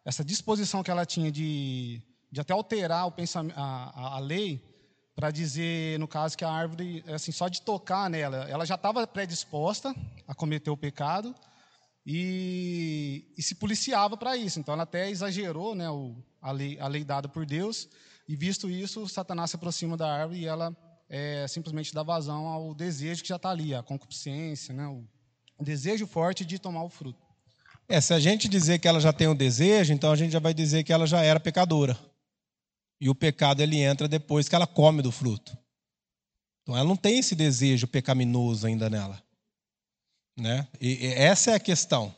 essa 0.06 0.24
disposição 0.24 0.84
que 0.84 0.92
ela 0.92 1.08
tinha 1.08 1.32
de, 1.32 2.00
de 2.32 2.40
até 2.40 2.54
alterar 2.54 3.08
o 3.08 3.12
pensamento, 3.12 3.58
a, 3.58 4.18
a, 4.18 4.20
lei, 4.20 4.64
para 5.16 5.32
dizer, 5.32 5.98
no 5.98 6.08
caso, 6.08 6.38
que 6.38 6.46
a 6.46 6.52
árvore, 6.52 7.04
assim, 7.08 7.32
só 7.32 7.48
de 7.48 7.64
tocar 7.64 8.08
nela, 8.08 8.48
ela 8.48 8.64
já 8.64 8.76
estava 8.76 9.08
predisposta 9.08 9.96
a 10.28 10.36
cometer 10.36 10.70
o 10.70 10.78
pecado 10.78 11.34
e, 12.06 13.34
e 13.36 13.42
se 13.42 13.56
policiava 13.56 14.16
para 14.16 14.38
isso. 14.38 14.60
Então, 14.60 14.76
ela 14.76 14.84
até 14.84 15.10
exagerou 15.10 15.74
né, 15.74 15.90
o, 15.90 16.24
a 16.40 16.52
lei, 16.52 16.80
a 16.80 16.88
lei 16.88 17.04
dada 17.04 17.28
por 17.28 17.48
Deus, 17.48 17.90
e 18.28 18.36
visto 18.36 18.70
isso, 18.70 19.08
Satanás 19.08 19.50
se 19.50 19.56
aproxima 19.56 19.98
da 19.98 20.08
árvore 20.08 20.42
e 20.42 20.46
ela 20.46 20.72
é, 21.10 21.48
simplesmente 21.48 21.94
dá 21.94 22.04
vazão 22.04 22.48
ao 22.48 22.74
desejo 22.74 23.24
que 23.24 23.30
já 23.30 23.38
está 23.38 23.50
ali, 23.50 23.74
a 23.74 23.82
concupiscência, 23.82 24.74
né, 24.74 24.88
o 24.88 25.64
desejo 25.64 26.08
forte 26.08 26.46
de 26.46 26.60
tomar 26.60 26.84
o 26.84 26.90
fruto. 26.90 27.20
É, 27.88 28.00
se 28.00 28.14
a 28.14 28.20
gente 28.20 28.48
dizer 28.48 28.80
que 28.80 28.88
ela 28.88 29.02
já 29.02 29.12
tem 29.12 29.28
o 29.28 29.34
desejo, 29.34 29.92
então 29.92 30.12
a 30.12 30.16
gente 30.16 30.32
já 30.32 30.40
vai 30.40 30.54
dizer 30.54 30.84
que 30.84 30.94
ela 30.94 31.08
já 31.08 31.22
era 31.22 31.40
pecadora. 31.40 32.00
E 33.02 33.10
o 33.10 33.16
pecado 33.16 33.62
ele 33.62 33.80
entra 33.80 34.08
depois 34.08 34.48
que 34.48 34.54
ela 34.54 34.68
come 34.68 35.02
do 35.02 35.12
fruto. 35.12 35.58
Então 36.62 36.78
ela 36.78 36.88
não 36.88 36.96
tem 36.96 37.18
esse 37.18 37.36
desejo 37.36 37.88
pecaminoso 37.88 38.68
ainda 38.68 38.90
nela. 38.90 39.22
Né? 40.38 40.68
E, 40.80 41.08
e 41.08 41.14
essa 41.14 41.52
é 41.52 41.56
a 41.56 41.60
questão. 41.60 42.14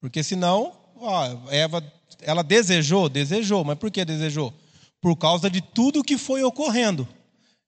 Porque 0.00 0.22
senão, 0.22 0.76
ó, 0.96 1.50
Eva 1.50 1.82
ela 2.20 2.42
desejou? 2.42 3.08
Desejou. 3.08 3.64
Mas 3.64 3.78
por 3.78 3.90
que 3.90 4.04
desejou? 4.04 4.52
Por 5.00 5.16
causa 5.16 5.48
de 5.48 5.62
tudo 5.62 6.04
que 6.04 6.18
foi 6.18 6.42
ocorrendo. 6.42 7.08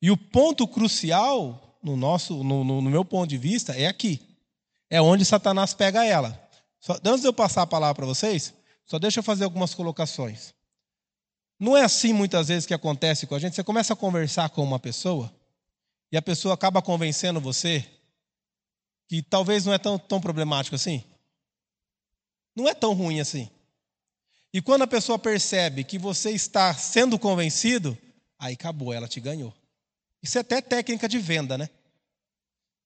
E 0.01 0.11
o 0.11 0.17
ponto 0.17 0.67
crucial, 0.69 1.79
no, 1.83 1.97
nosso, 1.97 2.43
no, 2.43 2.65
no, 2.65 2.81
no 2.81 2.91
meu 2.91 3.05
ponto 3.05 3.29
de 3.29 3.39
vista, 3.39 3.73
é 3.73 3.87
aqui. 3.87 4.21
É 4.91 5.01
onde 5.01 5.25
Satanás 5.25 5.75
pega 5.75 6.05
ela. 6.05 6.41
Só, 6.81 6.97
antes 7.05 7.23
de 7.23 7.29
eu 7.29 7.33
passar 7.33 7.63
a 7.63 7.67
palavra 7.67 7.95
para 7.95 8.07
vocês, 8.07 8.55
só 8.85 8.99
deixa 8.99 9.21
eu 9.21 9.25
fazer 9.25 9.45
algumas 9.45 9.75
colocações. 9.75 10.55
Não 11.59 11.77
é 11.77 11.83
assim 11.83 12.13
muitas 12.13 12.49
vezes 12.49 12.67
que 12.67 12.75
acontece 12.75 13.27
com 13.27 13.35
a 13.35 13.39
gente. 13.39 13.55
Você 13.55 13.65
começa 13.65 13.95
a 13.95 13.97
conversar 13.97 14.51
com 14.51 14.63
uma 14.63 14.79
pessoa 14.79 15.35
e 16.13 16.17
a 16.17 16.23
pessoa 16.23 16.55
acaba 16.55 16.83
convencendo 16.83 17.41
você 17.41 17.85
que 19.09 19.23
talvez 19.23 19.65
não 19.65 19.73
é 19.73 19.79
tão, 19.79 19.99
tão 19.99 20.21
problemático 20.21 20.77
assim. 20.77 21.03
Não 22.55 22.69
é 22.69 22.75
tão 22.75 22.93
ruim 22.93 23.21
assim. 23.21 23.51
E 24.53 24.63
quando 24.63 24.83
a 24.83 24.87
pessoa 24.87 25.19
percebe 25.19 25.85
que 25.85 25.99
você 25.99 26.31
está 26.31 26.73
sendo 26.75 27.19
convencido, 27.19 27.97
aí 28.39 28.55
acabou, 28.55 28.93
ela 28.93 29.09
te 29.09 29.21
ganhou. 29.21 29.53
Isso 30.23 30.39
é 30.39 30.41
até 30.41 30.61
técnica 30.61 31.09
de 31.09 31.19
venda, 31.19 31.57
né? 31.57 31.69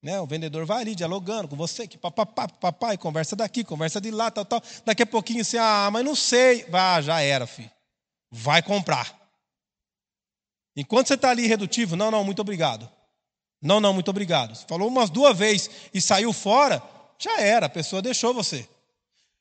né? 0.03 0.21
O 0.21 0.27
vendedor 0.27 0.65
vai 0.65 0.83
ali 0.83 0.95
dialogando 0.95 1.49
com 1.49 1.57
você, 1.57 1.87
que 1.87 1.99
papapá, 1.99 2.49
papai, 2.49 2.97
conversa 2.97 3.37
daqui, 3.37 3.63
conversa 3.63 4.01
de 4.01 4.11
lá, 4.11 4.31
tal, 4.31 4.45
tal. 4.45 4.63
Daqui 4.85 5.03
a 5.03 5.07
pouquinho 5.07 5.45
você, 5.45 5.59
ah, 5.59 5.91
mas 5.93 6.05
não 6.05 6.15
sei. 6.15 6.67
Ah, 6.73 7.01
já 7.01 7.21
era, 7.21 7.47
filho. 7.47 7.71
Vai 8.31 8.63
comprar. 8.63 9.19
Enquanto 10.77 11.09
você 11.09 11.15
está 11.15 11.31
ali 11.31 11.47
redutivo, 11.47 11.97
não, 11.97 12.11
não, 12.11 12.25
muito 12.25 12.41
obrigado. 12.41 12.91
Não, 13.61 13.81
não, 13.81 13.93
muito 13.93 14.09
obrigado. 14.09 14.57
Falou 14.67 14.89
umas 14.89 15.11
duas 15.11 15.37
vezes 15.37 15.71
e 15.93 16.01
saiu 16.01 16.33
fora, 16.33 16.83
já 17.19 17.41
era, 17.41 17.67
a 17.67 17.71
pessoa 17.71 18.01
deixou 18.01 18.33
você. 18.33 18.67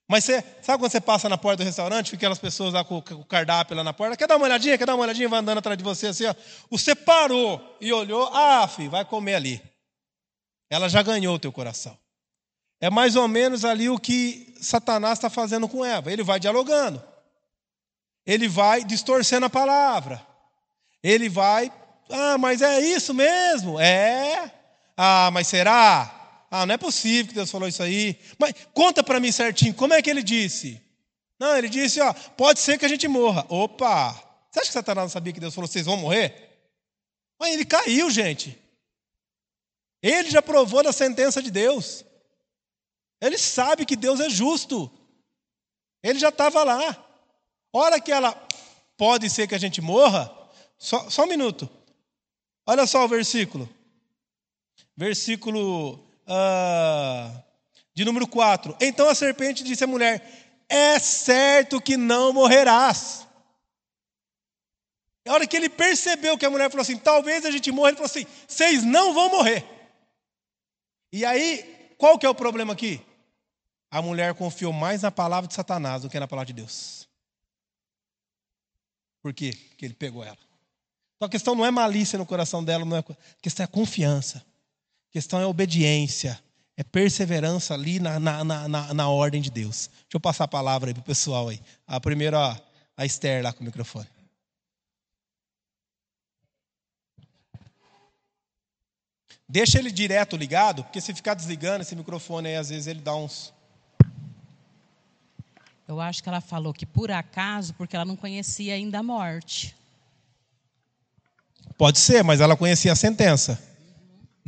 Mas 0.09 0.25
você, 0.25 0.43
sabe 0.63 0.81
quando 0.81 0.91
você 0.91 0.99
passa 0.99 1.29
na 1.29 1.37
porta 1.37 1.57
do 1.57 1.67
restaurante, 1.67 2.09
fica 2.09 2.21
aquelas 2.21 2.39
pessoas 2.39 2.73
lá 2.73 2.83
com 2.83 2.97
o 2.97 3.23
cardápio 3.25 3.77
lá 3.77 3.83
na 3.83 3.93
porta, 3.93 4.17
quer 4.17 4.27
dar 4.27 4.37
uma 4.37 4.45
olhadinha, 4.45 4.75
quer 4.75 4.87
dar 4.87 4.95
uma 4.95 5.03
olhadinha, 5.03 5.29
vai 5.29 5.39
andando 5.39 5.59
atrás 5.59 5.77
de 5.77 5.83
você 5.83 6.07
assim, 6.07 6.25
ó. 6.25 6.33
Você 6.71 6.95
parou 6.95 7.77
e 7.79 7.93
olhou, 7.93 8.27
ah, 8.33 8.67
filho, 8.67 8.89
vai 8.89 9.05
comer 9.05 9.35
ali. 9.35 9.61
Ela 10.67 10.89
já 10.89 11.03
ganhou 11.03 11.35
o 11.35 11.39
teu 11.39 11.51
coração. 11.51 11.95
É 12.81 12.89
mais 12.89 13.15
ou 13.15 13.27
menos 13.27 13.63
ali 13.63 13.87
o 13.87 13.99
que 13.99 14.55
Satanás 14.59 15.19
está 15.19 15.29
fazendo 15.29 15.69
com 15.69 15.85
Eva. 15.85 16.11
Ele 16.11 16.23
vai 16.23 16.39
dialogando. 16.39 17.03
Ele 18.25 18.47
vai 18.47 18.83
distorcendo 18.83 19.45
a 19.45 19.49
palavra. 19.49 20.25
Ele 21.03 21.29
vai, 21.29 21.71
ah, 22.09 22.37
mas 22.39 22.63
é 22.63 22.79
isso 22.79 23.13
mesmo? 23.13 23.79
É. 23.79 24.51
Ah, 24.97 25.29
mas 25.31 25.47
será? 25.47 26.18
Ah, 26.51 26.65
não 26.65 26.73
é 26.73 26.77
possível 26.77 27.27
que 27.27 27.35
Deus 27.35 27.51
falou 27.51 27.67
isso 27.67 27.83
aí. 27.83 28.19
Mas 28.37 28.53
conta 28.73 29.03
para 29.03 29.19
mim 29.19 29.31
certinho, 29.31 29.73
como 29.73 29.93
é 29.93 30.01
que 30.01 30.09
ele 30.09 30.23
disse? 30.23 30.81
Não, 31.39 31.55
ele 31.55 31.69
disse, 31.69 32.01
ó, 32.01 32.11
pode 32.13 32.59
ser 32.59 32.77
que 32.77 32.85
a 32.85 32.89
gente 32.89 33.07
morra. 33.07 33.45
Opa! 33.49 34.13
Você 34.51 34.59
acha 34.59 34.67
que 34.67 34.73
Satanás 34.73 35.05
não 35.05 35.09
sabia 35.09 35.31
que 35.31 35.39
Deus 35.39 35.53
falou, 35.53 35.67
vocês 35.67 35.85
vão 35.85 35.97
morrer? 35.97 36.49
Mas 37.39 37.53
ele 37.53 37.65
caiu, 37.65 38.09
gente. 38.09 38.59
Ele 40.01 40.29
já 40.29 40.41
provou 40.41 40.83
da 40.83 40.91
sentença 40.91 41.41
de 41.41 41.51
Deus. 41.51 42.03
Ele 43.21 43.37
sabe 43.37 43.85
que 43.85 43.95
Deus 43.95 44.19
é 44.19 44.29
justo. 44.29 44.91
Ele 46.01 46.17
já 46.17 46.29
estava 46.29 46.63
lá. 46.63 47.05
Hora 47.71 47.99
que 47.99 48.11
ela 48.11 48.33
pode 48.97 49.29
ser 49.29 49.47
que 49.47 49.55
a 49.55 49.59
gente 49.59 49.81
morra. 49.81 50.33
Só, 50.77 51.09
só 51.09 51.23
um 51.23 51.27
minuto. 51.27 51.69
Olha 52.65 52.87
só 52.87 53.05
o 53.05 53.07
versículo. 53.07 53.69
Versículo 54.95 56.08
uh, 56.29 57.43
de 57.93 58.05
número 58.05 58.27
4. 58.27 58.77
Então 58.79 59.09
a 59.09 59.15
serpente 59.15 59.63
disse 59.63 59.83
à 59.83 59.87
mulher: 59.87 60.23
É 60.69 60.99
certo 60.99 61.81
que 61.81 61.97
não 61.97 62.31
morrerás. 62.31 63.27
A 65.27 65.33
hora 65.33 65.47
que 65.47 65.57
ele 65.57 65.69
percebeu 65.69 66.37
que 66.37 66.45
a 66.45 66.49
mulher 66.49 66.69
falou 66.69 66.81
assim: 66.81 66.97
talvez 66.97 67.45
a 67.45 67.51
gente 67.51 67.71
morra, 67.71 67.89
ele 67.89 67.97
falou 67.97 68.09
assim: 68.09 68.25
vocês 68.47 68.83
não 68.83 69.13
vão 69.13 69.29
morrer. 69.29 69.65
E 71.11 71.25
aí, 71.25 71.93
qual 71.97 72.17
que 72.17 72.25
é 72.25 72.29
o 72.29 72.35
problema 72.35 72.73
aqui? 72.73 73.01
A 73.91 74.01
mulher 74.01 74.33
confiou 74.35 74.71
mais 74.71 75.01
na 75.01 75.11
palavra 75.11 75.47
de 75.47 75.53
Satanás 75.53 76.03
do 76.03 76.09
que 76.09 76.19
na 76.19 76.27
palavra 76.27 76.47
de 76.47 76.53
Deus. 76.53 77.07
Por 79.21 79.33
quê? 79.33 79.51
Porque 79.69 79.85
ele 79.85 79.95
pegou 79.95 80.23
ela. 80.23 80.37
Então 81.15 81.27
a 81.27 81.29
questão 81.29 81.53
não 81.53 81.65
é 81.65 81.71
malícia 81.71 82.17
no 82.17 82.25
coração 82.25 82.63
dela, 82.63 82.85
não 82.85 82.95
é, 82.95 82.99
a 82.99 83.15
questão 83.41 83.63
é 83.63 83.67
confiança. 83.67 84.45
A 85.09 85.11
questão 85.11 85.41
é 85.41 85.45
obediência, 85.45 86.39
é 86.77 86.83
perseverança 86.83 87.73
ali 87.73 87.99
na, 87.99 88.19
na, 88.19 88.43
na, 88.43 88.93
na 88.93 89.09
ordem 89.09 89.41
de 89.41 89.49
Deus. 89.49 89.87
Deixa 89.87 90.07
eu 90.13 90.19
passar 90.19 90.43
a 90.43 90.47
palavra 90.47 90.91
aí 90.91 90.93
para 90.93 91.01
o 91.01 91.03
pessoal 91.03 91.49
aí. 91.49 91.59
A 91.87 91.99
primeira, 91.99 92.61
a 92.95 93.05
Esther 93.05 93.43
lá 93.43 93.51
com 93.51 93.61
o 93.61 93.65
microfone. 93.65 94.07
Deixa 99.47 99.79
ele 99.79 99.91
direto 99.91 100.37
ligado, 100.37 100.83
porque 100.83 101.01
se 101.01 101.11
ficar 101.11 101.33
desligando 101.33 101.81
esse 101.81 101.95
microfone 101.95 102.49
aí, 102.49 102.55
às 102.55 102.69
vezes 102.69 102.85
ele 102.85 103.01
dá 103.01 103.15
uns. 103.15 103.51
Eu 105.87 105.99
acho 105.99 106.21
que 106.21 106.29
ela 106.29 106.39
falou 106.39 106.71
que 106.71 106.85
por 106.85 107.09
acaso, 107.09 107.73
porque 107.73 107.95
ela 107.95 108.05
não 108.05 108.15
conhecia 108.15 108.75
ainda 108.75 108.99
a 108.99 109.03
morte. 109.03 109.75
Pode 111.79 111.97
ser, 111.97 112.23
mas 112.23 112.41
ela 112.41 112.55
conhecia 112.55 112.91
a 112.91 112.95
sentença. 112.95 113.68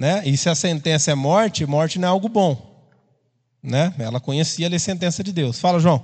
Né? 0.02 0.28
E 0.28 0.36
se 0.36 0.50
a 0.50 0.56
sentença 0.56 1.12
é 1.12 1.14
morte, 1.14 1.64
morte 1.64 2.00
não 2.00 2.08
é 2.08 2.12
algo 2.12 2.28
bom. 2.28 2.90
Né? 3.62 3.94
Ela 4.00 4.20
conhecia 4.20 4.68
a 4.68 4.80
sentença 4.80 5.24
de 5.24 5.32
Deus. 5.32 5.60
Fala, 5.60 5.80
João. 5.80 6.04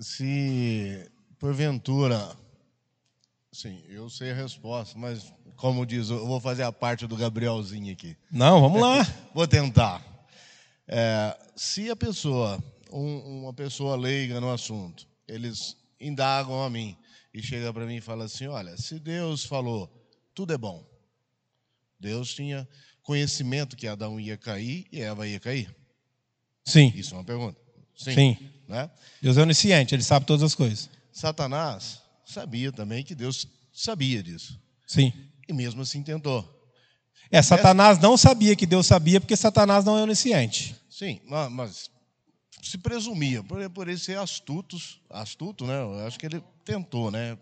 Se 0.00 1.08
porventura, 1.38 2.36
sim, 3.52 3.84
eu 3.88 4.10
sei 4.10 4.32
a 4.32 4.34
resposta, 4.34 4.98
mas 4.98 5.32
como 5.54 5.86
diz, 5.86 6.10
eu 6.10 6.26
vou 6.26 6.40
fazer 6.40 6.64
a 6.64 6.72
parte 6.72 7.06
do 7.06 7.16
Gabrielzinho 7.16 7.92
aqui. 7.92 8.16
Não, 8.32 8.60
vamos 8.60 8.80
lá. 8.80 9.06
vou 9.32 9.46
tentar. 9.46 10.04
É, 10.88 11.38
se 11.54 11.88
a 11.88 11.94
pessoa, 11.94 12.58
um, 12.90 13.42
uma 13.42 13.52
pessoa 13.52 13.94
leiga 13.94 14.40
no 14.40 14.50
assunto, 14.50 15.06
eles 15.28 15.76
indagam 16.00 16.64
a 16.64 16.68
mim 16.68 16.96
e 17.32 17.40
chega 17.40 17.72
para 17.72 17.86
mim 17.86 17.98
e 17.98 18.00
fala 18.00 18.24
assim: 18.24 18.48
olha, 18.48 18.76
se 18.76 18.98
Deus 18.98 19.44
falou, 19.44 19.88
tudo 20.34 20.52
é 20.52 20.58
bom. 20.58 20.90
Deus 22.02 22.34
tinha 22.34 22.68
conhecimento 23.02 23.76
que 23.76 23.86
Adão 23.86 24.18
ia 24.18 24.36
cair 24.36 24.86
e 24.90 25.00
Eva 25.00 25.26
ia 25.26 25.38
cair. 25.38 25.74
Sim. 26.64 26.92
Isso 26.94 27.14
é 27.14 27.18
uma 27.18 27.24
pergunta. 27.24 27.58
Sim. 27.96 28.14
Sim. 28.14 28.50
Né? 28.68 28.90
Deus 29.20 29.36
é 29.36 29.42
onisciente, 29.42 29.94
ele 29.94 30.02
sabe 30.02 30.26
todas 30.26 30.42
as 30.42 30.54
coisas. 30.54 30.90
Satanás 31.12 32.02
sabia 32.26 32.72
também 32.72 33.04
que 33.04 33.14
Deus 33.14 33.46
sabia 33.72 34.22
disso. 34.22 34.60
Sim. 34.86 35.12
E 35.48 35.52
mesmo 35.52 35.82
assim 35.82 36.02
tentou. 36.02 36.60
É, 37.30 37.40
Satanás 37.40 37.98
não 37.98 38.16
sabia 38.16 38.56
que 38.56 38.66
Deus 38.66 38.86
sabia, 38.86 39.20
porque 39.20 39.36
Satanás 39.36 39.84
não 39.84 39.96
é 39.96 40.02
onisciente. 40.02 40.76
Sim, 40.90 41.20
mas 41.50 41.90
se 42.62 42.78
presumia, 42.78 43.42
por, 43.42 43.70
por 43.70 43.88
ele 43.88 43.98
ser 43.98 44.18
astutos, 44.18 45.00
astuto, 45.08 45.66
né? 45.66 45.80
Eu 45.80 46.06
acho 46.06 46.18
que 46.18 46.26
ele 46.26 46.42
tentou, 46.64 47.10
né? 47.10 47.38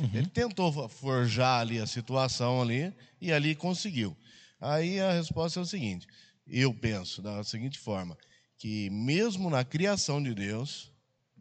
Uhum. 0.00 0.10
Ele 0.14 0.26
tentou 0.26 0.88
forjar 0.88 1.60
ali 1.60 1.78
a 1.78 1.86
situação 1.86 2.62
ali 2.62 2.92
e 3.20 3.32
ali 3.32 3.54
conseguiu. 3.54 4.16
Aí 4.60 4.98
a 4.98 5.12
resposta 5.12 5.60
é 5.60 5.62
o 5.62 5.66
seguinte: 5.66 6.06
eu 6.46 6.72
penso 6.72 7.20
da 7.20 7.44
seguinte 7.44 7.78
forma, 7.78 8.16
que 8.56 8.88
mesmo 8.90 9.50
na 9.50 9.64
criação 9.64 10.22
de 10.22 10.34
Deus, 10.34 10.90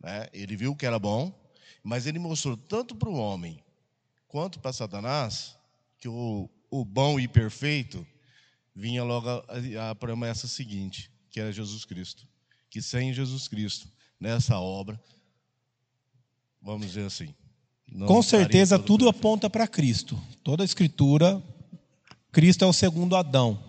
né, 0.01 0.27
ele 0.33 0.55
viu 0.55 0.75
que 0.75 0.85
era 0.85 0.99
bom, 0.99 1.33
mas 1.83 2.05
ele 2.05 2.19
mostrou 2.19 2.57
tanto 2.57 2.95
para 2.95 3.09
o 3.09 3.15
homem 3.15 3.63
quanto 4.27 4.59
para 4.59 4.73
Satanás 4.73 5.57
que 5.97 6.07
o, 6.07 6.49
o 6.69 6.85
bom 6.85 7.19
e 7.19 7.27
perfeito 7.27 8.05
vinha 8.75 9.03
logo 9.03 9.27
a, 9.29 9.89
a 9.89 9.95
promessa 9.95 10.47
seguinte, 10.47 11.11
que 11.29 11.39
era 11.39 11.51
Jesus 11.51 11.85
Cristo. 11.85 12.27
Que 12.69 12.81
sem 12.81 13.13
Jesus 13.13 13.47
Cristo, 13.47 13.89
nessa 14.19 14.59
obra, 14.59 15.01
vamos 16.61 16.87
dizer 16.87 17.05
assim. 17.05 17.33
Com 18.07 18.21
certeza 18.21 18.77
tudo 18.77 19.05
perfeito. 19.05 19.17
aponta 19.17 19.49
para 19.49 19.67
Cristo. 19.67 20.19
Toda 20.43 20.63
a 20.63 20.65
escritura, 20.65 21.41
Cristo 22.31 22.63
é 22.63 22.67
o 22.67 22.73
segundo 22.73 23.15
Adão, 23.15 23.59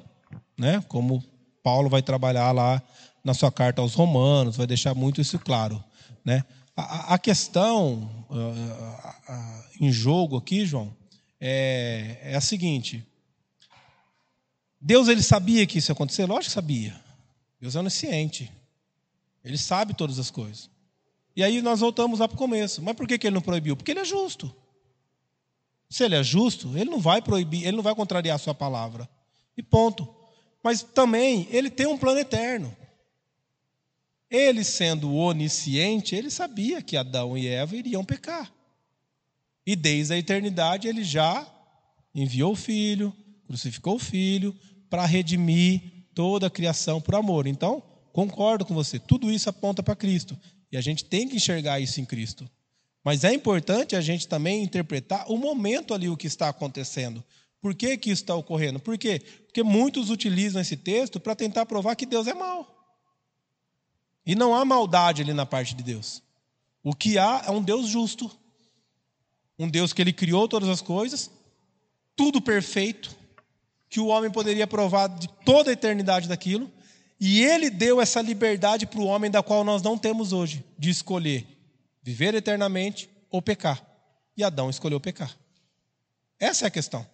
né? 0.58 0.84
Como 0.88 1.24
Paulo 1.62 1.88
vai 1.88 2.02
trabalhar 2.02 2.52
lá 2.52 2.82
na 3.24 3.34
sua 3.34 3.50
carta 3.50 3.82
aos 3.82 3.94
Romanos, 3.94 4.56
vai 4.56 4.66
deixar 4.66 4.94
muito 4.94 5.20
isso 5.20 5.38
claro, 5.38 5.82
né? 6.24 6.44
A, 6.76 7.14
a 7.14 7.18
questão 7.18 8.10
uh, 8.30 8.34
uh, 8.34 9.32
uh, 9.32 9.64
em 9.80 9.92
jogo 9.92 10.36
aqui, 10.36 10.64
João, 10.64 10.94
é, 11.40 12.18
é 12.22 12.36
a 12.36 12.40
seguinte: 12.40 13.04
Deus 14.80 15.08
ele 15.08 15.22
sabia 15.22 15.66
que 15.66 15.78
isso 15.78 15.90
ia 15.90 15.94
acontecer? 15.94 16.26
Lógico 16.26 16.46
que 16.46 16.52
sabia. 16.52 17.00
Deus 17.60 17.76
é 17.76 17.80
onisciente. 17.80 18.50
Ele 19.44 19.58
sabe 19.58 19.94
todas 19.94 20.18
as 20.18 20.30
coisas. 20.30 20.70
E 21.34 21.42
aí 21.42 21.62
nós 21.62 21.80
voltamos 21.80 22.18
lá 22.18 22.28
para 22.28 22.34
o 22.34 22.38
começo. 22.38 22.82
Mas 22.82 22.94
por 22.94 23.06
que, 23.06 23.18
que 23.18 23.26
ele 23.26 23.34
não 23.34 23.42
proibiu? 23.42 23.76
Porque 23.76 23.90
ele 23.90 24.00
é 24.00 24.04
justo. 24.04 24.54
Se 25.88 26.04
ele 26.04 26.14
é 26.14 26.22
justo, 26.22 26.76
ele 26.76 26.90
não 26.90 27.00
vai 27.00 27.20
proibir, 27.20 27.66
ele 27.66 27.76
não 27.76 27.82
vai 27.82 27.94
contrariar 27.94 28.36
a 28.36 28.38
sua 28.38 28.54
palavra. 28.54 29.08
E 29.56 29.62
ponto. 29.62 30.08
Mas 30.62 30.82
também 30.82 31.48
ele 31.50 31.70
tem 31.70 31.86
um 31.86 31.98
plano 31.98 32.20
eterno. 32.20 32.76
Ele 34.30 34.62
sendo 34.62 35.12
onisciente, 35.14 36.14
ele 36.14 36.30
sabia 36.30 36.80
que 36.80 36.96
Adão 36.96 37.36
e 37.36 37.48
Eva 37.48 37.74
iriam 37.74 38.04
pecar. 38.04 38.52
E 39.66 39.74
desde 39.74 40.14
a 40.14 40.18
eternidade 40.18 40.86
ele 40.86 41.02
já 41.02 41.46
enviou 42.14 42.52
o 42.52 42.56
filho, 42.56 43.12
crucificou 43.46 43.96
o 43.96 43.98
filho, 43.98 44.56
para 44.88 45.06
redimir 45.06 45.82
toda 46.14 46.46
a 46.46 46.50
criação 46.50 47.00
por 47.00 47.14
amor. 47.14 47.46
Então, 47.46 47.82
concordo 48.12 48.64
com 48.64 48.74
você, 48.74 48.98
tudo 48.98 49.30
isso 49.30 49.48
aponta 49.48 49.82
para 49.82 49.96
Cristo. 49.96 50.38
E 50.70 50.76
a 50.76 50.80
gente 50.80 51.04
tem 51.04 51.28
que 51.28 51.36
enxergar 51.36 51.80
isso 51.80 52.00
em 52.00 52.04
Cristo. 52.04 52.48
Mas 53.02 53.24
é 53.24 53.32
importante 53.32 53.96
a 53.96 54.00
gente 54.00 54.28
também 54.28 54.62
interpretar 54.62 55.30
o 55.30 55.36
momento 55.36 55.94
ali, 55.94 56.08
o 56.08 56.16
que 56.16 56.26
está 56.26 56.48
acontecendo. 56.48 57.24
Por 57.60 57.74
que, 57.74 57.96
que 57.96 58.10
isso 58.10 58.22
está 58.22 58.34
ocorrendo? 58.34 58.78
Por 58.78 58.96
quê? 58.96 59.22
Porque 59.46 59.62
muitos 59.62 60.10
utilizam 60.10 60.60
esse 60.60 60.76
texto 60.76 61.18
para 61.18 61.34
tentar 61.34 61.66
provar 61.66 61.96
que 61.96 62.06
Deus 62.06 62.26
é 62.26 62.34
mau. 62.34 62.76
E 64.24 64.34
não 64.34 64.54
há 64.54 64.64
maldade 64.64 65.22
ali 65.22 65.32
na 65.32 65.46
parte 65.46 65.74
de 65.74 65.82
Deus. 65.82 66.22
O 66.82 66.94
que 66.94 67.18
há 67.18 67.42
é 67.46 67.50
um 67.50 67.62
Deus 67.62 67.88
justo 67.88 68.30
um 69.60 69.68
Deus 69.68 69.92
que 69.92 70.00
ele 70.00 70.12
criou 70.12 70.48
todas 70.48 70.70
as 70.70 70.80
coisas, 70.80 71.30
tudo 72.16 72.40
perfeito, 72.40 73.14
que 73.90 74.00
o 74.00 74.06
homem 74.06 74.30
poderia 74.30 74.66
provar 74.66 75.06
de 75.06 75.28
toda 75.44 75.68
a 75.68 75.74
eternidade 75.74 76.26
daquilo, 76.26 76.72
e 77.20 77.42
ele 77.42 77.68
deu 77.68 78.00
essa 78.00 78.22
liberdade 78.22 78.86
para 78.86 79.00
o 79.00 79.04
homem 79.04 79.30
da 79.30 79.42
qual 79.42 79.62
nós 79.62 79.82
não 79.82 79.98
temos 79.98 80.32
hoje, 80.32 80.64
de 80.78 80.90
escolher 80.90 81.46
viver 82.02 82.34
eternamente 82.34 83.10
ou 83.30 83.42
pecar. 83.42 83.84
E 84.36 84.42
Adão 84.42 84.70
escolheu 84.70 84.98
pecar. 84.98 85.36
Essa 86.38 86.64
é 86.64 86.68
a 86.68 86.70
questão. 86.70 87.06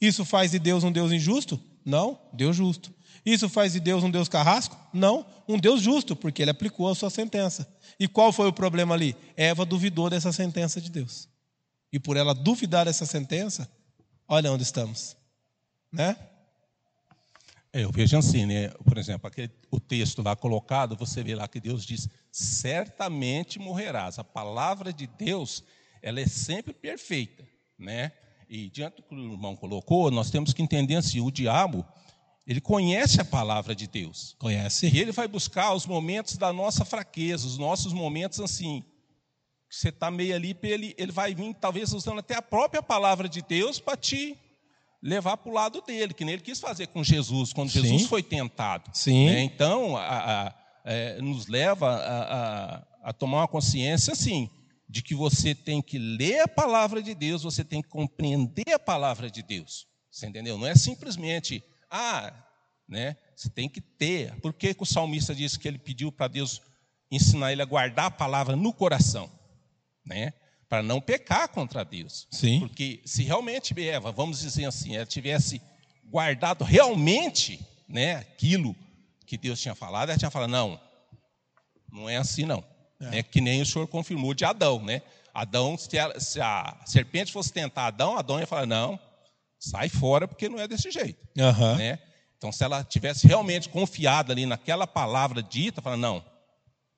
Isso 0.00 0.24
faz 0.24 0.50
de 0.50 0.58
Deus 0.58 0.82
um 0.82 0.90
Deus 0.90 1.12
injusto? 1.12 1.60
Não, 1.84 2.18
Deus 2.32 2.56
justo. 2.56 2.92
Isso 3.24 3.48
faz 3.48 3.72
de 3.72 3.78
Deus 3.78 4.02
um 4.02 4.10
Deus 4.10 4.28
carrasco? 4.28 4.76
Não, 4.92 5.24
um 5.46 5.56
Deus 5.56 5.80
justo, 5.80 6.16
porque 6.16 6.42
ele 6.42 6.50
aplicou 6.50 6.88
a 6.88 6.94
sua 6.94 7.08
sentença. 7.08 7.72
E 8.00 8.08
qual 8.08 8.32
foi 8.32 8.48
o 8.48 8.52
problema 8.52 8.94
ali? 8.94 9.14
Eva 9.36 9.64
duvidou 9.64 10.10
dessa 10.10 10.32
sentença 10.32 10.80
de 10.80 10.90
Deus 10.90 11.28
e 11.92 11.98
por 12.00 12.16
ela 12.16 12.34
duvidar 12.34 12.86
dessa 12.86 13.04
sentença, 13.04 13.70
olha 14.26 14.50
onde 14.50 14.62
estamos, 14.62 15.14
né? 15.92 16.16
É, 17.72 17.84
eu 17.84 17.90
vejo 17.90 18.18
assim, 18.18 18.44
né? 18.44 18.68
Por 18.84 18.98
exemplo, 18.98 19.26
aquele, 19.26 19.50
o 19.70 19.80
texto 19.80 20.22
lá 20.22 20.36
colocado, 20.36 20.94
você 20.94 21.22
vê 21.22 21.34
lá 21.34 21.48
que 21.48 21.58
Deus 21.58 21.86
diz: 21.86 22.08
certamente 22.30 23.58
morrerás. 23.58 24.18
A 24.18 24.24
palavra 24.24 24.92
de 24.92 25.06
Deus, 25.06 25.64
ela 26.02 26.20
é 26.20 26.26
sempre 26.26 26.74
perfeita, 26.74 27.48
né? 27.78 28.12
E 28.46 28.68
diante 28.68 28.96
do 28.96 29.02
que 29.02 29.14
o 29.14 29.18
irmão 29.18 29.56
colocou, 29.56 30.10
nós 30.10 30.30
temos 30.30 30.52
que 30.52 30.62
entender 30.62 30.96
assim: 30.96 31.20
o 31.20 31.30
diabo, 31.30 31.86
ele 32.46 32.60
conhece 32.60 33.22
a 33.22 33.24
palavra 33.24 33.74
de 33.74 33.86
Deus. 33.86 34.36
Conhece. 34.38 34.90
E 34.92 34.98
ele 35.00 35.12
vai 35.12 35.26
buscar 35.26 35.72
os 35.72 35.86
momentos 35.86 36.36
da 36.36 36.52
nossa 36.52 36.84
fraqueza, 36.84 37.46
os 37.46 37.56
nossos 37.56 37.94
momentos 37.94 38.38
assim, 38.38 38.84
você 39.70 39.88
está 39.88 40.10
meio 40.10 40.34
ali, 40.34 40.54
ele, 40.62 40.94
ele 40.98 41.12
vai 41.12 41.34
vir, 41.34 41.54
talvez 41.54 41.94
usando 41.94 42.18
até 42.18 42.34
a 42.34 42.42
própria 42.42 42.82
palavra 42.82 43.26
de 43.26 43.40
Deus 43.40 43.80
para 43.80 43.96
te 43.96 44.38
levar 45.02 45.36
para 45.36 45.50
o 45.50 45.54
lado 45.54 45.80
dele, 45.82 46.14
que 46.14 46.24
nem 46.24 46.34
ele 46.34 46.42
quis 46.42 46.60
fazer 46.60 46.86
com 46.88 47.02
Jesus, 47.02 47.52
quando 47.52 47.70
Sim. 47.70 47.82
Jesus 47.82 48.06
foi 48.06 48.22
tentado. 48.22 48.90
Sim. 48.94 49.26
Né? 49.26 49.42
Então, 49.42 49.96
a, 49.96 50.46
a, 50.46 50.54
é, 50.84 51.20
nos 51.20 51.46
leva 51.48 51.88
a, 51.90 52.84
a, 53.02 53.12
tomar 53.12 53.38
uma 53.38 53.48
consciência, 53.48 54.12
assim, 54.12 54.48
de 54.88 55.02
que 55.02 55.14
você 55.14 55.54
tem 55.54 55.82
que 55.82 55.98
ler 55.98 56.40
a 56.40 56.48
palavra 56.48 57.02
de 57.02 57.14
Deus, 57.14 57.42
você 57.42 57.64
tem 57.64 57.82
que 57.82 57.88
compreender 57.88 58.72
a 58.72 58.78
palavra 58.78 59.30
de 59.30 59.42
Deus. 59.42 59.86
Você 60.10 60.26
entendeu? 60.26 60.56
Não 60.56 60.66
é 60.66 60.74
simplesmente, 60.74 61.64
ah, 61.90 62.32
né? 62.88 63.16
Você 63.34 63.48
tem 63.48 63.68
que 63.68 63.80
ter. 63.80 64.38
Por 64.40 64.52
que, 64.52 64.74
que 64.74 64.82
o 64.82 64.86
salmista 64.86 65.34
disse 65.34 65.58
que 65.58 65.66
ele 65.66 65.78
pediu 65.78 66.12
para 66.12 66.28
Deus 66.28 66.60
ensinar 67.10 67.50
ele 67.50 67.62
a 67.62 67.66
guardar 67.66 68.06
a 68.06 68.10
palavra 68.10 68.54
no 68.54 68.72
coração? 68.72 69.30
né? 70.04 70.32
Para 70.72 70.82
não 70.82 71.02
pecar 71.02 71.50
contra 71.50 71.84
Deus. 71.84 72.26
Sim. 72.30 72.60
Porque 72.60 73.02
se 73.04 73.22
realmente 73.22 73.78
Eva, 73.78 74.10
vamos 74.10 74.40
dizer 74.40 74.64
assim, 74.64 74.96
ela 74.96 75.04
tivesse 75.04 75.60
guardado 76.06 76.64
realmente 76.64 77.60
né, 77.86 78.14
aquilo 78.14 78.74
que 79.26 79.36
Deus 79.36 79.60
tinha 79.60 79.74
falado, 79.74 80.08
ela 80.08 80.18
tinha 80.18 80.30
falado, 80.30 80.48
não, 80.48 80.80
não 81.92 82.08
é 82.08 82.16
assim 82.16 82.46
não. 82.46 82.64
É, 82.98 83.22
que 83.22 83.38
nem 83.38 83.60
o 83.60 83.66
senhor 83.66 83.86
confirmou 83.86 84.32
de 84.32 84.46
Adão, 84.46 84.82
né? 84.82 85.02
Adão, 85.34 85.76
se, 85.76 85.94
ela, 85.98 86.18
se 86.18 86.40
a 86.40 86.80
serpente 86.86 87.32
fosse 87.32 87.52
tentar 87.52 87.88
Adão, 87.88 88.16
Adão 88.16 88.40
ia 88.40 88.46
falar, 88.46 88.64
não, 88.64 88.98
sai 89.58 89.90
fora 89.90 90.26
porque 90.26 90.48
não 90.48 90.58
é 90.58 90.66
desse 90.66 90.90
jeito. 90.90 91.22
Aham. 91.38 91.76
Né? 91.76 91.98
Então, 92.38 92.50
se 92.50 92.64
ela 92.64 92.82
tivesse 92.82 93.26
realmente 93.26 93.68
confiado 93.68 94.32
ali 94.32 94.46
naquela 94.46 94.86
palavra 94.86 95.42
dita, 95.42 95.82
fala, 95.82 95.98
não, 95.98 96.24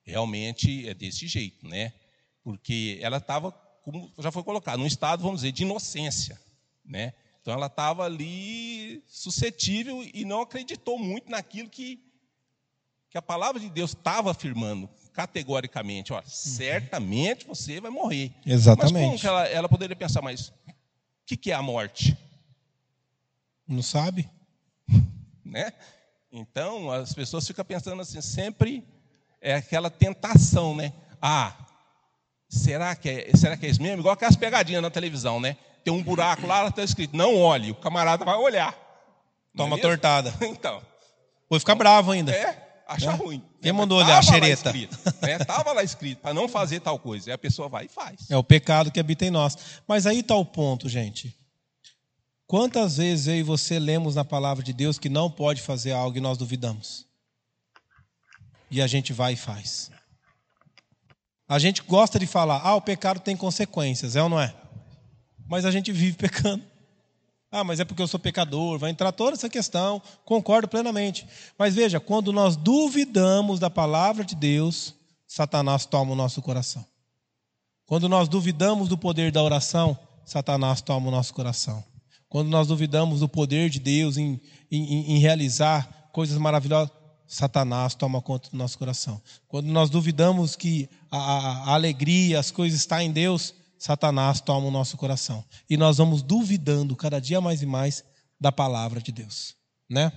realmente 0.05 0.87
é 0.87 0.93
desse 0.93 1.27
jeito, 1.27 1.67
né? 1.67 1.91
Porque 2.41 2.99
ela 3.01 3.17
estava, 3.17 3.53
como 3.85 4.11
já 4.17 4.31
foi 4.31 4.41
colocado, 4.41 4.79
num 4.79 4.87
estado, 4.87 5.21
vamos 5.21 5.41
dizer, 5.41 5.51
de 5.51 5.61
inocência, 5.61 6.41
né? 6.83 7.13
Então, 7.39 7.53
ela 7.53 7.67
estava 7.67 8.03
ali 8.03 9.03
suscetível 9.07 10.03
e 10.11 10.25
não 10.25 10.41
acreditou 10.41 10.97
muito 10.97 11.29
naquilo 11.29 11.69
que, 11.69 12.03
que 13.11 13.17
a 13.19 13.21
palavra 13.21 13.61
de 13.61 13.69
Deus 13.69 13.91
estava 13.91 14.31
afirmando 14.31 14.89
categoricamente. 15.13 16.11
Ó, 16.11 16.19
certamente 16.25 17.45
você 17.45 17.79
vai 17.79 17.91
morrer. 17.91 18.33
Exatamente. 18.43 18.93
Mas 18.93 19.03
como 19.03 19.19
que 19.19 19.27
ela, 19.27 19.47
ela 19.47 19.69
poderia 19.69 19.95
pensar, 19.95 20.23
mas 20.23 20.47
o 20.47 20.53
que, 21.27 21.37
que 21.37 21.51
é 21.51 21.53
a 21.53 21.61
morte? 21.61 22.17
Não 23.67 23.83
sabe? 23.83 24.27
né? 25.45 25.71
Então, 26.31 26.89
as 26.89 27.13
pessoas 27.13 27.45
ficam 27.45 27.63
pensando 27.63 28.01
assim, 28.01 28.19
sempre 28.21 28.83
é 29.39 29.53
aquela 29.53 29.91
tentação, 29.91 30.75
né? 30.75 30.91
Ah, 31.21 31.64
será 32.57 32.95
que 32.95 33.09
é, 33.09 33.31
será 33.35 33.55
que 33.57 33.65
é 33.65 33.69
isso 33.69 33.81
mesmo? 33.81 33.99
Igual 33.99 34.13
aquelas 34.13 34.35
pegadinhas 34.35 34.81
na 34.81 34.89
televisão, 34.89 35.39
né? 35.39 35.57
Tem 35.83 35.93
um 35.93 36.01
buraco 36.01 36.47
lá, 36.47 36.67
está 36.67 36.83
escrito, 36.83 37.15
não 37.15 37.35
olhe. 37.37 37.71
O 37.71 37.75
camarada 37.75 38.25
vai 38.25 38.35
olhar. 38.35 38.73
É 38.73 39.57
Toma 39.57 39.75
mesmo? 39.75 39.89
tortada. 39.89 40.33
Então, 40.41 40.81
Vou 41.49 41.59
ficar 41.59 41.75
bravo 41.75 42.11
ainda. 42.11 42.31
é, 42.31 42.83
acha 42.87 43.11
É. 43.11 43.13
ruim. 43.13 43.39
Quem 43.61 43.71
Mas 43.71 43.79
mandou 43.81 43.99
olhar 43.99 44.13
a 44.13 44.15
lá 44.15 44.21
xereta? 44.23 44.69
escrito, 44.69 44.97
né? 45.21 45.37
Lá 45.75 45.83
escrito, 45.83 46.19
para 46.21 46.33
não 46.33 46.47
fazer 46.47 46.79
tal 46.79 46.97
coisa. 46.97 47.29
E 47.29 47.33
a 47.33 47.37
pessoa 47.37 47.67
vai 47.69 47.85
e 47.85 47.87
faz. 47.87 48.29
É 48.29 48.37
o 48.37 48.43
pecado 48.43 48.91
que 48.91 48.99
habita 48.99 49.25
em 49.25 49.29
nós. 49.31 49.57
Mas 49.87 50.05
aí 50.07 50.19
está 50.21 50.35
o 50.35 50.45
ponto, 50.45 50.87
gente. 50.89 51.35
Quantas 52.47 52.97
vezes 52.97 53.27
eu 53.27 53.35
e 53.35 53.43
você 53.43 53.77
lemos 53.79 54.15
na 54.15 54.23
palavra 54.25 54.63
de 54.63 54.71
Deus 54.71 54.97
que 54.99 55.09
não 55.09 55.29
pode 55.31 55.61
fazer 55.61 55.91
algo 55.91 56.17
e 56.17 56.21
nós 56.21 56.37
duvidamos? 56.37 57.05
E 58.69 58.81
a 58.81 58.87
gente 58.87 59.13
vai 59.13 59.33
e 59.33 59.35
faz. 59.35 59.91
A 61.47 61.59
gente 61.59 61.83
gosta 61.83 62.17
de 62.17 62.25
falar, 62.25 62.61
ah, 62.63 62.75
o 62.75 62.81
pecado 62.81 63.19
tem 63.19 63.37
consequências, 63.37 64.15
é 64.15 64.23
ou 64.23 64.29
não 64.29 64.39
é? 64.39 64.53
Mas 65.47 65.65
a 65.65 65.71
gente 65.71 65.91
vive 65.91 66.17
pecando. 66.17 66.63
Ah, 67.51 67.63
mas 67.63 67.79
é 67.79 67.85
porque 67.85 68.01
eu 68.01 68.07
sou 68.07 68.19
pecador, 68.19 68.77
vai 68.77 68.89
entrar 68.89 69.11
toda 69.11 69.33
essa 69.33 69.49
questão, 69.49 70.01
concordo 70.25 70.67
plenamente. 70.67 71.25
Mas 71.57 71.75
veja, 71.75 71.99
quando 71.99 72.33
nós 72.33 72.57
duvidamos 72.57 73.59
da 73.59 73.69
palavra 73.69 74.25
de 74.25 74.35
Deus, 74.35 74.93
Satanás 75.27 75.85
toma 75.85 76.11
o 76.11 76.15
nosso 76.15 76.41
coração. 76.41 76.85
Quando 77.85 78.09
nós 78.09 78.27
duvidamos 78.27 78.89
do 78.89 78.97
poder 78.97 79.31
da 79.31 79.43
oração, 79.43 79.97
Satanás 80.25 80.81
toma 80.81 81.07
o 81.07 81.11
nosso 81.11 81.33
coração. 81.33 81.83
Quando 82.27 82.49
nós 82.49 82.67
duvidamos 82.67 83.19
do 83.19 83.29
poder 83.29 83.69
de 83.69 83.79
Deus 83.79 84.17
em, 84.17 84.41
em, 84.71 85.13
em 85.13 85.19
realizar 85.19 86.09
coisas 86.11 86.37
maravilhosas, 86.37 86.91
Satanás 87.27 87.95
toma 87.95 88.21
conta 88.21 88.49
do 88.49 88.57
nosso 88.57 88.77
coração. 88.77 89.21
Quando 89.47 89.67
nós 89.67 89.89
duvidamos 89.89 90.55
que 90.55 90.89
a, 91.11 91.17
a- 91.17 91.57
a 91.71 91.73
alegria, 91.73 92.39
as 92.39 92.51
coisas 92.51 92.79
estão 92.79 92.99
em 93.01 93.11
Deus, 93.11 93.53
Satanás 93.77 94.39
toma 94.41 94.67
o 94.67 94.71
nosso 94.71 94.95
coração. 94.97 95.43
E 95.69 95.75
nós 95.77 95.97
vamos 95.97 96.21
duvidando 96.21 96.95
cada 96.95 97.19
dia 97.19 97.41
mais 97.41 97.61
e 97.61 97.65
mais 97.65 98.03
da 98.39 98.51
palavra 98.51 99.01
de 99.01 99.11
Deus. 99.11 99.55
Né? 99.89 100.11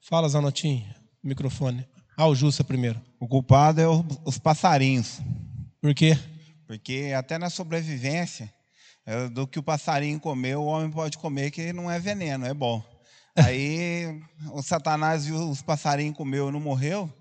Fala, 0.00 0.28
Zanotim, 0.28 0.84
microfone. 1.22 1.86
Ah, 2.16 2.26
o 2.26 2.34
Jussa 2.34 2.62
primeiro. 2.64 3.00
O 3.20 3.26
culpado 3.28 3.80
é 3.80 3.88
o- 3.88 4.04
os 4.24 4.38
passarinhos. 4.38 5.20
Por 5.80 5.94
quê? 5.94 6.18
Porque 6.66 7.12
até 7.16 7.36
na 7.38 7.50
sobrevivência, 7.50 8.52
é, 9.06 9.28
do 9.28 9.46
que 9.46 9.58
o 9.58 9.62
passarinho 9.62 10.18
comeu, 10.18 10.62
o 10.62 10.66
homem 10.66 10.90
pode 10.90 11.18
comer, 11.18 11.50
que 11.50 11.72
não 11.72 11.90
é 11.90 11.98
veneno, 12.00 12.46
é 12.46 12.54
bom. 12.54 12.82
Aí 13.36 14.20
o 14.52 14.62
Satanás 14.62 15.26
viu 15.26 15.48
os 15.50 15.60
passarinhos 15.62 16.16
comeu 16.16 16.48
e 16.48 16.52
não 16.52 16.60
morreu, 16.60 17.12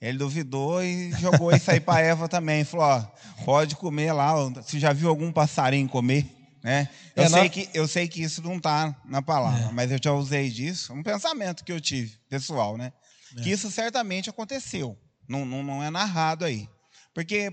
ele 0.00 0.18
duvidou 0.18 0.82
e 0.82 1.12
jogou 1.12 1.54
isso 1.54 1.70
aí 1.70 1.80
para 1.80 2.00
Eva 2.00 2.28
também. 2.28 2.64
Falou: 2.64 2.86
ó, 2.86 3.44
pode 3.44 3.76
comer 3.76 4.12
lá, 4.12 4.34
você 4.34 4.78
já 4.78 4.92
viu 4.92 5.08
algum 5.08 5.32
passarinho 5.32 5.88
comer? 5.88 6.26
Né? 6.62 6.88
Eu, 7.16 7.24
É, 7.24 7.28
sei 7.28 7.48
que, 7.48 7.68
eu 7.74 7.88
sei 7.88 8.06
que 8.06 8.22
isso 8.22 8.42
não 8.42 8.56
está 8.56 8.94
na 9.04 9.20
palavra, 9.22 9.72
mas 9.72 9.90
eu 9.90 9.98
já 10.02 10.12
usei 10.12 10.48
disso, 10.50 10.92
um 10.92 11.02
pensamento 11.02 11.64
que 11.64 11.72
eu 11.72 11.80
tive, 11.80 12.16
pessoal, 12.28 12.76
né? 12.76 12.92
Que 13.42 13.50
isso 13.50 13.70
certamente 13.70 14.28
aconteceu. 14.28 14.96
Não, 15.28 15.44
não, 15.44 15.62
não 15.62 15.82
é 15.82 15.88
narrado 15.90 16.44
aí. 16.44 16.68
Porque 17.14 17.50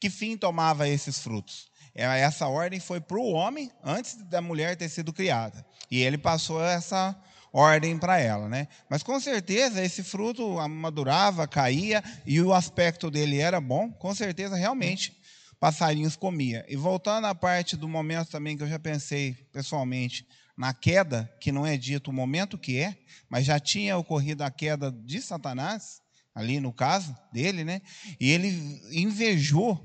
que 0.00 0.08
fim 0.08 0.36
tomava 0.36 0.88
esses 0.88 1.18
frutos? 1.18 1.68
É, 1.94 2.04
Essa 2.20 2.46
ordem 2.46 2.78
foi 2.78 3.00
para 3.00 3.18
o 3.18 3.32
homem 3.32 3.70
antes 3.82 4.16
da 4.28 4.40
mulher 4.40 4.76
ter 4.76 4.88
sido 4.88 5.12
criada. 5.12 5.66
E 5.90 6.00
ele 6.00 6.16
passou 6.16 6.64
essa 6.64 7.16
ordem 7.52 7.98
para 7.98 8.18
ela. 8.18 8.48
Né? 8.48 8.68
Mas 8.88 9.02
com 9.02 9.18
certeza 9.20 9.82
esse 9.82 10.02
fruto 10.02 10.56
madurava, 10.68 11.46
caía, 11.46 12.02
e 12.26 12.40
o 12.40 12.52
aspecto 12.52 13.10
dele 13.10 13.38
era 13.38 13.60
bom, 13.60 13.90
com 13.90 14.14
certeza 14.14 14.56
realmente 14.56 15.18
passarinhos 15.60 16.16
comia. 16.16 16.64
E 16.68 16.74
voltando 16.74 17.26
à 17.26 17.34
parte 17.34 17.76
do 17.76 17.86
momento 17.86 18.30
também 18.30 18.56
que 18.56 18.62
eu 18.62 18.68
já 18.68 18.78
pensei 18.78 19.34
pessoalmente 19.52 20.26
na 20.56 20.72
queda, 20.72 21.30
que 21.40 21.52
não 21.52 21.66
é 21.66 21.76
dito 21.76 22.10
o 22.10 22.14
momento 22.14 22.58
que 22.58 22.78
é, 22.78 22.96
mas 23.28 23.44
já 23.44 23.60
tinha 23.60 23.96
ocorrido 23.96 24.42
a 24.42 24.50
queda 24.50 24.90
de 24.90 25.20
Satanás, 25.20 26.00
ali 26.34 26.60
no 26.60 26.72
caso 26.72 27.14
dele, 27.32 27.64
né? 27.64 27.82
E 28.18 28.30
ele 28.30 28.80
invejou 28.90 29.78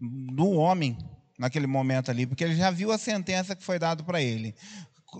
do 0.00 0.50
homem 0.50 0.96
naquele 1.38 1.66
momento 1.66 2.10
ali, 2.10 2.26
porque 2.26 2.42
ele 2.42 2.56
já 2.56 2.70
viu 2.70 2.90
a 2.90 2.98
sentença 2.98 3.54
que 3.54 3.62
foi 3.62 3.78
dada 3.78 4.02
para 4.02 4.20
ele. 4.20 4.54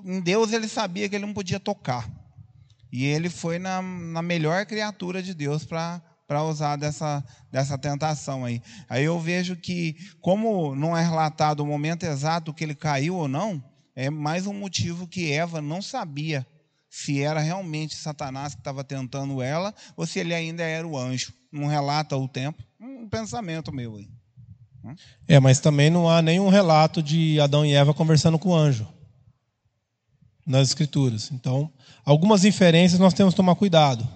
Em 0.04 0.20
Deus 0.20 0.52
ele 0.52 0.68
sabia 0.68 1.08
que 1.08 1.16
ele 1.16 1.26
não 1.26 1.34
podia 1.34 1.58
tocar. 1.58 2.08
E 2.92 3.04
ele 3.04 3.28
foi 3.28 3.58
na, 3.58 3.82
na 3.82 4.22
melhor 4.22 4.64
criatura 4.66 5.22
de 5.22 5.34
Deus 5.34 5.64
para 5.64 6.02
para 6.28 6.44
usar 6.44 6.76
dessa, 6.76 7.24
dessa 7.50 7.78
tentação 7.78 8.44
aí. 8.44 8.60
Aí 8.86 9.02
eu 9.02 9.18
vejo 9.18 9.56
que, 9.56 9.96
como 10.20 10.74
não 10.74 10.94
é 10.94 11.02
relatado 11.02 11.60
o 11.60 11.66
momento 11.66 12.04
exato 12.04 12.52
que 12.52 12.62
ele 12.62 12.74
caiu 12.74 13.16
ou 13.16 13.26
não, 13.26 13.64
é 13.96 14.10
mais 14.10 14.46
um 14.46 14.52
motivo 14.52 15.08
que 15.08 15.32
Eva 15.32 15.62
não 15.62 15.80
sabia 15.80 16.46
se 16.90 17.22
era 17.22 17.40
realmente 17.40 17.96
Satanás 17.96 18.54
que 18.54 18.60
estava 18.60 18.84
tentando 18.84 19.40
ela 19.40 19.74
ou 19.96 20.06
se 20.06 20.18
ele 20.18 20.34
ainda 20.34 20.62
era 20.62 20.86
o 20.86 20.98
anjo. 20.98 21.32
Não 21.50 21.66
relata 21.66 22.14
o 22.14 22.28
tempo. 22.28 22.62
Um 22.78 23.08
pensamento 23.08 23.72
meu 23.72 23.96
aí. 23.96 24.06
É, 25.26 25.40
mas 25.40 25.60
também 25.60 25.88
não 25.88 26.10
há 26.10 26.20
nenhum 26.20 26.50
relato 26.50 27.02
de 27.02 27.40
Adão 27.40 27.64
e 27.64 27.72
Eva 27.72 27.94
conversando 27.94 28.38
com 28.38 28.50
o 28.50 28.54
anjo 28.54 28.86
nas 30.48 30.68
escrituras. 30.68 31.30
Então, 31.30 31.70
algumas 32.04 32.44
inferências 32.46 32.98
nós 32.98 33.12
temos 33.12 33.34
que 33.34 33.36
tomar 33.36 33.54
cuidado, 33.54 34.08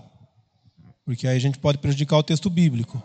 porque 1.04 1.28
aí 1.28 1.36
a 1.36 1.40
gente 1.40 1.58
pode 1.58 1.76
prejudicar 1.76 2.16
o 2.16 2.22
texto 2.22 2.48
bíblico. 2.48 3.00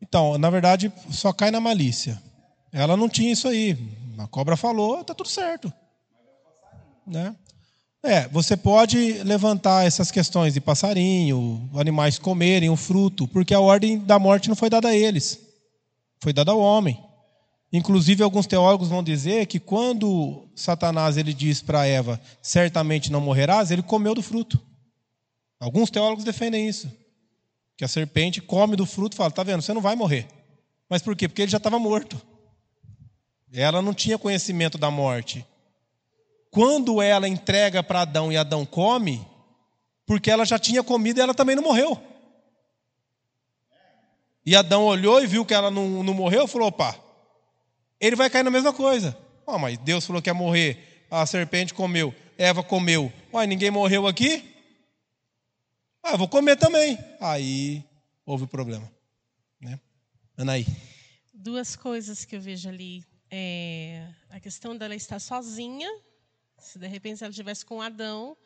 Então, 0.00 0.38
na 0.38 0.48
verdade, 0.48 0.92
só 1.10 1.32
cai 1.32 1.50
na 1.50 1.60
malícia. 1.60 2.20
Ela 2.72 2.96
não 2.96 3.08
tinha 3.08 3.32
isso 3.32 3.46
aí. 3.46 3.76
A 4.18 4.26
cobra 4.26 4.56
falou, 4.56 5.04
tá 5.04 5.14
tudo 5.14 5.28
certo. 5.28 5.72
Né? 7.06 7.34
É, 8.02 8.28
você 8.28 8.56
pode 8.56 9.22
levantar 9.22 9.86
essas 9.86 10.10
questões 10.10 10.54
de 10.54 10.60
passarinho, 10.60 11.68
animais 11.74 12.18
comerem 12.18 12.68
o 12.68 12.76
fruto, 12.76 13.26
porque 13.28 13.54
a 13.54 13.60
ordem 13.60 13.98
da 13.98 14.18
morte 14.18 14.48
não 14.48 14.56
foi 14.56 14.68
dada 14.68 14.88
a 14.88 14.94
eles, 14.94 15.40
foi 16.22 16.32
dada 16.32 16.52
ao 16.52 16.60
homem. 16.60 17.02
Inclusive, 17.76 18.22
alguns 18.22 18.46
teólogos 18.46 18.86
vão 18.86 19.02
dizer 19.02 19.46
que 19.46 19.58
quando 19.58 20.46
Satanás 20.54 21.16
ele 21.16 21.34
diz 21.34 21.60
para 21.60 21.84
Eva, 21.84 22.20
certamente 22.40 23.10
não 23.10 23.20
morrerás, 23.20 23.72
ele 23.72 23.82
comeu 23.82 24.14
do 24.14 24.22
fruto. 24.22 24.60
Alguns 25.58 25.90
teólogos 25.90 26.22
defendem 26.22 26.68
isso. 26.68 26.88
Que 27.76 27.84
a 27.84 27.88
serpente 27.88 28.40
come 28.40 28.76
do 28.76 28.86
fruto 28.86 29.14
e 29.14 29.18
fala, 29.18 29.32
tá 29.32 29.42
vendo, 29.42 29.60
você 29.60 29.74
não 29.74 29.80
vai 29.80 29.96
morrer. 29.96 30.28
Mas 30.88 31.02
por 31.02 31.16
quê? 31.16 31.26
Porque 31.26 31.42
ele 31.42 31.50
já 31.50 31.56
estava 31.56 31.76
morto. 31.76 32.16
Ela 33.52 33.82
não 33.82 33.92
tinha 33.92 34.16
conhecimento 34.16 34.78
da 34.78 34.88
morte. 34.88 35.44
Quando 36.52 37.02
ela 37.02 37.26
entrega 37.26 37.82
para 37.82 38.02
Adão 38.02 38.30
e 38.30 38.36
Adão 38.36 38.64
come, 38.64 39.26
porque 40.06 40.30
ela 40.30 40.44
já 40.44 40.60
tinha 40.60 40.84
comido 40.84 41.18
e 41.18 41.22
ela 41.22 41.34
também 41.34 41.56
não 41.56 41.64
morreu. 41.64 42.00
E 44.46 44.54
Adão 44.54 44.84
olhou 44.84 45.20
e 45.20 45.26
viu 45.26 45.44
que 45.44 45.54
ela 45.54 45.72
não, 45.72 46.04
não 46.04 46.14
morreu 46.14 46.44
e 46.44 46.48
falou: 46.48 46.68
opa, 46.68 47.02
ele 48.06 48.16
vai 48.16 48.28
cair 48.28 48.42
na 48.42 48.50
mesma 48.50 48.72
coisa. 48.72 49.16
Oh, 49.46 49.58
mas 49.58 49.78
Deus 49.78 50.06
falou 50.06 50.20
que 50.20 50.30
ia 50.30 50.34
morrer, 50.34 51.06
a 51.10 51.24
serpente 51.26 51.72
comeu, 51.74 52.14
Eva 52.36 52.62
comeu. 52.62 53.12
Ué, 53.32 53.46
ninguém 53.46 53.70
morreu 53.70 54.06
aqui? 54.06 54.54
Ah, 56.02 56.12
eu 56.12 56.18
vou 56.18 56.28
comer 56.28 56.56
também. 56.56 56.98
Aí 57.20 57.84
houve 58.26 58.44
o 58.44 58.48
problema. 58.48 58.90
Né? 59.60 59.80
Anaí. 60.36 60.66
Duas 61.32 61.76
coisas 61.76 62.24
que 62.24 62.36
eu 62.36 62.40
vejo 62.40 62.68
ali. 62.68 63.04
É, 63.30 64.06
a 64.30 64.38
questão 64.38 64.76
dela 64.76 64.94
estar 64.94 65.18
sozinha, 65.18 65.88
se 66.58 66.78
de 66.78 66.86
repente 66.86 67.24
ela 67.24 67.30
estivesse 67.30 67.64
com 67.64 67.82
Adão, 67.82 68.36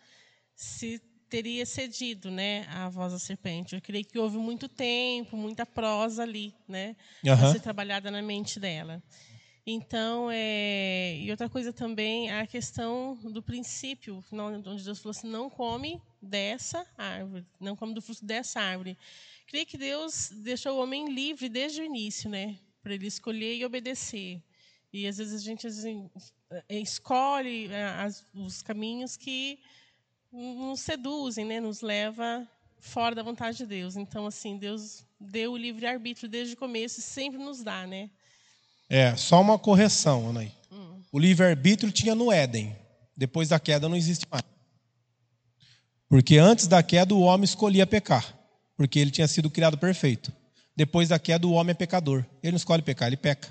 se 0.54 1.00
teria 1.28 1.66
cedido 1.66 2.30
né, 2.30 2.66
à 2.70 2.88
voz 2.88 3.12
da 3.12 3.18
serpente. 3.18 3.74
Eu 3.74 3.82
creio 3.82 4.04
que 4.04 4.18
houve 4.18 4.38
muito 4.38 4.68
tempo, 4.68 5.36
muita 5.36 5.66
prosa 5.66 6.22
ali, 6.22 6.54
né, 6.66 6.96
para 7.22 7.52
ser 7.52 7.61
trabalhada 7.61 8.11
na 8.11 8.22
mente 8.22 8.59
dela. 8.59 9.02
Então, 9.71 10.31
é, 10.33 11.19
e 11.19 11.31
outra 11.31 11.47
coisa 11.47 11.75
também, 11.75 12.31
a 12.31 12.47
questão 12.47 13.14
do 13.16 13.43
princípio, 13.43 14.25
onde 14.33 14.62
Deus 14.83 14.99
falou 14.99 15.11
assim, 15.11 15.29
não 15.29 15.51
come 15.51 16.01
dessa 16.23 16.87
árvore, 16.97 17.45
não 17.61 17.77
come 17.77 17.93
do 17.93 18.01
fruto 18.01 18.25
dessa 18.25 18.62
árvore. 18.62 18.97
Creio 19.47 19.66
que 19.66 19.77
Deus 19.77 20.31
deixou 20.37 20.73
o 20.79 20.83
homem 20.83 21.12
livre 21.12 21.51
desde 21.51 21.83
o 21.83 21.85
início, 21.85 22.31
né, 22.31 22.59
para 22.83 22.95
ele 22.95 23.07
escolher 23.07 23.57
e 23.57 23.64
obedecer. 23.66 24.43
E 24.91 25.07
às 25.07 25.19
vezes 25.19 25.43
a 25.43 25.45
gente 25.45 25.66
assim, 25.66 26.09
eh, 26.51 26.81
escolhe 26.81 27.66
eh, 27.66 27.85
as- 27.85 28.25
os 28.33 28.62
caminhos 28.62 29.19
que 29.19 29.59
nos 30.33 30.81
seduzem, 30.81 31.45
né, 31.45 31.61
nos 31.61 31.83
leva 31.83 32.49
fora 32.81 33.14
da 33.14 33.23
vontade 33.23 33.59
de 33.59 33.66
Deus. 33.66 33.97
Então, 33.97 34.25
assim, 34.27 34.57
Deus 34.57 35.05
deu 35.21 35.53
o 35.53 35.59
livre 35.59 35.85
arbítrio 35.85 36.27
desde 36.27 36.55
o 36.55 36.57
começo 36.57 37.01
e 37.01 37.03
sempre 37.03 37.39
nos 37.39 37.62
dá, 37.62 37.87
né? 37.87 38.09
É, 38.89 39.14
só 39.16 39.41
uma 39.41 39.59
correção, 39.59 40.30
Anaí. 40.30 40.53
O 41.11 41.18
livre-arbítrio 41.18 41.91
tinha 41.91 42.14
no 42.14 42.30
Éden. 42.32 42.76
Depois 43.16 43.49
da 43.49 43.59
queda 43.59 43.89
não 43.89 43.97
existe 43.97 44.26
mais. 44.30 44.45
Porque 46.09 46.39
antes 46.39 46.66
da 46.66 46.82
queda 46.82 47.14
o 47.14 47.20
homem 47.20 47.45
escolhia 47.45 47.86
pecar. 47.86 48.34
Porque 48.76 48.99
ele 48.99 49.11
tinha 49.11 49.26
sido 49.26 49.51
criado 49.51 49.76
perfeito. 49.76 50.32
Depois 50.76 51.09
da 51.09 51.18
queda 51.18 51.47
o 51.47 51.53
homem 51.53 51.72
é 51.72 51.74
pecador. 51.74 52.24
Ele 52.43 52.53
não 52.53 52.57
escolhe 52.57 52.82
pecar, 52.82 53.09
ele 53.09 53.16
peca. 53.16 53.49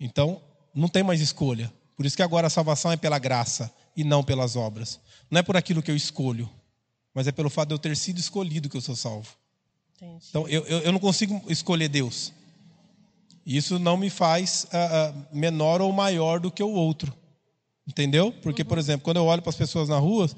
Então, 0.00 0.42
não 0.74 0.88
tem 0.88 1.02
mais 1.02 1.20
escolha. 1.20 1.72
Por 1.96 2.04
isso 2.04 2.16
que 2.16 2.22
agora 2.22 2.48
a 2.48 2.50
salvação 2.50 2.90
é 2.90 2.96
pela 2.96 3.18
graça 3.18 3.72
e 3.96 4.02
não 4.02 4.24
pelas 4.24 4.56
obras. 4.56 5.00
Não 5.30 5.38
é 5.38 5.42
por 5.42 5.56
aquilo 5.56 5.82
que 5.82 5.90
eu 5.90 5.96
escolho, 5.96 6.50
mas 7.14 7.26
é 7.26 7.32
pelo 7.32 7.48
fato 7.48 7.68
de 7.68 7.74
eu 7.74 7.78
ter 7.78 7.96
sido 7.96 8.18
escolhido 8.18 8.68
que 8.68 8.76
eu 8.76 8.80
sou 8.80 8.96
salvo. 8.96 9.28
Entendi. 9.96 10.26
Então, 10.28 10.48
eu, 10.48 10.66
eu, 10.66 10.80
eu 10.80 10.92
não 10.92 10.98
consigo 10.98 11.40
escolher 11.48 11.88
Deus. 11.88 12.32
Isso 13.46 13.78
não 13.78 13.96
me 13.96 14.08
faz 14.08 14.66
ah, 14.72 15.12
ah, 15.12 15.28
menor 15.32 15.80
ou 15.82 15.92
maior 15.92 16.40
do 16.40 16.50
que 16.50 16.62
o 16.62 16.70
outro. 16.70 17.12
Entendeu? 17.86 18.32
Porque, 18.42 18.64
por 18.64 18.78
exemplo, 18.78 19.04
quando 19.04 19.18
eu 19.18 19.26
olho 19.26 19.42
para 19.42 19.50
as 19.50 19.56
pessoas 19.56 19.90
na 19.90 19.98
rua, 19.98 20.30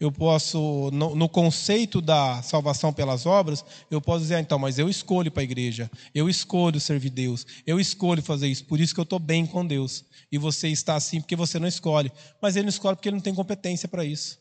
eu 0.00 0.10
posso, 0.10 0.90
no, 0.92 1.14
no 1.14 1.28
conceito 1.28 2.00
da 2.00 2.42
salvação 2.42 2.92
pelas 2.92 3.26
obras, 3.26 3.62
eu 3.90 4.00
posso 4.00 4.22
dizer, 4.22 4.36
ah, 4.36 4.40
então, 4.40 4.58
mas 4.58 4.78
eu 4.78 4.88
escolho 4.88 5.30
para 5.30 5.42
a 5.42 5.44
igreja, 5.44 5.90
eu 6.14 6.28
escolho 6.28 6.80
servir 6.80 7.10
Deus, 7.10 7.46
eu 7.66 7.78
escolho 7.78 8.22
fazer 8.22 8.48
isso, 8.48 8.64
por 8.64 8.80
isso 8.80 8.94
que 8.94 9.00
eu 9.00 9.04
estou 9.04 9.18
bem 9.18 9.44
com 9.44 9.66
Deus. 9.66 10.04
E 10.32 10.38
você 10.38 10.68
está 10.68 10.94
assim 10.94 11.20
porque 11.20 11.36
você 11.36 11.58
não 11.58 11.68
escolhe. 11.68 12.10
Mas 12.40 12.56
ele 12.56 12.64
não 12.64 12.70
escolhe 12.70 12.96
porque 12.96 13.08
ele 13.08 13.16
não 13.16 13.22
tem 13.22 13.34
competência 13.34 13.88
para 13.88 14.04
isso. 14.04 14.38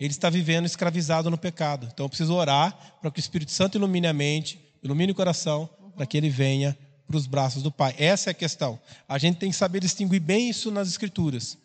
Ele 0.00 0.10
está 0.10 0.28
vivendo 0.28 0.66
escravizado 0.66 1.30
no 1.30 1.38
pecado. 1.38 1.88
Então 1.92 2.06
eu 2.06 2.08
preciso 2.08 2.34
orar 2.34 2.96
para 3.00 3.10
que 3.10 3.18
o 3.18 3.20
Espírito 3.20 3.52
Santo 3.52 3.76
ilumine 3.76 4.06
a 4.06 4.12
mente, 4.12 4.58
ilumine 4.82 5.12
o 5.12 5.14
coração, 5.14 5.68
para 5.94 6.06
que 6.06 6.16
ele 6.16 6.28
venha 6.28 6.76
para 7.06 7.16
os 7.16 7.26
braços 7.26 7.62
do 7.62 7.70
Pai. 7.70 7.94
Essa 7.98 8.30
é 8.30 8.32
a 8.32 8.34
questão. 8.34 8.78
A 9.08 9.18
gente 9.18 9.38
tem 9.38 9.50
que 9.50 9.56
saber 9.56 9.80
distinguir 9.80 10.20
bem 10.20 10.48
isso 10.48 10.70
nas 10.70 10.88
Escrituras: 10.88 11.58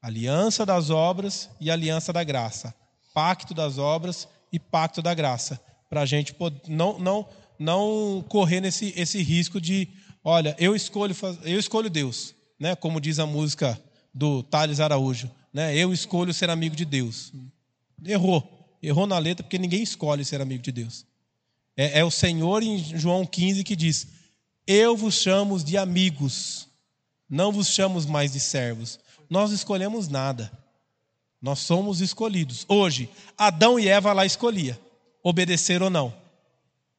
aliança 0.00 0.64
das 0.64 0.90
obras 0.90 1.50
e 1.60 1.70
aliança 1.70 2.12
da 2.12 2.22
graça, 2.24 2.74
pacto 3.12 3.52
das 3.52 3.78
obras 3.78 4.28
e 4.52 4.58
pacto 4.58 5.02
da 5.02 5.14
graça, 5.14 5.60
para 5.88 6.02
a 6.02 6.06
gente 6.06 6.34
não, 6.68 6.98
não, 6.98 7.28
não 7.58 8.24
correr 8.28 8.60
nesse 8.60 8.92
esse 8.96 9.22
risco 9.22 9.60
de, 9.60 9.88
olha, 10.22 10.54
eu 10.58 10.74
escolho, 10.74 11.14
eu 11.42 11.58
escolho 11.58 11.90
Deus, 11.90 12.34
né? 12.58 12.76
Como 12.76 13.00
diz 13.00 13.18
a 13.18 13.26
música 13.26 13.80
do 14.14 14.42
Thales 14.42 14.80
Araújo, 14.80 15.30
né? 15.52 15.76
Eu 15.76 15.92
escolho 15.92 16.32
ser 16.32 16.50
amigo 16.50 16.76
de 16.76 16.84
Deus. 16.84 17.32
Errou, 18.04 18.78
errou 18.82 19.06
na 19.06 19.18
letra 19.18 19.42
porque 19.42 19.58
ninguém 19.58 19.82
escolhe 19.82 20.24
ser 20.24 20.40
amigo 20.40 20.62
de 20.62 20.70
Deus. 20.70 21.04
É, 21.76 22.00
é 22.00 22.04
o 22.04 22.10
Senhor 22.10 22.62
em 22.62 22.78
João 22.78 23.26
15 23.26 23.62
que 23.64 23.76
diz: 23.76 24.06
Eu 24.66 24.96
vos 24.96 25.14
chamo 25.14 25.58
de 25.62 25.76
amigos, 25.76 26.68
não 27.28 27.52
vos 27.52 27.68
chamo 27.68 28.00
mais 28.08 28.32
de 28.32 28.40
servos. 28.40 28.98
Nós 29.28 29.50
escolhemos 29.50 30.08
nada. 30.08 30.50
Nós 31.42 31.58
somos 31.58 32.00
escolhidos. 32.00 32.64
Hoje, 32.68 33.10
Adão 33.36 33.78
e 33.78 33.88
Eva 33.88 34.12
lá 34.12 34.24
escolhia 34.24 34.78
obedecer 35.28 35.82
ou 35.82 35.90
não. 35.90 36.14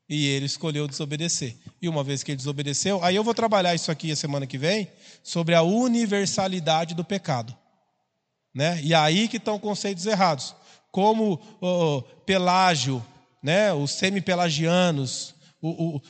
E 0.09 0.25
ele 0.27 0.45
escolheu 0.45 0.85
desobedecer. 0.85 1.55
E 1.81 1.87
uma 1.87 2.03
vez 2.03 2.23
que 2.23 2.31
ele 2.31 2.37
desobedeceu, 2.37 3.01
aí 3.01 3.15
eu 3.15 3.23
vou 3.23 3.33
trabalhar 3.33 3.73
isso 3.73 3.89
aqui 3.89 4.11
a 4.11 4.17
semana 4.17 4.45
que 4.45 4.57
vem 4.57 4.89
sobre 5.23 5.55
a 5.55 5.61
universalidade 5.61 6.93
do 6.93 7.05
pecado. 7.05 7.55
Né? 8.53 8.81
E 8.83 8.93
aí 8.93 9.29
que 9.29 9.37
estão 9.37 9.57
conceitos 9.57 10.05
errados. 10.05 10.53
Como 10.91 11.39
o 11.61 12.01
Pelágio, 12.25 13.05
né? 13.41 13.73
os 13.73 13.91
semi-pelagianos, 13.91 15.35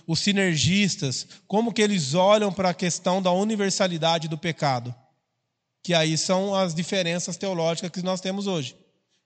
os 0.05 0.19
sinergistas, 0.19 1.28
como 1.47 1.73
que 1.73 1.82
eles 1.82 2.13
olham 2.13 2.51
para 2.51 2.69
a 2.69 2.73
questão 2.73 3.21
da 3.21 3.32
universalidade 3.32 4.28
do 4.28 4.38
pecado. 4.38 4.93
Que 5.82 5.93
aí 5.93 6.17
são 6.17 6.53
as 6.53 6.75
diferenças 6.75 7.38
teológicas 7.38 7.89
que 7.89 8.01
nós 8.01 8.19
temos 8.19 8.45
hoje. 8.45 8.75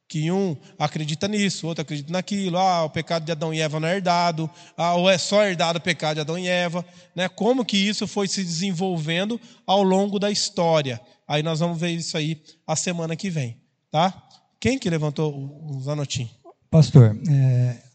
Que 0.07 0.29
um 0.29 0.57
acredita 0.77 1.27
nisso, 1.27 1.65
outro 1.65 1.81
acredita 1.81 2.11
naquilo. 2.11 2.57
Ah, 2.57 2.83
o 2.83 2.89
pecado 2.89 3.23
de 3.23 3.31
Adão 3.31 3.53
e 3.53 3.61
Eva 3.61 3.79
não 3.79 3.87
é 3.87 3.95
herdado. 3.95 4.49
Ah, 4.77 4.93
ou 4.95 5.09
é 5.09 5.17
só 5.17 5.43
herdado 5.43 5.79
o 5.79 5.81
pecado 5.81 6.15
de 6.15 6.21
Adão 6.21 6.37
e 6.37 6.47
Eva. 6.47 6.85
Né? 7.15 7.27
Como 7.29 7.65
que 7.65 7.77
isso 7.77 8.05
foi 8.05 8.27
se 8.27 8.43
desenvolvendo 8.43 9.39
ao 9.65 9.81
longo 9.81 10.19
da 10.19 10.29
história. 10.29 11.01
Aí 11.27 11.41
nós 11.41 11.61
vamos 11.61 11.79
ver 11.79 11.91
isso 11.91 12.17
aí 12.17 12.41
a 12.67 12.75
semana 12.75 13.15
que 13.15 13.29
vem. 13.29 13.57
Tá? 13.89 14.13
Quem 14.59 14.77
que 14.77 14.89
levantou 14.89 15.33
os 15.77 15.87
anotinhos? 15.87 16.31
Pastor, 16.69 17.17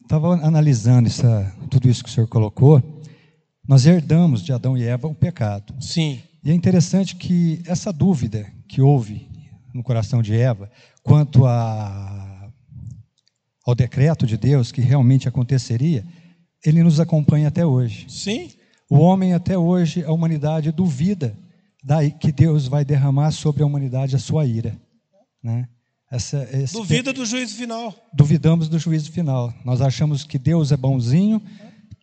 estava 0.07 0.34
analisando 0.46 1.09
essa- 1.09 1.52
tudo 1.68 1.88
isso 1.88 2.02
que 2.02 2.09
o 2.09 2.12
senhor 2.12 2.28
colocou. 2.28 2.80
Nós 3.66 3.84
herdamos 3.84 4.42
de 4.42 4.52
Adão 4.52 4.76
e 4.78 4.84
Eva 4.84 5.09
o 5.09 5.14
pecado. 5.14 5.74
Sim. 5.80 6.20
E 6.44 6.50
é 6.50 6.54
interessante 6.54 7.16
que 7.16 7.61
essa 7.66 7.92
dúvida 7.92 8.46
que 8.68 8.80
houve 8.80 9.28
no 9.74 9.82
coração 9.82 10.22
de 10.22 10.34
Eva 10.34 10.70
quanto 11.02 11.44
a, 11.44 12.48
ao 13.66 13.74
decreto 13.74 14.26
de 14.26 14.36
Deus 14.36 14.70
que 14.70 14.80
realmente 14.80 15.28
aconteceria, 15.28 16.04
ele 16.64 16.82
nos 16.84 17.00
acompanha 17.00 17.48
até 17.48 17.66
hoje. 17.66 18.07
Sim. 18.09 18.50
O 18.88 18.98
homem 18.98 19.34
até 19.34 19.59
hoje, 19.59 20.04
a 20.04 20.12
humanidade 20.12 20.70
duvida 20.70 21.36
da, 21.82 22.09
que 22.09 22.30
Deus 22.30 22.68
vai 22.68 22.84
derramar 22.84 23.32
sobre 23.32 23.64
a 23.64 23.66
humanidade 23.66 24.14
a 24.14 24.18
sua 24.20 24.46
ira. 24.46 24.76
Né? 25.42 25.68
Essa, 26.11 26.48
Duvida 26.72 27.12
do 27.12 27.26
juízo 27.26 27.57
final. 27.57 27.92
duvidamos 28.12 28.68
do 28.68 28.78
juízo 28.78 29.11
final. 29.11 29.52
Nós 29.64 29.80
achamos 29.80 30.22
que 30.22 30.38
Deus 30.38 30.70
é 30.70 30.76
bonzinho, 30.76 31.42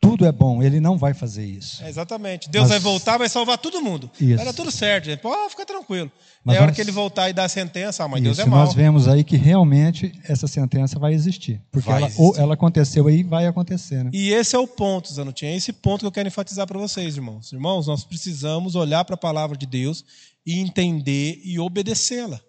tudo 0.02 0.26
é 0.26 0.32
bom, 0.34 0.62
ele 0.62 0.82
não 0.82 0.98
vai 0.98 1.14
fazer 1.14 1.46
isso. 1.46 1.82
É, 1.82 1.88
exatamente. 1.88 2.50
Deus 2.50 2.64
Mas- 2.64 2.72
vai 2.72 2.80
voltar, 2.82 3.18
vai 3.18 3.30
salvar 3.30 3.58
todo 3.58 3.82
mundo. 3.82 4.12
Isso. 4.20 4.42
Era 4.42 4.52
tudo 4.52 4.70
certo, 4.70 5.06
gente. 5.06 5.22
Pode 5.22 5.50
ficar 5.52 5.66
tranquilo. 5.66 6.12
Mas 6.44 6.56
é 6.56 6.60
a 6.60 6.62
hora 6.62 6.72
nós- 6.72 6.76
que 6.76 6.82
ele 6.82 6.92
voltar 6.92 7.30
e 7.30 7.34
dar 7.34 7.46
a 7.46 7.48
sentença, 7.50 8.04
ah, 8.04 8.08
mas 8.10 8.22
Deus 8.22 8.38
Isso, 8.38 8.46
é 8.46 8.50
mau. 8.50 8.66
nós 8.66 8.74
vemos 8.74 9.08
aí 9.08 9.24
que 9.24 9.38
realmente 9.38 10.12
essa 10.28 10.46
sentença 10.48 11.00
vai 11.00 11.14
existir. 11.14 11.62
Porque 11.72 11.88
Vai 11.88 12.00
ela, 12.00 12.08
existir. 12.08 12.22
ou 12.22 12.36
ela 12.36 12.56
aconteceu 12.56 13.08
aí 13.08 13.20
e 13.22 13.24
vai 13.24 13.48
acontecer. 13.48 14.04
Né? 14.04 14.10
E 14.14 14.34
esse 14.34 14.54
é 14.54 14.60
o 14.60 14.68
ponto, 14.68 15.14
Zanutinha. 15.14 15.52
É 15.52 15.56
esse 15.56 15.72
ponto 15.72 16.02
que 16.02 16.06
eu 16.08 16.12
quero 16.12 16.28
enfatizar 16.28 16.68
para 16.68 16.78
vocês, 16.78 17.16
irmãos. 17.16 17.54
Irmãos, 17.54 17.88
nós 17.88 18.04
precisamos 18.04 18.76
olhar 18.76 19.06
para 19.06 19.14
a 19.16 19.18
palavra 19.18 19.56
de 19.58 19.66
Deus 19.66 20.04
e 20.46 20.60
entender 20.60 21.40
e 21.46 21.58
obedecê-la. 21.58 22.42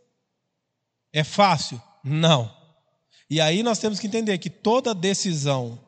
É 1.14 1.22
fácil? 1.22 1.80
Não. 2.02 2.52
E 3.30 3.40
aí 3.40 3.62
nós 3.62 3.78
temos 3.78 4.00
que 4.00 4.08
entender 4.08 4.36
que 4.38 4.50
toda 4.50 4.92
decisão 4.92 5.78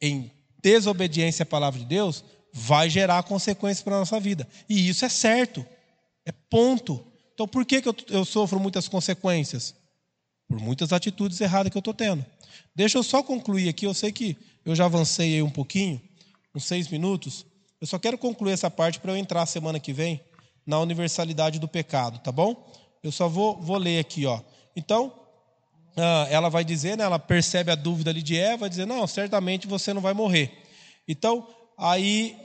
em 0.00 0.32
desobediência 0.62 1.42
à 1.42 1.46
palavra 1.46 1.78
de 1.78 1.84
Deus 1.84 2.24
vai 2.52 2.88
gerar 2.88 3.22
consequências 3.22 3.82
para 3.82 3.96
a 3.96 3.98
nossa 4.00 4.18
vida. 4.18 4.48
E 4.66 4.88
isso 4.88 5.04
é 5.04 5.10
certo. 5.10 5.64
É 6.24 6.32
ponto. 6.32 7.06
Então 7.34 7.46
por 7.46 7.66
que, 7.66 7.82
que 7.82 7.88
eu, 7.88 7.94
eu 8.08 8.24
sofro 8.24 8.58
muitas 8.58 8.88
consequências? 8.88 9.74
Por 10.48 10.58
muitas 10.58 10.90
atitudes 10.90 11.38
erradas 11.38 11.70
que 11.70 11.76
eu 11.76 11.80
estou 11.80 11.94
tendo. 11.94 12.24
Deixa 12.74 12.96
eu 12.96 13.02
só 13.02 13.22
concluir 13.22 13.68
aqui. 13.68 13.86
Eu 13.86 13.92
sei 13.94 14.10
que 14.10 14.38
eu 14.64 14.74
já 14.74 14.86
avancei 14.86 15.34
aí 15.34 15.42
um 15.42 15.50
pouquinho, 15.50 16.00
uns 16.54 16.64
seis 16.64 16.88
minutos. 16.88 17.44
Eu 17.78 17.86
só 17.86 17.98
quero 17.98 18.16
concluir 18.16 18.52
essa 18.52 18.70
parte 18.70 19.00
para 19.00 19.12
eu 19.12 19.16
entrar 19.16 19.44
semana 19.44 19.78
que 19.78 19.92
vem 19.92 20.18
na 20.66 20.78
universalidade 20.80 21.58
do 21.58 21.68
pecado, 21.68 22.18
tá 22.20 22.32
bom? 22.32 22.70
Eu 23.02 23.12
só 23.12 23.28
vou, 23.28 23.60
vou 23.60 23.76
ler 23.76 23.98
aqui, 23.98 24.26
ó. 24.26 24.40
Então, 24.76 25.12
ah, 25.96 26.26
ela 26.30 26.48
vai 26.48 26.64
dizer, 26.64 26.96
né, 26.96 27.04
ela 27.04 27.18
percebe 27.18 27.70
a 27.70 27.74
dúvida 27.74 28.10
ali 28.10 28.22
de 28.22 28.36
Eva, 28.36 28.58
vai 28.58 28.68
dizer, 28.68 28.86
não, 28.86 29.06
certamente 29.06 29.66
você 29.66 29.92
não 29.92 30.00
vai 30.00 30.14
morrer. 30.14 30.52
Então, 31.06 31.46
aí 31.78 32.36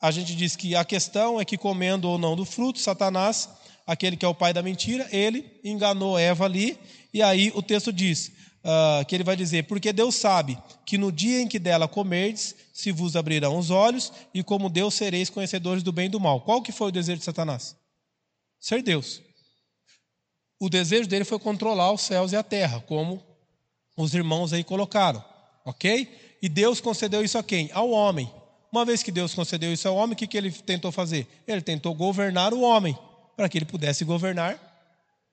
a 0.00 0.10
gente 0.10 0.34
diz 0.34 0.56
que 0.56 0.74
a 0.74 0.84
questão 0.84 1.40
é 1.40 1.44
que 1.44 1.56
comendo 1.56 2.08
ou 2.08 2.18
não 2.18 2.34
do 2.34 2.44
fruto, 2.44 2.78
Satanás, 2.78 3.48
aquele 3.86 4.16
que 4.16 4.24
é 4.24 4.28
o 4.28 4.34
pai 4.34 4.52
da 4.52 4.62
mentira, 4.62 5.08
ele 5.12 5.60
enganou 5.62 6.18
Eva 6.18 6.44
ali, 6.44 6.78
e 7.12 7.22
aí 7.22 7.52
o 7.54 7.62
texto 7.62 7.92
diz: 7.92 8.32
uh, 8.64 9.04
que 9.06 9.14
ele 9.14 9.24
vai 9.24 9.36
dizer: 9.36 9.64
Porque 9.64 9.92
Deus 9.92 10.14
sabe 10.14 10.58
que 10.84 10.98
no 10.98 11.12
dia 11.12 11.40
em 11.40 11.48
que 11.48 11.58
dela 11.58 11.86
comerdes, 11.86 12.54
se 12.72 12.90
vos 12.90 13.16
abrirão 13.16 13.58
os 13.58 13.70
olhos, 13.70 14.12
e 14.32 14.42
como 14.42 14.68
Deus 14.68 14.94
sereis 14.94 15.30
conhecedores 15.30 15.82
do 15.82 15.92
bem 15.92 16.06
e 16.06 16.10
do 16.10 16.20
mal. 16.20 16.40
Qual 16.40 16.62
que 16.62 16.72
foi 16.72 16.88
o 16.88 16.92
desejo 16.92 17.18
de 17.18 17.24
Satanás? 17.24 17.76
Ser 18.58 18.82
Deus. 18.82 19.22
O 20.62 20.70
desejo 20.70 21.08
dele 21.08 21.24
foi 21.24 21.40
controlar 21.40 21.90
os 21.90 22.02
céus 22.02 22.30
e 22.30 22.36
a 22.36 22.42
terra, 22.44 22.78
como 22.86 23.20
os 23.96 24.14
irmãos 24.14 24.52
aí 24.52 24.62
colocaram, 24.62 25.20
ok? 25.64 26.36
E 26.40 26.48
Deus 26.48 26.80
concedeu 26.80 27.24
isso 27.24 27.36
a 27.36 27.42
quem? 27.42 27.68
Ao 27.72 27.90
homem. 27.90 28.32
Uma 28.70 28.84
vez 28.84 29.02
que 29.02 29.10
Deus 29.10 29.34
concedeu 29.34 29.72
isso 29.72 29.88
ao 29.88 29.96
homem, 29.96 30.12
o 30.12 30.16
que, 30.16 30.24
que 30.24 30.38
ele 30.38 30.52
tentou 30.52 30.92
fazer? 30.92 31.26
Ele 31.48 31.60
tentou 31.60 31.92
governar 31.92 32.54
o 32.54 32.60
homem, 32.60 32.96
para 33.36 33.48
que 33.48 33.58
ele 33.58 33.64
pudesse 33.64 34.04
governar 34.04 34.56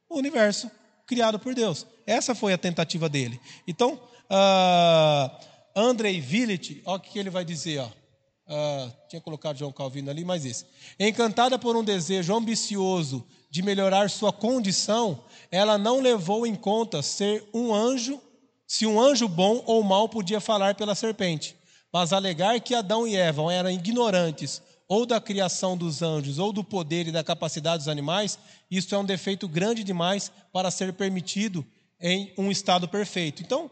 o 0.09 0.17
universo 0.17 0.67
criado 1.05 1.37
por 1.37 1.53
Deus. 1.53 1.85
Essa 2.07 2.33
foi 2.33 2.51
a 2.51 2.57
tentativa 2.57 3.07
dele. 3.07 3.39
Então, 3.67 4.01
uh, 4.31 5.45
Andrei 5.75 6.19
Villet, 6.19 6.81
olha 6.85 6.97
o 6.97 6.99
que 6.99 7.19
ele 7.19 7.29
vai 7.29 7.45
dizer. 7.45 7.77
Ó. 7.77 7.85
Uh, 7.85 8.91
tinha 9.07 9.21
colocado 9.21 9.59
João 9.59 9.71
Calvino 9.71 10.09
ali, 10.09 10.25
mas 10.25 10.43
esse. 10.43 10.65
Encantada 10.99 11.59
por 11.59 11.75
um 11.75 11.83
desejo 11.83 12.35
ambicioso 12.35 13.23
de 13.49 13.61
melhorar 13.61 14.09
sua 14.09 14.31
condição, 14.31 15.23
ela 15.51 15.77
não 15.77 15.99
levou 15.99 16.45
em 16.45 16.55
conta 16.55 17.01
ser 17.01 17.47
um 17.53 17.73
anjo, 17.73 18.21
se 18.67 18.85
um 18.85 19.01
anjo 19.01 19.27
bom 19.27 19.63
ou 19.65 19.83
mau 19.83 20.07
podia 20.07 20.39
falar 20.39 20.75
pela 20.75 20.93
serpente. 20.93 21.55
Mas 21.91 22.13
alegar 22.13 22.59
que 22.59 22.75
Adão 22.75 23.07
e 23.07 23.15
Eva 23.15 23.51
eram 23.51 23.71
ignorantes 23.71 24.61
ou 24.87 25.05
da 25.05 25.21
criação 25.21 25.77
dos 25.77 26.01
anjos, 26.01 26.39
ou 26.39 26.51
do 26.51 26.63
poder 26.63 27.07
e 27.07 27.11
da 27.11 27.23
capacidade 27.23 27.77
dos 27.77 27.87
animais, 27.87 28.39
isso 28.71 28.93
é 28.95 28.97
um 28.97 29.05
defeito 29.05 29.47
grande 29.47 29.83
demais 29.83 30.31
para 30.51 30.71
ser 30.71 30.91
permitido 30.93 31.63
em 32.01 32.33
um 32.35 32.49
estado 32.49 32.87
perfeito. 32.87 33.43
Então, 33.43 33.69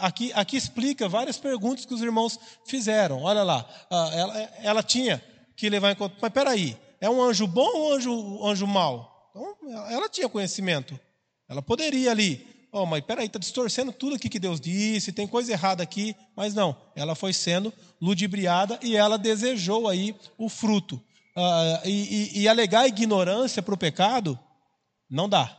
aqui, 0.00 0.32
aqui 0.34 0.56
explica 0.56 1.08
várias 1.08 1.38
perguntas 1.38 1.84
que 1.84 1.94
os 1.94 2.02
irmãos 2.02 2.38
fizeram. 2.66 3.22
Olha 3.22 3.44
lá, 3.44 3.64
ela, 4.12 4.40
ela 4.62 4.82
tinha 4.82 5.22
que 5.56 5.70
levar 5.70 5.92
em 5.92 5.94
conta, 5.94 6.16
mas 6.20 6.32
peraí, 6.32 6.76
é 7.04 7.10
um 7.10 7.22
anjo 7.22 7.46
bom 7.46 7.70
ou 7.74 7.90
um 7.90 7.92
anjo, 7.94 8.46
anjo 8.46 8.66
mau? 8.66 9.30
Então, 9.30 9.88
ela 9.90 10.08
tinha 10.08 10.28
conhecimento. 10.28 10.98
Ela 11.48 11.60
poderia 11.60 12.10
ali 12.10 12.54
oh, 12.74 12.84
mas 12.84 13.02
peraí, 13.02 13.26
está 13.26 13.38
distorcendo 13.38 13.92
tudo 13.92 14.16
aqui 14.16 14.28
que 14.28 14.40
Deus 14.40 14.60
disse, 14.60 15.12
tem 15.12 15.28
coisa 15.28 15.52
errada 15.52 15.80
aqui, 15.80 16.14
mas 16.34 16.54
não, 16.54 16.76
ela 16.96 17.14
foi 17.14 17.32
sendo 17.32 17.72
ludibriada 18.02 18.78
e 18.82 18.96
ela 18.96 19.16
desejou 19.16 19.88
aí 19.88 20.14
o 20.36 20.48
fruto. 20.48 20.96
Uh, 21.36 21.86
e, 21.88 21.90
e, 21.90 22.42
e, 22.42 22.48
alegar 22.48 22.86
ignorância 22.86 23.62
para 23.62 23.74
o 23.74 23.78
pecado, 23.78 24.38
não 25.08 25.28
dá. 25.28 25.56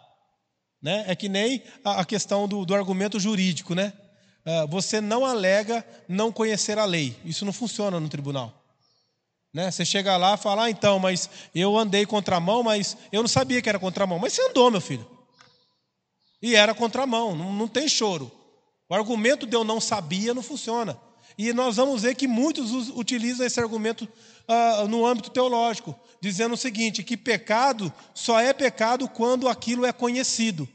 Né? 0.82 1.06
É 1.08 1.16
que 1.16 1.30
nem 1.30 1.64
a, 1.84 2.02
a 2.02 2.06
questão 2.06 2.48
do, 2.48 2.66
do, 2.66 2.76
argumento 2.76 3.20
jurídico, 3.20 3.74
né? 3.74 3.92
Uh, 4.46 4.68
você 4.68 5.02
não 5.02 5.26
alega 5.26 5.86
não 6.08 6.32
conhecer 6.32 6.78
a 6.78 6.86
lei. 6.86 7.18
Isso 7.26 7.44
não 7.44 7.52
funciona 7.52 8.00
no 8.00 8.08
tribunal. 8.08 8.65
Né? 9.56 9.72
Você 9.72 9.86
chega 9.86 10.18
lá 10.18 10.34
e 10.34 10.38
fala, 10.38 10.66
ah, 10.66 10.70
então, 10.70 11.00
mas 11.00 11.30
eu 11.56 11.78
andei 11.78 12.06
contramão, 12.06 12.62
mas 12.62 12.98
eu 13.10 13.22
não 13.22 13.28
sabia 13.30 13.62
que 13.62 13.70
era 13.70 13.80
contramão. 13.80 14.20
Mas 14.20 14.34
você 14.34 14.42
andou, 14.50 14.70
meu 14.70 14.82
filho. 14.82 15.08
E 16.42 16.56
era 16.56 16.74
contramão, 16.74 17.34
não, 17.34 17.54
não 17.54 17.66
tem 17.66 17.88
choro. 17.88 18.30
O 18.90 18.94
argumento 18.94 19.48
de 19.48 19.56
eu 19.56 19.64
não 19.64 19.80
sabia 19.80 20.34
não 20.34 20.44
funciona. 20.44 21.00
E 21.38 21.54
nós 21.54 21.78
vamos 21.78 22.02
ver 22.02 22.16
que 22.16 22.28
muitos 22.28 22.90
utilizam 22.90 23.46
esse 23.46 23.58
argumento 23.58 24.06
uh, 24.46 24.90
no 24.90 25.06
âmbito 25.06 25.30
teológico, 25.30 25.98
dizendo 26.20 26.56
o 26.56 26.58
seguinte: 26.58 27.02
que 27.02 27.16
pecado 27.16 27.92
só 28.14 28.42
é 28.42 28.52
pecado 28.52 29.08
quando 29.08 29.48
aquilo 29.48 29.86
é 29.86 29.94
conhecido. 29.94 30.68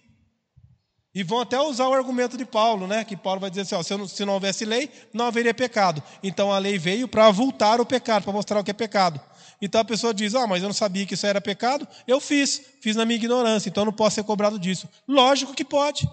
E 1.13 1.25
vão 1.25 1.41
até 1.41 1.61
usar 1.61 1.89
o 1.89 1.95
argumento 1.95 2.37
de 2.37 2.45
Paulo, 2.45 2.87
né? 2.87 3.05
Que 3.05 3.17
Paulo 3.17 3.41
vai 3.41 3.51
dizer 3.51 3.63
assim: 3.63 3.75
ó, 3.75 3.83
se, 3.83 3.97
não, 3.97 4.07
se 4.07 4.25
não 4.25 4.35
houvesse 4.35 4.65
lei, 4.65 4.89
não 5.13 5.27
haveria 5.27 5.53
pecado. 5.53 6.03
Então 6.23 6.53
a 6.53 6.59
lei 6.59 6.79
veio 6.79 7.09
para 7.09 7.27
avultar 7.27 7.81
o 7.81 7.87
pecado, 7.87 8.23
para 8.23 8.33
mostrar 8.33 8.61
o 8.61 8.65
que 8.65 8.71
é 8.71 8.75
pecado. 8.75 9.21
Então 9.61 9.81
a 9.81 9.85
pessoa 9.85 10.15
diz: 10.15 10.37
Ah, 10.37 10.47
mas 10.47 10.63
eu 10.63 10.69
não 10.69 10.75
sabia 10.75 11.05
que 11.05 11.15
isso 11.15 11.27
era 11.27 11.41
pecado. 11.41 11.87
Eu 12.07 12.21
fiz, 12.21 12.63
fiz 12.81 12.95
na 12.95 13.05
minha 13.05 13.17
ignorância, 13.17 13.69
então 13.69 13.85
não 13.85 13.93
posso 13.93 14.15
ser 14.17 14.25
cobrado 14.25 14.59
disso. 14.59 14.89
Lógico 15.09 15.53
que 15.53 15.65
pode. 15.65 16.09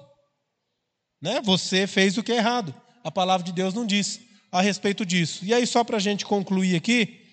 Né? 1.22 1.42
Você 1.44 1.86
fez 1.86 2.18
o 2.18 2.24
que 2.24 2.32
é 2.32 2.38
errado. 2.38 2.74
A 3.04 3.12
palavra 3.12 3.46
de 3.46 3.52
Deus 3.52 3.76
não 3.76 3.86
diz 3.86 4.20
a 4.52 4.62
respeito 4.62 5.06
disso. 5.06 5.46
E 5.46 5.54
aí, 5.54 5.68
só 5.68 5.84
para 5.84 5.98
a 5.98 6.00
gente 6.00 6.26
concluir 6.26 6.76
aqui, 6.76 7.27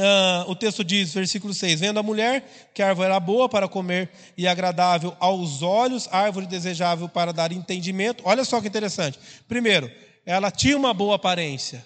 uh, 0.00 0.50
o 0.50 0.56
texto 0.56 0.82
diz, 0.82 1.12
versículo 1.12 1.52
6: 1.52 1.80
Vendo 1.80 2.00
a 2.00 2.02
mulher 2.02 2.70
que 2.74 2.82
a 2.82 2.88
árvore 2.88 3.06
era 3.06 3.20
boa 3.20 3.48
para 3.48 3.68
comer 3.68 4.10
e 4.36 4.48
agradável 4.48 5.16
aos 5.20 5.62
olhos, 5.62 6.08
árvore 6.10 6.46
desejável 6.46 7.08
para 7.08 7.32
dar 7.32 7.52
entendimento. 7.52 8.22
Olha 8.26 8.44
só 8.44 8.60
que 8.60 8.68
interessante. 8.68 9.18
Primeiro, 9.46 9.90
ela 10.24 10.50
tinha 10.50 10.76
uma 10.76 10.94
boa 10.94 11.16
aparência. 11.16 11.84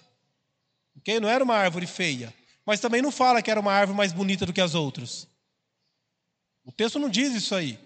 Okay? 0.99 1.21
Não 1.21 1.29
era 1.29 1.43
uma 1.43 1.57
árvore 1.57 1.87
feia. 1.87 2.33
Mas 2.65 2.81
também 2.81 3.03
não 3.03 3.13
fala 3.13 3.43
que 3.43 3.51
era 3.51 3.61
uma 3.61 3.73
árvore 3.73 3.97
mais 3.97 4.13
bonita 4.13 4.47
do 4.47 4.53
que 4.53 4.61
as 4.61 4.75
outras. 4.75 5.29
O 6.65 6.73
texto 6.73 6.99
não 6.99 7.11
diz 7.11 7.35
isso 7.35 7.55
aí. 7.55 7.79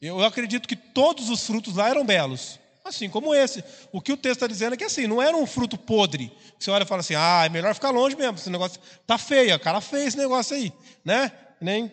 Eu 0.00 0.22
acredito 0.22 0.68
que 0.68 0.76
todos 0.76 1.30
os 1.30 1.46
frutos 1.46 1.76
lá 1.76 1.88
eram 1.88 2.04
belos. 2.04 2.60
Assim 2.86 3.08
como 3.08 3.34
esse. 3.34 3.62
O 3.92 4.00
que 4.00 4.12
o 4.12 4.16
texto 4.16 4.36
está 4.36 4.46
dizendo 4.46 4.74
é 4.74 4.76
que 4.76 4.84
assim, 4.84 5.06
não 5.06 5.20
era 5.20 5.36
um 5.36 5.46
fruto 5.46 5.76
podre. 5.76 6.32
Você 6.58 6.70
olha 6.70 6.84
e 6.84 6.86
fala 6.86 7.00
assim, 7.00 7.14
ah, 7.14 7.42
é 7.44 7.48
melhor 7.48 7.74
ficar 7.74 7.90
longe 7.90 8.16
mesmo. 8.16 8.36
Esse 8.36 8.50
negócio 8.50 8.80
tá 9.06 9.18
feio, 9.18 9.54
a 9.54 9.58
cara 9.58 9.80
fez 9.80 10.08
esse 10.08 10.16
negócio 10.16 10.56
aí. 10.56 10.72
Né? 11.04 11.32
Nem 11.60 11.90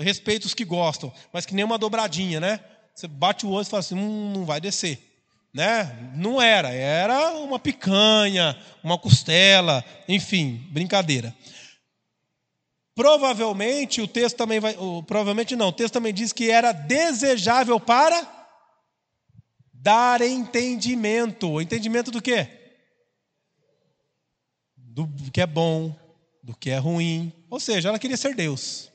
respeito 0.00 0.44
os 0.44 0.54
que 0.54 0.64
gostam, 0.64 1.12
mas 1.32 1.44
que 1.44 1.54
nem 1.54 1.64
uma 1.64 1.78
dobradinha, 1.78 2.40
né? 2.40 2.60
Você 2.94 3.06
bate 3.06 3.44
o 3.44 3.50
olho 3.50 3.66
e 3.66 3.68
fala 3.68 3.80
assim, 3.80 3.96
hum, 3.96 4.32
não 4.34 4.44
vai 4.44 4.60
descer 4.60 5.14
né? 5.54 6.10
Não 6.16 6.42
era, 6.42 6.70
era 6.70 7.30
uma 7.36 7.60
picanha, 7.60 8.58
uma 8.82 8.98
costela, 8.98 9.84
enfim, 10.08 10.66
brincadeira. 10.72 11.32
Provavelmente 12.92 14.00
o 14.00 14.08
texto 14.08 14.36
também 14.36 14.58
vai, 14.58 14.76
provavelmente 15.06 15.54
não, 15.54 15.68
o 15.68 15.72
texto 15.72 15.94
também 15.94 16.12
diz 16.12 16.32
que 16.32 16.50
era 16.50 16.72
desejável 16.72 17.78
para 17.78 18.20
dar 19.84 20.22
entendimento. 20.22 21.60
Entendimento 21.60 22.10
do 22.10 22.22
quê? 22.22 22.48
Do 24.74 25.06
que 25.30 25.42
é 25.42 25.46
bom, 25.46 25.94
do 26.42 26.56
que 26.56 26.70
é 26.70 26.78
ruim. 26.78 27.30
Ou 27.50 27.60
seja, 27.60 27.90
ela 27.90 27.98
queria 27.98 28.16
ser 28.16 28.34
Deus. 28.34 28.90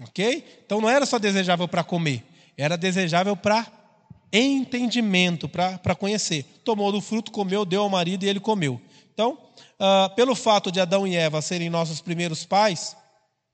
Ok? 0.00 0.62
Então 0.64 0.80
não 0.80 0.88
era 0.88 1.04
só 1.04 1.18
desejável 1.18 1.66
para 1.66 1.82
comer, 1.82 2.24
era 2.56 2.76
desejável 2.76 3.36
para 3.36 3.66
entendimento 4.32 5.48
para 5.48 5.94
conhecer. 5.96 6.44
Tomou 6.64 6.92
do 6.92 7.00
fruto, 7.00 7.32
comeu, 7.32 7.64
deu 7.64 7.82
ao 7.82 7.90
marido 7.90 8.24
e 8.24 8.28
ele 8.28 8.38
comeu. 8.40 8.80
Então, 9.12 9.32
uh, 9.32 10.14
pelo 10.14 10.36
fato 10.36 10.70
de 10.70 10.80
Adão 10.80 11.06
e 11.06 11.16
Eva 11.16 11.42
serem 11.42 11.68
nossos 11.68 12.00
primeiros 12.00 12.46
pais, 12.46 12.96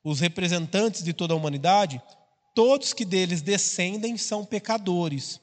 os 0.05 0.21
representantes 0.21 1.03
de 1.03 1.15
toda 1.15 1.33
a 1.33 1.37
humanidade, 1.37 2.01
todos 2.55 2.93
que 2.93 3.05
deles 3.05 3.41
descendem 3.41 4.17
são 4.17 4.45
pecadores, 4.45 5.41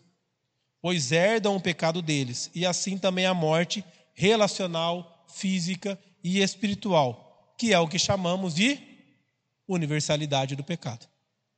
pois 0.84 1.12
herdam 1.12 1.56
o 1.56 1.60
pecado 1.60 2.00
deles, 2.00 2.52
e 2.54 2.64
assim 2.64 2.96
também 2.96 3.26
a 3.26 3.34
morte 3.34 3.84
relacional, 4.14 5.26
física 5.28 5.98
e 6.24 6.42
espiritual, 6.42 7.56
que 7.58 7.74
é 7.74 7.80
o 7.80 7.88
que 7.88 7.98
chamamos 7.98 8.54
de 8.54 8.78
universalidade 9.68 10.56
do 10.56 10.64
pecado. 10.64 11.08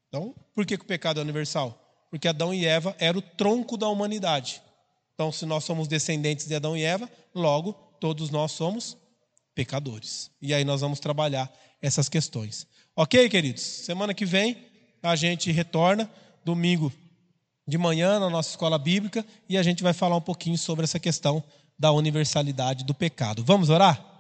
Então, 0.08 0.34
por 0.54 0.66
que, 0.66 0.78
que 0.78 0.86
o 0.86 0.88
pecado 0.88 1.20
é 1.20 1.24
universal? 1.24 1.82
porque 2.16 2.30
Adão 2.30 2.54
e 2.54 2.66
Eva 2.66 2.96
eram 2.98 3.20
o 3.20 3.22
tronco 3.22 3.76
da 3.76 3.90
humanidade. 3.90 4.62
Então, 5.14 5.34
se 5.34 5.46
nós 5.46 5.66
somos 5.66 5.86
descendentes 5.86 6.48
de 6.48 6.56
Adão 6.56 6.78
e 6.78 6.82
Eva, 6.82 7.10
logo 7.34 7.74
todos 8.00 8.30
nós 8.30 8.54
somos 8.54 8.96
pecadores. 9.54 10.32
E 10.42 10.54
aí 10.54 10.64
nós 10.64 10.80
vamos 10.80 11.02
trabalhar 11.02 11.54
essas 11.82 12.08
questões. 12.08 12.68
Ok, 12.96 13.28
queridos? 13.28 13.62
Semana 13.62 14.14
que 14.14 14.26
vem 14.26 14.66
a 15.04 15.14
gente 15.18 15.52
retorna, 15.52 16.10
domingo 16.46 16.90
de 17.68 17.78
manhã, 17.78 18.20
na 18.20 18.30
nossa 18.30 18.50
escola 18.50 18.78
bíblica, 18.78 19.26
e 19.50 19.58
a 19.58 19.64
gente 19.64 19.82
vai 19.82 19.94
falar 19.94 20.16
um 20.16 20.22
pouquinho 20.22 20.58
sobre 20.58 20.84
essa 20.84 21.00
questão 21.00 21.44
da 21.78 21.92
universalidade 21.92 22.84
do 22.84 22.94
pecado. 22.94 23.44
Vamos 23.44 23.70
orar? 23.70 24.15